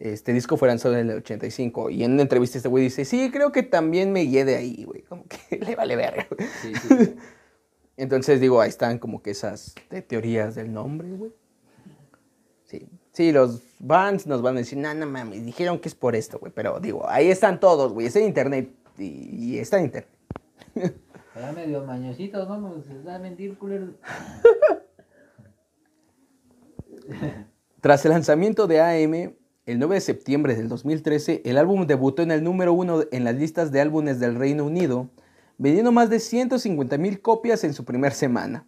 [0.00, 3.30] Este disco fue lanzado en el 85 y en una entrevista este güey dice, sí,
[3.30, 6.26] creo que también me guié de ahí, güey, como que le vale verga.
[6.30, 6.48] güey".
[6.60, 7.14] Sí, sí, sí.
[7.96, 11.32] Entonces digo, ahí están como que esas te- teorías del nombre, güey.
[12.64, 16.16] Sí, sí, los bands nos van a decir, no, no mames, dijeron que es por
[16.16, 19.04] esto, güey, pero digo, ahí están todos, güey, está en internet y,
[19.54, 20.10] y está en internet.
[21.36, 22.58] Era medio mañosito, ¿no?
[22.58, 23.88] Nos da a mentir, culero.
[27.80, 29.34] Tras el lanzamiento de AM,
[29.66, 33.34] el 9 de septiembre del 2013, el álbum debutó en el número uno en las
[33.34, 35.08] listas de álbumes del Reino Unido,
[35.56, 38.66] vendiendo más de 150 mil copias en su primera semana.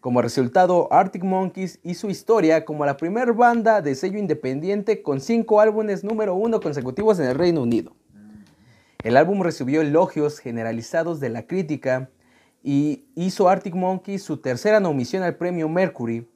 [0.00, 5.60] Como resultado, Arctic Monkeys hizo historia como la primera banda de sello independiente con cinco
[5.60, 7.96] álbumes número uno consecutivos en el Reino Unido.
[9.02, 12.10] El álbum recibió elogios generalizados de la crítica
[12.62, 16.28] y hizo Arctic Monkeys su tercera nominación al premio Mercury.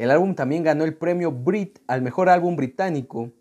[0.00, 3.32] El álbum también ganó el premio Brit al mejor álbum británico.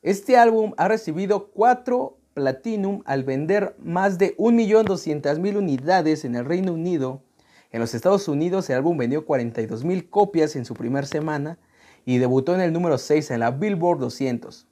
[0.00, 6.74] Este álbum ha recibido cuatro Platinum al vender más de 1.200.000 unidades en el Reino
[6.74, 7.24] Unido.
[7.72, 11.58] En los Estados Unidos el álbum vendió 42.000 copias en su primera semana
[12.04, 14.68] y debutó en el número 6 en la Billboard 200,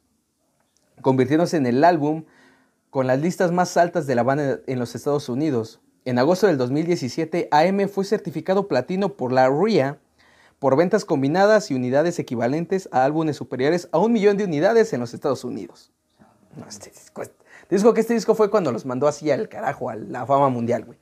[1.03, 2.23] convirtiéndose en el álbum
[2.91, 5.81] con las listas más altas de la banda en los Estados Unidos.
[6.05, 9.99] En agosto del 2017, AM fue certificado platino por la RIA
[10.61, 15.01] por ventas combinadas y unidades equivalentes a álbumes superiores a un millón de unidades en
[15.01, 15.93] los Estados Unidos.
[16.69, 16.91] este
[17.69, 20.85] disco, que este disco fue cuando los mandó así al carajo, a la fama mundial,
[20.85, 20.99] güey.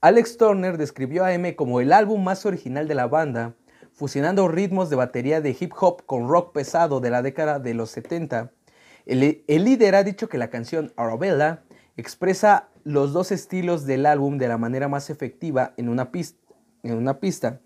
[0.00, 3.54] Alex Turner describió a AM como el álbum más original de la banda,
[3.92, 7.90] fusionando ritmos de batería de hip hop con rock pesado de la década de los
[7.90, 8.50] 70
[9.06, 11.62] el, líder ha dicho que la canción Arabella
[11.96, 17.60] expresa los dos estilos del álbum de la manera más efectiva en una pista.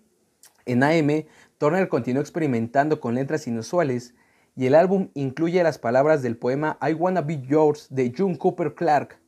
[0.69, 1.25] En AM,
[1.57, 4.13] Turner continuó experimentando con letras inusuales
[4.55, 8.75] y el álbum incluye las palabras del poema I Wanna Be Yours de June Cooper
[8.75, 9.19] Clark.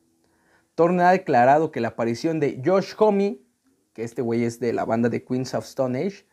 [0.76, 3.40] Turner ha declarado que la aparición de Josh Homme,
[3.92, 6.24] que este güey es de la banda de Queens of Stone Age,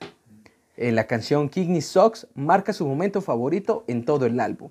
[0.77, 4.69] en la canción Kidney Socks marca su momento favorito en todo el álbum.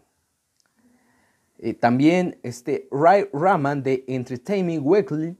[1.59, 5.37] Eh, también este Ray Raman de Entertainment Weekly,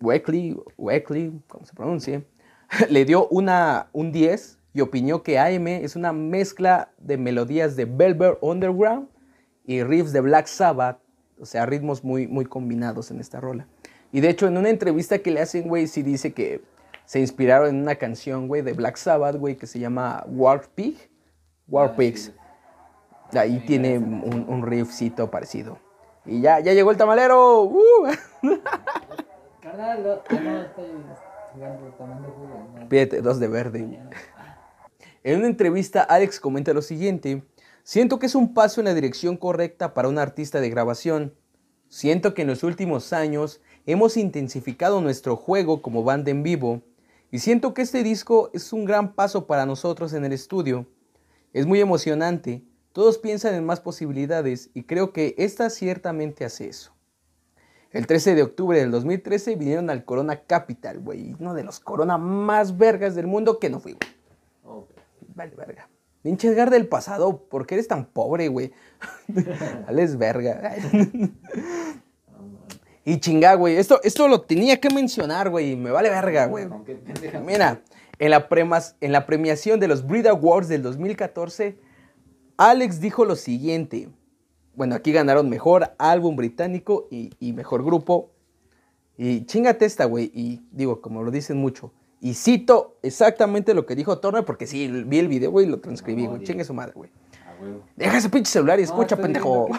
[0.00, 2.24] Weekly, Weekly, como se pronuncia,
[2.88, 7.84] le dio una, un 10 y opinó que AM es una mezcla de melodías de
[7.84, 9.08] Velvet Underground
[9.64, 11.00] y riffs de Black Sabbath,
[11.40, 13.66] o sea, ritmos muy, muy combinados en esta rola.
[14.12, 16.62] Y de hecho, en una entrevista que le hacen, güey, sí dice que
[17.04, 20.96] se inspiraron en una canción, güey, de Black Sabbath, güey, que se llama War Pig.
[21.68, 22.32] War ah, Pigs.
[23.32, 25.78] Ahí tiene un, un riffcito parecido.
[26.26, 27.62] Y ya, ya llegó el tamalero.
[27.62, 28.08] ¡Uh!
[32.88, 34.00] Pídete dos de verde.
[35.22, 37.42] En una entrevista, Alex comenta lo siguiente.
[37.82, 41.34] Siento que es un paso en la dirección correcta para un artista de grabación.
[41.88, 46.82] Siento que en los últimos años hemos intensificado nuestro juego como banda en vivo.
[47.30, 50.86] Y siento que este disco es un gran paso para nosotros en el estudio.
[51.52, 56.92] Es muy emocionante todos piensan en más posibilidades y creo que esta ciertamente hace eso.
[57.92, 61.34] El 13 de octubre del 2013 vinieron al Corona Capital, güey.
[61.38, 64.86] Uno de los Corona más vergas del mundo que no fui, güey.
[65.34, 65.88] Vale, verga.
[66.22, 68.72] Pinche Edgar del pasado, ¿por qué eres tan pobre, güey?
[69.86, 70.76] Alex verga.
[73.04, 73.76] y chinga, güey.
[73.76, 75.76] Esto, esto lo tenía que mencionar, güey.
[75.76, 76.68] Me vale verga, güey.
[77.44, 77.82] Mira,
[78.18, 78.46] en la,
[79.00, 81.90] en la premiación de los Breed Awards del 2014
[82.60, 84.10] Alex dijo lo siguiente.
[84.80, 88.30] Bueno, aquí ganaron mejor álbum británico y, mejor grupo.
[89.18, 90.32] Y chingate esta, güey.
[90.34, 91.92] Y digo, como lo dicen mucho.
[92.18, 95.80] Y cito exactamente lo que dijo Turner, porque sí, vi el video, güey, y lo
[95.80, 96.44] transcribí, güey.
[96.44, 97.10] Chingue su madre, güey.
[97.94, 99.68] Deja ese pinche celular y escucha, pendejo.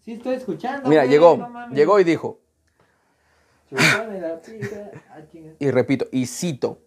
[0.00, 0.88] Sí, estoy escuchando.
[0.88, 2.40] Mira, llegó, llegó y dijo.
[5.58, 6.78] y repito, y cito.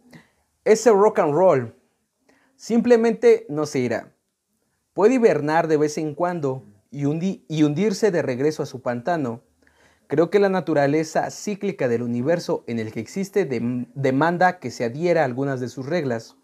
[0.64, 1.76] Ese rock and roll
[2.56, 4.15] Simplemente no se irá.
[4.96, 9.42] Puede hibernar de vez en cuando y, hundirse de regreso a su pantano.
[10.08, 15.24] Creo que la naturaleza cíclica del universo en el que existe demanda que se adhiera
[15.24, 16.38] a algunas de sus reglas,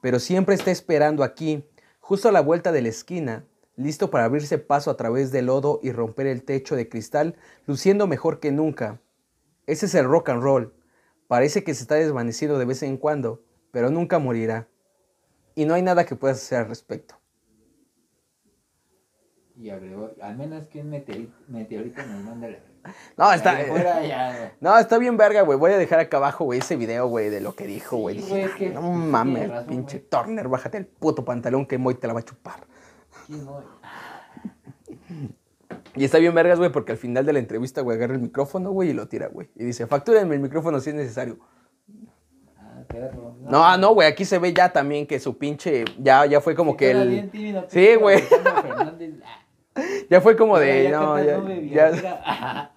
[0.00, 1.62] pero siempre está esperando aquí,
[2.00, 3.44] justo a la vuelta de la esquina,
[3.76, 7.36] listo para abrirse paso a través del lodo y romper el techo de cristal,
[7.66, 9.02] luciendo mejor que nunca.
[9.66, 10.72] Ese es el rock and roll.
[11.28, 14.68] Parece que se está desvaneciendo de vez en cuando, pero nunca morirá
[15.54, 17.16] y no hay nada que puedas hacer al respecto.
[19.56, 22.48] Y agregó, al menos que un meteorito, nos manda
[23.16, 23.56] No, está.
[24.60, 25.58] no, está bien verga, güey.
[25.58, 28.22] Voy a dejar acá abajo, güey, ese video, güey, de lo que dijo, güey.
[28.72, 32.66] no mames, pinche Turner, bájate el puto pantalón que Moy te la va a chupar.
[35.96, 38.72] Y está bien vergas, güey, porque al final de la entrevista, güey, agarra el micrófono,
[38.72, 39.48] güey, y lo tira, güey.
[39.54, 41.38] Y dice, factúrenme el micrófono si es necesario.
[43.40, 46.76] No, no, güey, aquí se ve ya también que su pinche, ya, ya fue como
[46.76, 47.30] que el...
[47.68, 48.22] sí, güey.
[50.10, 51.90] ya fue como de, no, ya,
[52.24, 52.70] ah,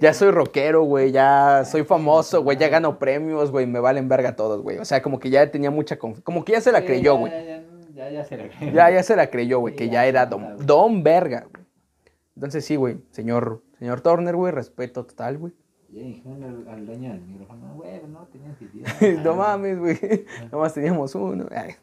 [0.00, 4.34] ya, soy rockero, güey, ya soy famoso, güey, ya gano premios, güey, me valen verga
[4.34, 4.78] todos, güey.
[4.78, 7.32] O sea, como que ya tenía mucha confianza, como que ya se la creyó, güey.
[7.94, 8.72] ya, ya se la creyó.
[8.72, 11.64] Ya, ya se la creyó, güey, que ya ya era don, don verga, güey.
[12.34, 15.52] Entonces sí, güey, señor, señor Turner, güey, respeto total, güey.
[15.90, 19.22] Ya dijeron al, al dueño del micrófono, güey, no tenías idea.
[19.22, 20.24] no mames, güey.
[20.50, 21.46] Nomás teníamos uno.
[21.54, 21.74] Ay.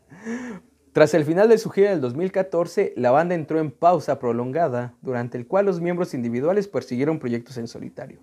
[0.99, 5.37] Tras el final de su gira del 2014, la banda entró en pausa prolongada, durante
[5.37, 8.19] el cual los miembros individuales persiguieron proyectos en solitario.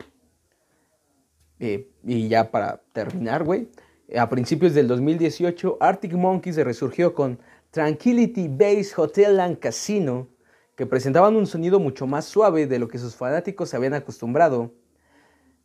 [1.59, 3.71] Eh, y ya para terminar, güey,
[4.15, 7.39] a principios del 2018, Arctic Monkeys se resurgió con
[7.71, 10.29] Tranquility Base Hotel and Casino,
[10.75, 14.75] que presentaban un sonido mucho más suave de lo que sus fanáticos se habían acostumbrado.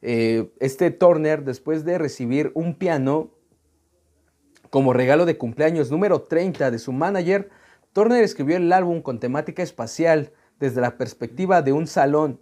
[0.02, 3.32] Eh, este Turner, después de recibir un piano
[4.72, 7.50] como regalo de cumpleaños número 30 de su manager,
[7.92, 12.40] Turner escribió el álbum con temática espacial desde la perspectiva de un salón.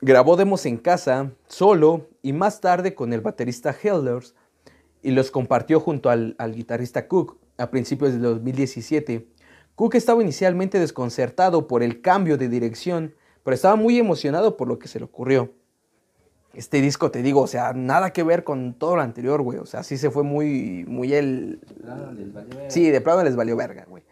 [0.00, 4.34] Grabó demos en casa, solo y más tarde con el baterista Helders
[5.02, 9.28] y los compartió junto al, al guitarrista Cook a principios del 2017.
[9.74, 14.78] Cook estaba inicialmente desconcertado por el cambio de dirección, pero estaba muy emocionado por lo
[14.78, 15.52] que se le ocurrió.
[16.54, 19.58] Este disco, te digo, o sea, nada que ver con todo lo anterior, güey.
[19.58, 21.60] O sea, sí se fue muy, muy el...
[21.80, 22.70] Claro, les valió ver.
[22.70, 24.04] Sí, de plano les valió verga, güey.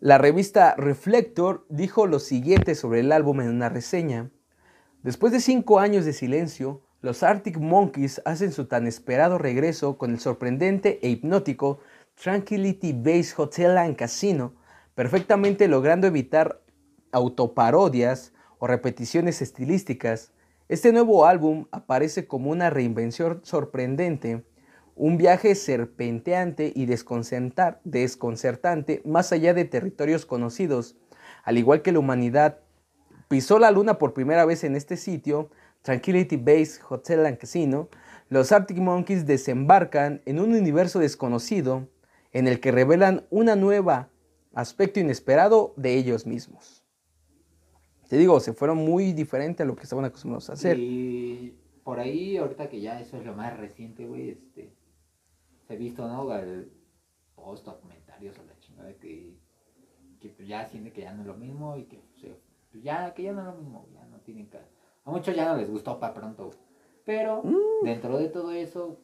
[0.00, 4.30] La revista Reflector dijo lo siguiente sobre el álbum en una reseña.
[5.02, 10.12] Después de cinco años de silencio, los Arctic Monkeys hacen su tan esperado regreso con
[10.12, 11.80] el sorprendente e hipnótico
[12.14, 14.54] Tranquility Base Hotel and Casino,
[14.94, 16.60] perfectamente logrando evitar
[17.12, 20.32] autoparodias o repeticiones estilísticas.
[20.68, 24.44] Este nuevo álbum aparece como una reinvención sorprendente,
[24.96, 30.94] un viaje serpenteante y desconcertante más allá de territorios conocidos.
[31.44, 32.58] Al igual que la humanidad
[33.28, 35.48] pisó la luna por primera vez en este sitio,
[35.80, 37.88] Tranquility Base Hotel and Casino,
[38.28, 41.88] los Arctic Monkeys desembarcan en un universo desconocido
[42.34, 44.10] en el que revelan una nueva
[44.52, 46.77] aspecto inesperado de ellos mismos.
[48.08, 50.78] Te digo, se fueron muy diferente a lo que estaban acostumbrados a hacer.
[50.78, 51.54] Y
[51.84, 54.72] por ahí, ahorita que ya eso es lo más reciente, güey, este.
[55.66, 56.30] Se ha visto, ¿no?
[56.30, 56.70] Al
[57.34, 59.36] post documentarios o la chingada que,
[60.20, 62.36] que pues ya siente que ya no es lo mismo y que pues, eh,
[62.72, 64.56] pues ya, que ya no es lo mismo, ya no tienen que.
[65.04, 66.50] A muchos ya no les gustó para pronto.
[67.04, 67.84] Pero Mm.
[67.84, 68.98] dentro de todo eso,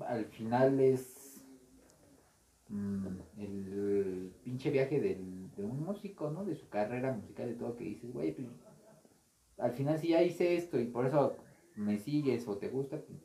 [0.00, 1.44] al final es
[2.68, 3.06] mm,
[3.38, 6.44] el, pinche viaje del- de un músico, ¿no?
[6.44, 8.48] De su carrera musical, de todo que dices, güey, pues
[9.58, 11.36] al final si ya hice esto y por eso
[11.76, 13.18] me sigues o te gusta, pues,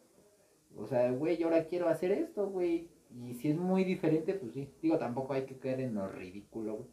[0.76, 2.90] o sea, güey, yo ahora quiero hacer esto, güey.
[3.16, 4.68] Y si es muy diferente, pues sí.
[4.82, 6.88] Digo, tampoco hay que caer en lo ridículo, güey.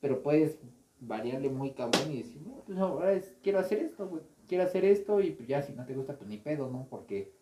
[0.00, 0.58] Pero puedes
[1.00, 4.22] variarle muy cabrón y decir, no, pues ahora es- quiero hacer esto, güey.
[4.46, 6.86] Quiero hacer esto y pues ya si no te gusta, pues ni pedo, ¿no?
[6.90, 7.32] Porque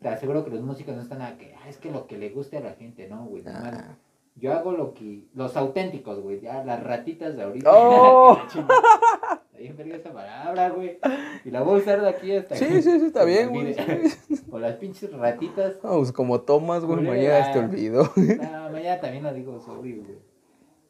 [0.00, 2.30] te aseguro que los músicos no están a que, ah, es que lo que le
[2.30, 3.42] guste a la gente, ¿no, güey?
[3.46, 3.98] Ah.
[4.38, 5.24] Yo hago lo que.
[5.34, 6.40] Los auténticos, güey.
[6.40, 7.70] Ya las ratitas de ahorita.
[7.72, 8.38] ¡Oh!
[9.58, 10.98] Bien verga esa palabra, güey.
[11.44, 13.74] Y la voy a usar de aquí hasta Sí, que sí, sí, está bien, güey.
[14.52, 15.82] O las pinches ratitas.
[15.82, 18.08] Vamos, como tomas, güey, mañana te olvido.
[18.16, 20.18] No, mañana también lo digo sorry, güey.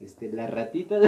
[0.00, 1.02] Este, las ratitas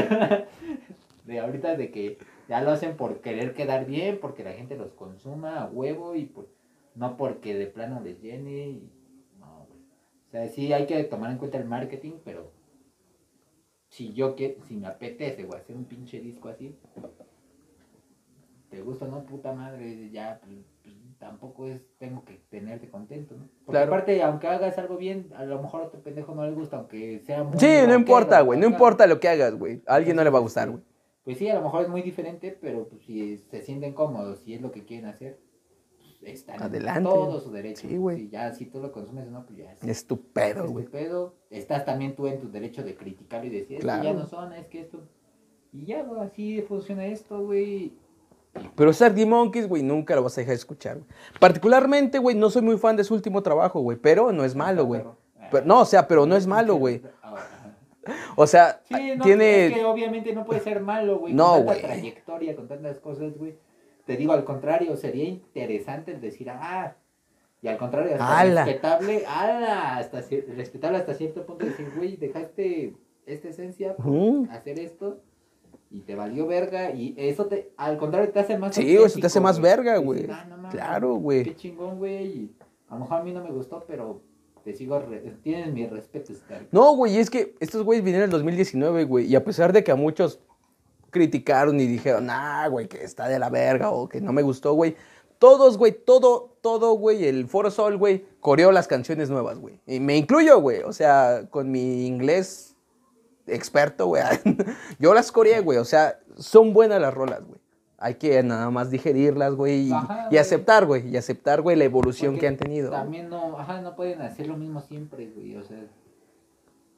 [1.26, 2.18] de ahorita de que
[2.48, 6.24] ya lo hacen por querer quedar bien, porque la gente los consuma a huevo y
[6.24, 6.48] por,
[6.94, 8.68] no porque de plano les llene.
[8.68, 8.99] Y, no.
[10.30, 12.52] O sea, sí hay que tomar en cuenta el marketing, pero
[13.88, 16.78] si yo quiero, si me apetece, güey, hacer un pinche disco así,
[18.70, 23.48] te gusta, no, puta madre, ya, pues, pues, tampoco es, tengo que tenerte contento, ¿no?
[23.66, 23.92] Porque Claro.
[23.92, 27.18] aparte, aunque hagas algo bien, a lo mejor a otro pendejo no le gusta, aunque
[27.26, 29.82] sea muy Sí, no importa, güey, no importa lo que hagas, güey.
[29.88, 30.84] A alguien no le va a gustar, güey.
[31.24, 34.54] Pues sí, a lo mejor es muy diferente, pero pues, si se sienten cómodos, si
[34.54, 35.40] es lo que quieren hacer,
[36.22, 36.98] están Adelante.
[36.98, 37.88] en todo su derecho.
[37.88, 38.16] Sí, güey.
[38.18, 40.70] Si ya, si tú lo consumes o no, pues ya es, Es tu pedo, es
[40.70, 40.86] güey.
[41.50, 44.02] Estás también tú en tu derecho de criticar y decir, es Claro.
[44.02, 45.02] que ya no son, es que esto...
[45.72, 47.92] Y ya, güey, así funciona esto, güey.
[48.74, 51.06] Pero Sardy Monkeys, güey, nunca lo vas a dejar de escuchar, güey.
[51.38, 54.84] Particularmente, güey, no soy muy fan de su último trabajo, güey, pero no es malo,
[54.84, 55.02] güey.
[55.50, 57.00] Pero- no, o sea, pero no es malo, güey.
[58.34, 59.66] O sea, Sí, no, tiene...
[59.66, 61.32] es que obviamente no puede ser malo, güey.
[61.34, 61.80] No, güey.
[61.80, 63.54] trayectoria, con tantas cosas, güey.
[64.06, 66.96] Te digo, al contrario, sería interesante el decir, ah,
[67.62, 68.64] y al contrario, hasta ¡Ala!
[68.64, 70.22] respetable, ala, hasta
[70.56, 72.94] respetable hasta cierto punto, decir, güey, dejaste
[73.26, 74.48] esta esencia por Ujú.
[74.50, 75.20] hacer esto
[75.90, 79.26] y te valió verga y eso te, al contrario, te hace más Sí, eso te
[79.26, 80.26] hace más verga, güey.
[80.30, 81.42] "Ah, no Claro, güey.
[81.44, 82.50] Qué chingón, güey,
[82.88, 84.22] a lo mejor a mí no me gustó, pero
[84.64, 86.32] te sigo, re- tienes mi respeto.
[86.70, 89.82] No, güey, es que estos güeyes vinieron en el 2019, güey, y a pesar de
[89.84, 90.40] que a muchos
[91.10, 94.72] criticaron y dijeron, ah, güey, que está de la verga o que no me gustó,
[94.74, 94.96] güey,
[95.40, 99.80] todos, güey, todo, todo, güey, el Foro Sol, güey, coreó las canciones nuevas, güey.
[99.86, 102.76] Y me incluyo, güey, o sea, con mi inglés
[103.46, 104.22] experto, güey.
[104.98, 107.58] Yo las coreé, güey, o sea, son buenas las rolas, güey.
[107.96, 111.84] Hay que nada más digerirlas, güey, y, Ajá, y aceptar, güey, y aceptar, güey, la
[111.84, 112.90] evolución Porque que han tenido.
[112.90, 115.78] También no, ajá, no pueden hacer lo mismo siempre, güey, o sea.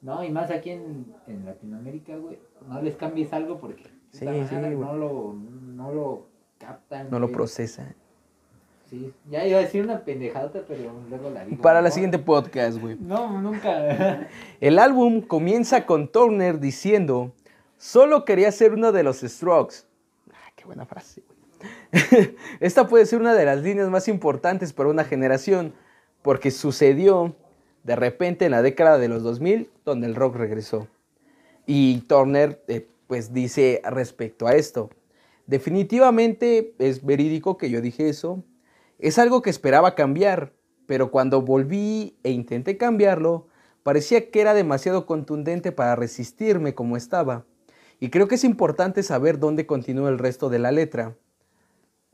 [0.01, 2.37] No, y más aquí en, en Latinoamérica, güey,
[2.67, 4.87] no les cambies algo porque Sí, puta sí, madre, güey.
[4.87, 6.27] no lo, no lo
[6.59, 7.09] captan.
[7.09, 7.95] No lo procesan.
[8.89, 11.61] Sí, ya iba a decir una pendejada, pero luego la digo.
[11.61, 12.95] Para la siguiente podcast, güey.
[12.99, 14.27] No, nunca.
[14.61, 17.33] El álbum comienza con Turner diciendo,
[17.77, 19.85] solo quería ser uno de los Strokes.
[20.31, 21.33] Ah, qué buena frase, güey.
[22.59, 25.73] Esta puede ser una de las líneas más importantes para una generación,
[26.21, 27.35] porque sucedió
[27.83, 30.87] de repente en la década de los 2000, donde el rock regresó.
[31.65, 34.89] Y Turner, eh, pues, dice respecto a esto,
[35.45, 38.43] definitivamente es verídico que yo dije eso,
[38.97, 40.53] es algo que esperaba cambiar,
[40.87, 43.49] pero cuando volví e intenté cambiarlo,
[43.83, 47.45] parecía que era demasiado contundente para resistirme como estaba.
[47.99, 51.15] Y creo que es importante saber dónde continúa el resto de la letra.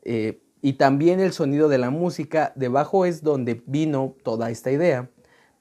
[0.03, 5.09] Eh, y también el sonido de la música, debajo es donde vino toda esta idea.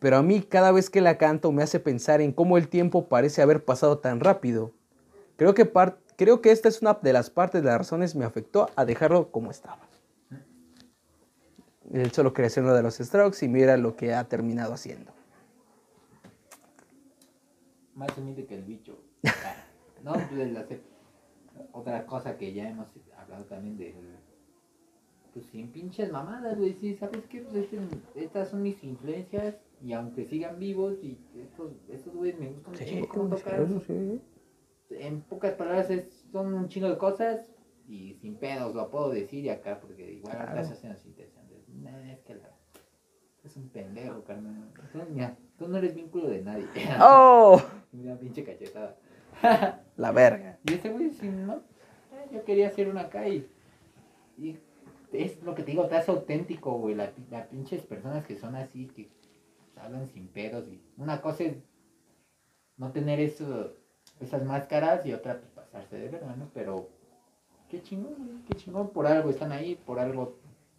[0.00, 3.08] Pero a mí cada vez que la canto me hace pensar en cómo el tiempo
[3.08, 4.72] parece haber pasado tan rápido.
[5.38, 5.70] Creo que,
[6.16, 8.84] creo que esta es una de las partes de las razones que me afectó a
[8.84, 9.78] dejarlo como estaba.
[11.92, 15.12] Él solo quería ser uno de los Strokes y mira lo que ha terminado haciendo.
[17.94, 18.98] Más humilde que el bicho.
[20.04, 20.64] No, pues la.
[21.72, 22.86] Otra cosa que ya hemos
[23.16, 23.96] hablado también de.
[25.34, 26.74] Pues sin pinches mamadas, güey.
[26.74, 27.40] Sí, ¿sabes qué?
[27.40, 27.80] Pues este-
[28.14, 29.56] estas son mis influencias.
[29.84, 32.74] Y aunque sigan vivos, y estos, estos güeyes me gustan
[33.08, 33.82] cómo tocan.
[34.90, 37.50] En pocas palabras, es- son un chingo de cosas.
[37.88, 40.62] Y sin pedos lo puedo decir y acá, porque igual Claro.
[40.64, 41.66] se hacen así interesantes.
[41.68, 42.50] Nah, es que la.
[43.44, 44.70] Es un pendejo, Carmen.
[44.92, 46.66] Tú, mira, tú no eres vínculo de nadie.
[47.00, 47.62] ¡Oh!
[47.94, 48.98] Una pinche cachetada.
[49.96, 50.58] La verga.
[50.64, 51.54] Y ese güey, si no,
[52.12, 53.48] eh, yo quería hacer una acá y,
[54.36, 54.58] y
[55.12, 56.94] es lo que te digo, te hace auténtico, güey.
[56.94, 59.08] Las la pinches personas que son así, que
[59.76, 60.68] hablan sin pedos.
[60.68, 61.56] Y una cosa es
[62.76, 63.72] no tener eso,
[64.20, 66.48] esas máscaras y otra pues, pasarse de verga, ¿no?
[66.54, 66.88] Pero
[67.70, 68.90] qué chingón, güey, qué chingón.
[68.90, 70.38] Por algo están ahí, por algo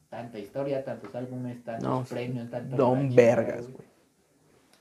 [0.10, 2.78] tanta historia, tantos álbumes, tantos No, premios, tantos...
[2.78, 3.88] Don vergas, güey.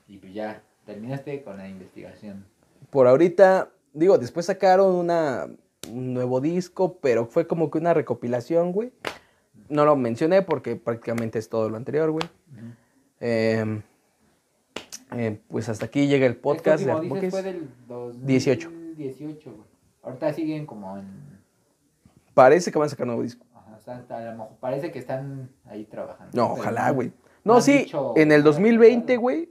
[0.07, 2.45] Y pues ya, terminaste con la investigación.
[2.89, 5.47] Por ahorita, digo, después sacaron una,
[5.91, 8.91] un nuevo disco, pero fue como que una recopilación, güey.
[9.67, 12.25] No lo mencioné porque prácticamente es todo lo anterior, güey.
[13.19, 13.81] Eh,
[15.15, 17.69] eh, pues hasta aquí llega el podcast Este de último, dices, fue del
[18.25, 18.71] 18.
[18.95, 19.63] 18, güey.
[20.03, 21.05] Ahorita siguen como en...
[22.33, 23.45] Parece que van a sacar nuevo disco.
[23.53, 26.31] Ajá, o sea, hasta a lo mejor parece que están ahí trabajando.
[26.33, 27.11] No, ojalá, güey.
[27.43, 29.21] no sí, dicho en el nada 2020, claro.
[29.21, 29.49] güey.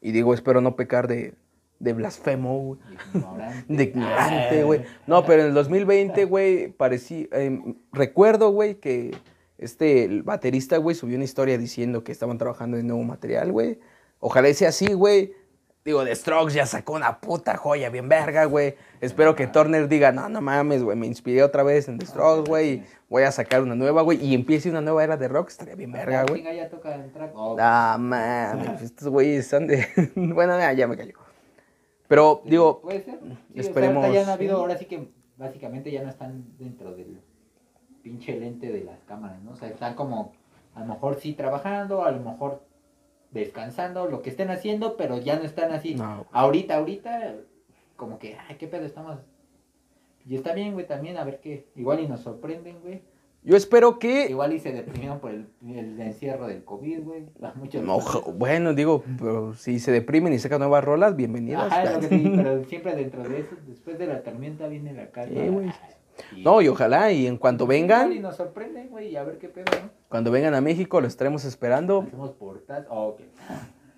[0.00, 1.34] Y digo, espero no pecar de,
[1.78, 2.80] de blasfemo, güey.
[3.12, 3.74] De ignorante.
[3.74, 4.80] De ignorante, güey.
[5.06, 7.26] No, pero en el 2020, güey, parecía.
[7.32, 9.14] em, recuerdo, güey, que
[9.58, 13.78] este el baterista, güey, subió una historia diciendo que estaban trabajando en nuevo material, güey.
[14.20, 15.32] Ojalá y sea así, güey.
[15.82, 18.74] Digo, The Strokes ya sacó una puta joya bien verga, güey.
[19.00, 22.48] Espero que Turner diga, no, no mames, güey, me inspiré otra vez en The Strokes,
[22.50, 22.70] güey.
[22.74, 24.22] y Voy a sacar una nueva, güey.
[24.22, 26.42] Y empiece una nueva era de rock, estaría bien verga, güey.
[26.42, 27.32] Chinga, ya toca el track.
[27.58, 29.86] Ah, mames, estos güeyes están de.
[30.14, 31.14] bueno, ya, ya me cayó.
[32.06, 33.18] Pero, digo, Puede ser.
[33.22, 36.44] Sí, o sea, esperemos- ya no ha habido, ahora sí que básicamente ya no están
[36.58, 37.20] dentro del
[38.02, 39.52] pinche lente de las cámaras, ¿no?
[39.52, 40.32] O sea, están como,
[40.74, 42.62] a lo mejor sí trabajando, a lo mejor
[43.30, 45.94] descansando, lo que estén haciendo, pero ya no están así.
[45.94, 46.26] No.
[46.32, 47.36] Ahorita, ahorita,
[47.96, 49.18] como que, ay, qué pedo, estamos.
[50.26, 51.66] Y está bien, güey, también, a ver qué.
[51.76, 53.02] Igual y nos sorprenden, güey.
[53.42, 54.26] yo espero que.
[54.28, 57.26] Igual y se deprimieron por el, el encierro del COVID, güey.
[57.82, 58.00] No,
[58.34, 61.64] bueno, digo, pero si se deprimen y sacan nuevas rolas, bienvenidos.
[61.64, 64.68] Ajá, es lo que te digo, pero siempre dentro de eso, después de la tormenta
[64.68, 65.40] viene la calma.
[65.40, 65.70] Sí, güey.
[66.36, 69.38] Y- No, y ojalá, y en cuanto Y vengan, nos sorprenden, güey, y a ver
[69.38, 69.90] qué pedo, ¿no?
[70.08, 72.02] cuando vengan a México, lo estaremos esperando.
[72.06, 72.86] Hacemos portas.
[72.90, 73.16] Oh.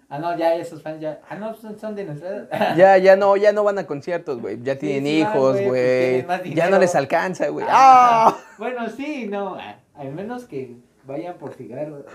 [0.09, 1.20] Ah, no, ya esos fans ya.
[1.28, 2.48] Ah, no, son, son de nuestra edad.
[2.76, 4.62] Ya, ya no, ya no van a conciertos, güey.
[4.62, 7.64] Ya tienen sí hijos, güey, pues ya no les alcanza, güey.
[7.68, 8.39] Ah, ¡Ah!
[8.59, 9.56] Bueno, sí, no.
[9.94, 10.76] Al menos que
[11.06, 12.05] vayan por cigarros.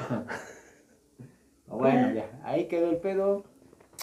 [1.68, 2.30] Bueno, ya.
[2.44, 3.44] Ahí quedó el pedo.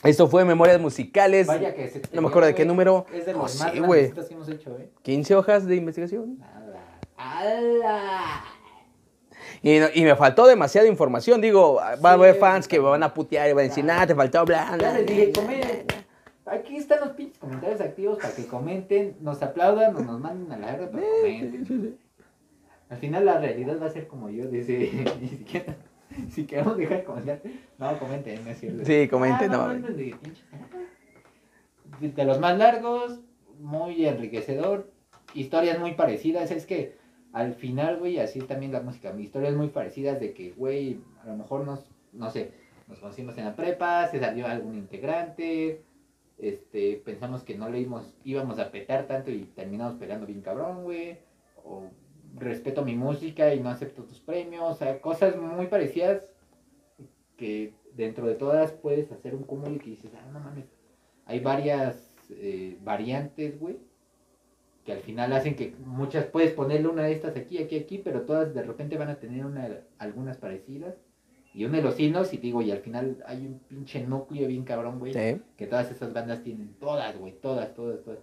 [0.03, 1.47] Esto fue Memorias Musicales.
[1.47, 3.07] Vaya que se no me acuerdo de qué número.
[3.13, 4.09] Es de los sí, más güey.
[4.09, 4.91] grandecitos que hemos hecho, ¿eh?
[5.03, 6.39] 15 hojas de investigación.
[6.43, 6.81] ¡Ala!
[7.17, 8.45] ¡Ala!
[9.63, 11.41] Y, me faltó demasiada información.
[11.41, 13.85] Digo, va a Sí, haber fans que me van a putear y van a decir,
[13.85, 15.87] nada, te faltó comen.
[16.47, 20.59] Aquí están los pinches comentarios activos para que comenten, nos aplaudan o nos manden a
[20.59, 21.99] la verga, pero comenten.
[22.91, 24.91] Al final la realidad va a ser como yo, dice,
[25.21, 25.75] ni siquiera,
[26.31, 27.41] si queremos dejar de comentar,
[27.79, 28.85] no, comenten, no es cierto.
[28.85, 29.95] Sí, comenten, Ah, no.
[32.01, 33.21] de los más largos,
[33.61, 34.91] muy enriquecedor,
[35.35, 36.97] historias muy parecidas, es que
[37.33, 41.37] al final, güey, así también la música, historias muy parecidas de que, güey, a lo
[41.37, 42.53] mejor nos, no sé,
[42.89, 45.83] nos conocimos en la prepa, se salió algún integrante,
[46.39, 50.85] este, pensamos que no le íbamos, íbamos a petar tanto y terminamos pegando bien cabrón,
[50.85, 51.19] güey,
[51.65, 51.89] o
[52.37, 56.23] respeto mi música y no acepto tus premios, o sea, cosas muy parecidas
[57.37, 60.67] que dentro de todas puedes hacer un cúmulo y que dices, ah, no mames,
[61.27, 63.79] hay varias eh, variantes, güey,
[64.85, 68.23] que al final hacen que muchas, puedes ponerle una de estas aquí, aquí, aquí, pero
[68.23, 70.95] todas de repente van a tener una, algunas parecidas.
[71.55, 74.99] Y une los hilos y digo, y al final hay un pinche núcleo bien cabrón,
[74.99, 75.13] güey.
[75.15, 75.41] Sí.
[75.57, 78.19] Que todas esas bandas tienen, todas, güey, todas, todas, todas.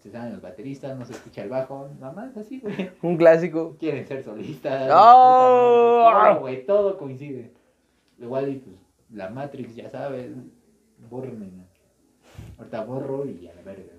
[0.00, 2.90] Se saben los bateristas, no se escucha el bajo, nada más así, güey.
[3.02, 3.76] Un clásico.
[3.78, 4.90] Quieren ser solistas.
[4.92, 6.10] ¡Oh!
[6.10, 7.52] Todo, güey, todo coincide.
[8.18, 8.76] Igual, y pues,
[9.12, 10.30] la Matrix, ya sabes,
[11.10, 11.66] bórrenme.
[12.58, 13.92] Ahorita borro y a la verga.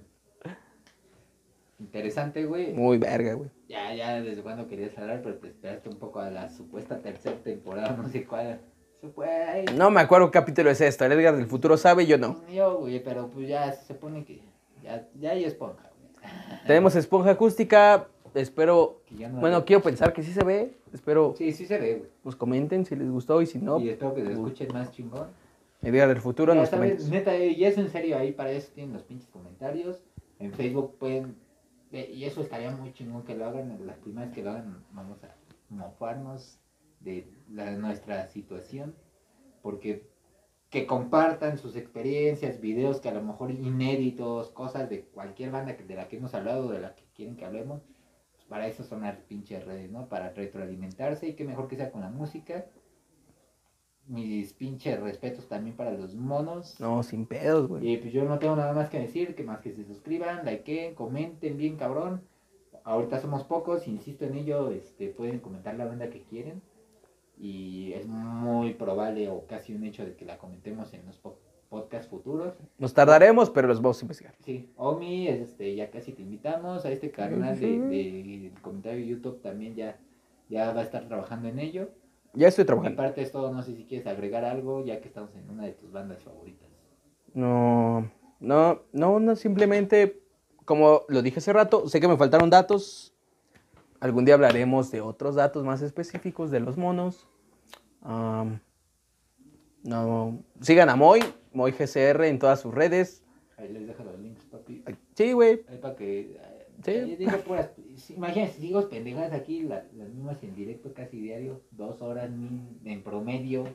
[1.80, 2.73] Interesante, güey.
[2.73, 3.49] Muy verga, güey.
[3.68, 7.38] Ya, ya, desde cuando querías hablar, pero te esperaste un poco a la supuesta tercera
[7.38, 8.60] temporada, no sé cuál.
[9.76, 11.06] No me acuerdo qué capítulo es esto.
[11.06, 12.45] El Edgar del futuro sabe, yo no.
[12.48, 14.41] Yo, güey, pero pues ya se pone que.
[14.84, 15.91] Ya, ya hay esponja.
[16.68, 18.07] Tenemos esponja acústica.
[18.34, 19.02] Espero.
[19.07, 20.73] Que no- Bueno, quiero pensar que sí se ve.
[20.93, 22.10] Espero Sí, sí se ve, güey.
[22.23, 25.27] nos comenten si les gustó y si no, Y espero que se escuchen más chingón.
[25.81, 27.15] Edgar del futuro nos sabes, comenta.
[27.15, 30.03] neta, eh, y es en serio, ahí para eso tienen los pinches comentarios.
[30.39, 31.35] En Facebook pueden,
[31.91, 35.23] eh, y eso estaría muy chingón que lo hagan, las primeras que lo hagan vamos
[35.23, 35.34] a
[35.69, 36.60] mofarnos
[36.99, 38.93] de la, nuestra situación,
[39.64, 40.07] porque
[40.72, 45.84] que compartan sus experiencias, videos que a lo mejor inéditos, cosas de cualquier banda que,
[45.84, 47.81] de la que hemos hablado, de la que quieren que hablemos,
[48.31, 50.07] pues para eso son las pinches redes, ¿no?
[50.07, 52.65] Para retroalimentarse y que mejor que sea con la música.
[54.07, 56.80] Mis pinches respetos también para los monos.
[56.80, 57.91] No, sin pedos, güey.
[57.91, 60.95] Y pues yo no tengo nada más que decir, que más que se suscriban, likeen,
[60.95, 62.22] comenten bien cabrón.
[62.85, 66.61] Ahorita somos pocos, insisto en ello, este, pueden comentar la banda que quieren.
[67.44, 71.40] Y es muy probable o casi un hecho de que la comentemos en los po-
[71.70, 72.54] podcasts futuros.
[72.78, 74.36] Nos tardaremos, pero los vamos a investigar.
[74.46, 76.86] Sí, Omi, este, ya casi te invitamos.
[76.86, 77.88] A este canal de, Ujú.
[77.90, 79.98] de comentario de YouTube también ya,
[80.50, 81.90] ya va a estar trabajando en ello.
[82.34, 82.96] Ya estoy trabajando.
[82.96, 85.72] parte es todo, no sé si quieres agregar algo, ya que estamos en una de
[85.72, 86.70] tus bandas favoritas.
[87.34, 88.10] No,
[88.40, 90.22] no, no, no, simplemente,
[90.66, 93.16] como lo dije hace rato, sé que me faltaron datos.
[94.00, 97.28] Algún día hablaremos de otros datos más específicos de los monos.
[98.02, 98.60] Am,
[99.84, 101.22] no, sigan a Moy,
[101.53, 103.23] Moy GCR en todas sus redes.
[103.57, 104.84] Ahí les dejo los links, papi.
[105.15, 105.61] Sí, güey.
[105.68, 106.19] Ahí para que.
[106.40, 106.91] eh, Sí.
[106.91, 111.61] ahí digo puras- sí, imagínense, digo pendejadas aquí, la- las mismas en directo casi diario,
[111.69, 112.26] dos horas
[112.86, 113.65] en promedio.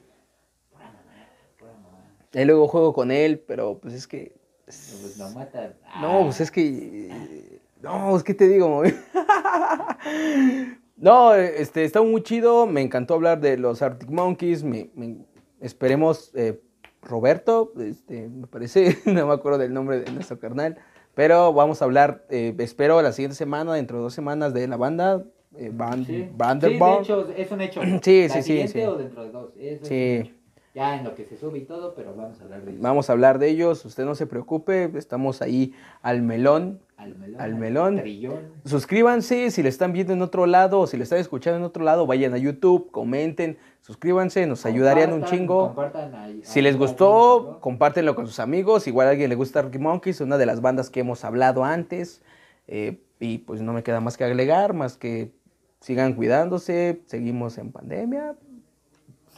[0.71, 2.17] Pura mamada, pura mamada.
[2.33, 4.35] Y luego juego con él, pero pues es que.
[4.65, 5.77] Pero, Pues lo mata.
[6.01, 7.61] No, pues es que.
[7.81, 8.93] No, es que te digo, Moy.
[10.97, 12.67] No, este, está muy chido.
[12.67, 14.65] Me encantó hablar de los Arctic Monkeys.
[14.65, 15.19] me- me-
[15.61, 16.61] esperemos, eh,
[17.03, 20.77] Roberto, este, me parece, no me acuerdo del nombre de nuestro carnal.
[21.15, 24.77] Pero vamos a hablar, eh, espero la siguiente semana, dentro de dos semanas, de la
[24.77, 25.25] banda.
[25.59, 26.13] Eh, Van, Sí.
[26.13, 26.83] Sí, de Vanderbilt.
[27.01, 27.81] hecho, es un hecho.
[28.03, 28.87] Sí, La sí, sí, siguiente sí.
[28.87, 29.53] o dentro de dos.
[29.57, 30.35] eso Sí.
[30.77, 32.83] Ya en lo que se sube y todo, pero vamos a hablar de eso.
[32.83, 33.83] Vamos a hablar de ellos.
[33.87, 35.73] Usted no se preocupe, estamos ahí
[36.03, 36.83] al melón.
[36.99, 37.41] Al melón.
[37.41, 37.97] al melón.
[37.97, 38.41] Trillón.
[38.67, 41.83] Suscríbanse si lo están viendo en otro lado o si lo están escuchando en otro
[41.83, 45.69] lado, vayan a YouTube, comenten, suscríbanse, nos ayudarían un chingo.
[45.69, 48.87] compartan Si les gustó, compártenlo con sus amigos.
[48.87, 52.21] Igual a alguien le gusta Arctic Monkeys, una de las bandas que hemos hablado antes.
[52.69, 55.33] Eh, y pues no me queda más que agregar, más que
[55.81, 58.35] sigan cuidándose, seguimos en pandemia.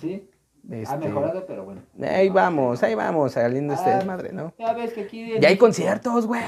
[0.01, 0.28] Sí.
[0.70, 1.81] Ha este, mejorado, pero bueno.
[2.03, 4.53] Ahí No, vamos, ahí vamos, saliendo este Ah, desmadre, ¿no?
[4.59, 5.40] Ya ves que aquí.
[5.40, 6.43] Ya hay conciertos, güey.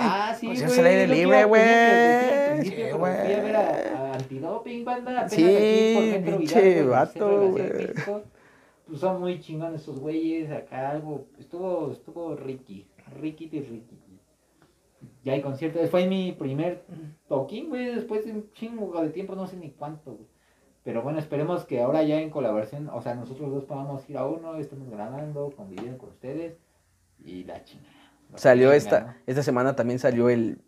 [0.00, 0.58] Ah, sí, güey.
[0.58, 2.62] Conciertos al aire libre, güey.
[2.62, 3.40] Sí, pero Fui a güey.
[3.40, 5.10] ver a, a Antidoping, banda.
[5.10, 7.88] apenas Sí, aquí por pinche vato, güey.
[8.86, 10.50] Pues son muy chingones esos güeyes.
[10.52, 11.26] Acá algo.
[11.38, 12.86] Estuvo, estuvo Ricky.
[13.20, 13.98] Ricky de Ricky.
[15.24, 15.90] Ya hay conciertos.
[15.90, 16.84] Fue mi primer
[17.28, 17.86] toquín, güey.
[17.94, 20.28] Después de un chingo de tiempo, no sé ni cuánto, güey.
[20.88, 24.24] Pero bueno, esperemos que ahora ya en colaboración, o sea, nosotros dos podamos ir a
[24.24, 26.56] uno, estemos grabando, conviviendo con ustedes
[27.22, 27.92] y la chingada.
[28.36, 29.14] Salió esta, ¿no?
[29.26, 30.62] esta semana también salió el.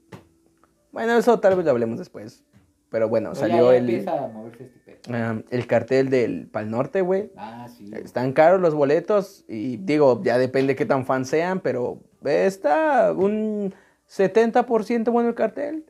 [0.92, 2.44] Bueno, eso tal vez lo hablemos después.
[2.90, 4.98] Pero bueno, Pero ya- salió ya el, empieza a moverse este pedo.
[5.16, 7.32] ah, el cartel del Pal Norte, güey.
[7.38, 7.90] Ah, sí.
[7.94, 13.72] Están caros los boletos y digo, ya depende qué tan fans sean, pero está un
[14.06, 15.86] 70% bueno el cartel.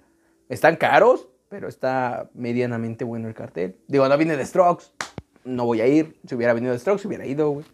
[0.48, 3.76] Están caros, pero está medianamente bueno el cartel.
[3.88, 4.86] Digo, no viene de Strokes,
[5.44, 6.16] no voy a ir.
[6.26, 7.66] Si hubiera venido de Strokes, hubiera ido, güey.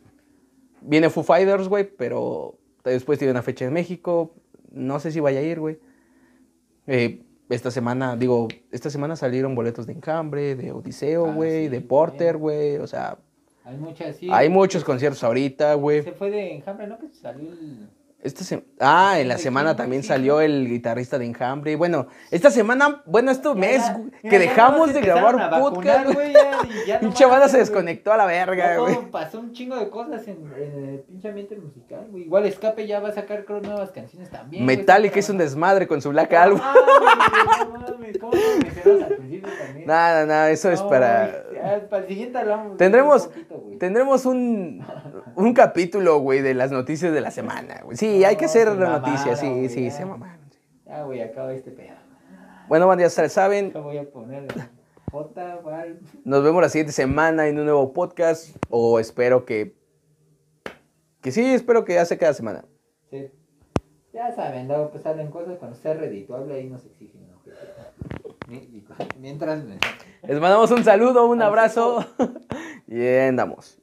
[0.81, 4.35] Viene Foo Fighters, güey, pero después tiene una fecha en México.
[4.73, 5.78] No sé si vaya a ir, güey.
[6.86, 11.69] Eh, esta semana, digo, esta semana salieron boletos de Encambre, de Odiseo, Ah, güey, sí,
[11.69, 12.78] de Porter, güey.
[12.78, 13.19] O sea,
[13.65, 14.28] Hay muchas, sí.
[14.32, 16.03] hay muchos conciertos ahorita, güey.
[16.03, 16.98] Se fue de Enjambre, ¿no?
[16.98, 17.89] Que salió el...
[18.27, 21.70] Esta se- Ah, en la ¿De semana también salió el guitarrista de Enjambre.
[21.70, 23.82] Y bueno, esta semana, bueno, este mes
[24.23, 28.16] Ya, que dejamos de grabar a podcast, vacunar, ya, ya no banda se desconectó a
[28.16, 29.11] la verga, güey.
[29.12, 32.24] pasó un chingo de cosas en, en el pinche ambiente musical, güey.
[32.24, 34.66] Igual Escape ya va a sacar, creo, nuevas canciones también.
[34.66, 36.61] Metallica es un desmadre con su Black Album.
[39.86, 41.44] Nada, nada, eso es No, para.
[41.61, 42.77] Güey, ya, para el siguiente hablamos.
[42.77, 43.78] Tendremos- un poquito.
[43.78, 44.85] Tendremos un,
[45.37, 47.97] un capítulo, güey, de las noticias de la semana, güey.
[47.97, 49.91] Sí, hay que hacer la noticia, sí, güey, sí, ya.
[49.91, 50.39] se mamaron.
[50.51, 50.59] sí.
[50.87, 51.95] Ya, güey, acaba este pedo.
[52.69, 54.47] Bueno, ya saben, voy a poner
[55.12, 56.01] J, Val.
[56.24, 58.57] nos vemos la siguiente semana en un nuevo podcast.
[58.70, 59.74] O espero que.
[61.23, 62.65] Que sí, espero que hace cada semana.
[63.11, 63.31] Sí.
[64.12, 67.28] Ya saben, luego pues salen cosas cuando sea redituable ahí nos exigen.
[67.28, 68.36] ¿no?
[68.47, 69.64] Mientras.
[70.23, 72.06] Les mandamos un saludo, un abrazo.
[72.86, 73.78] y andamos.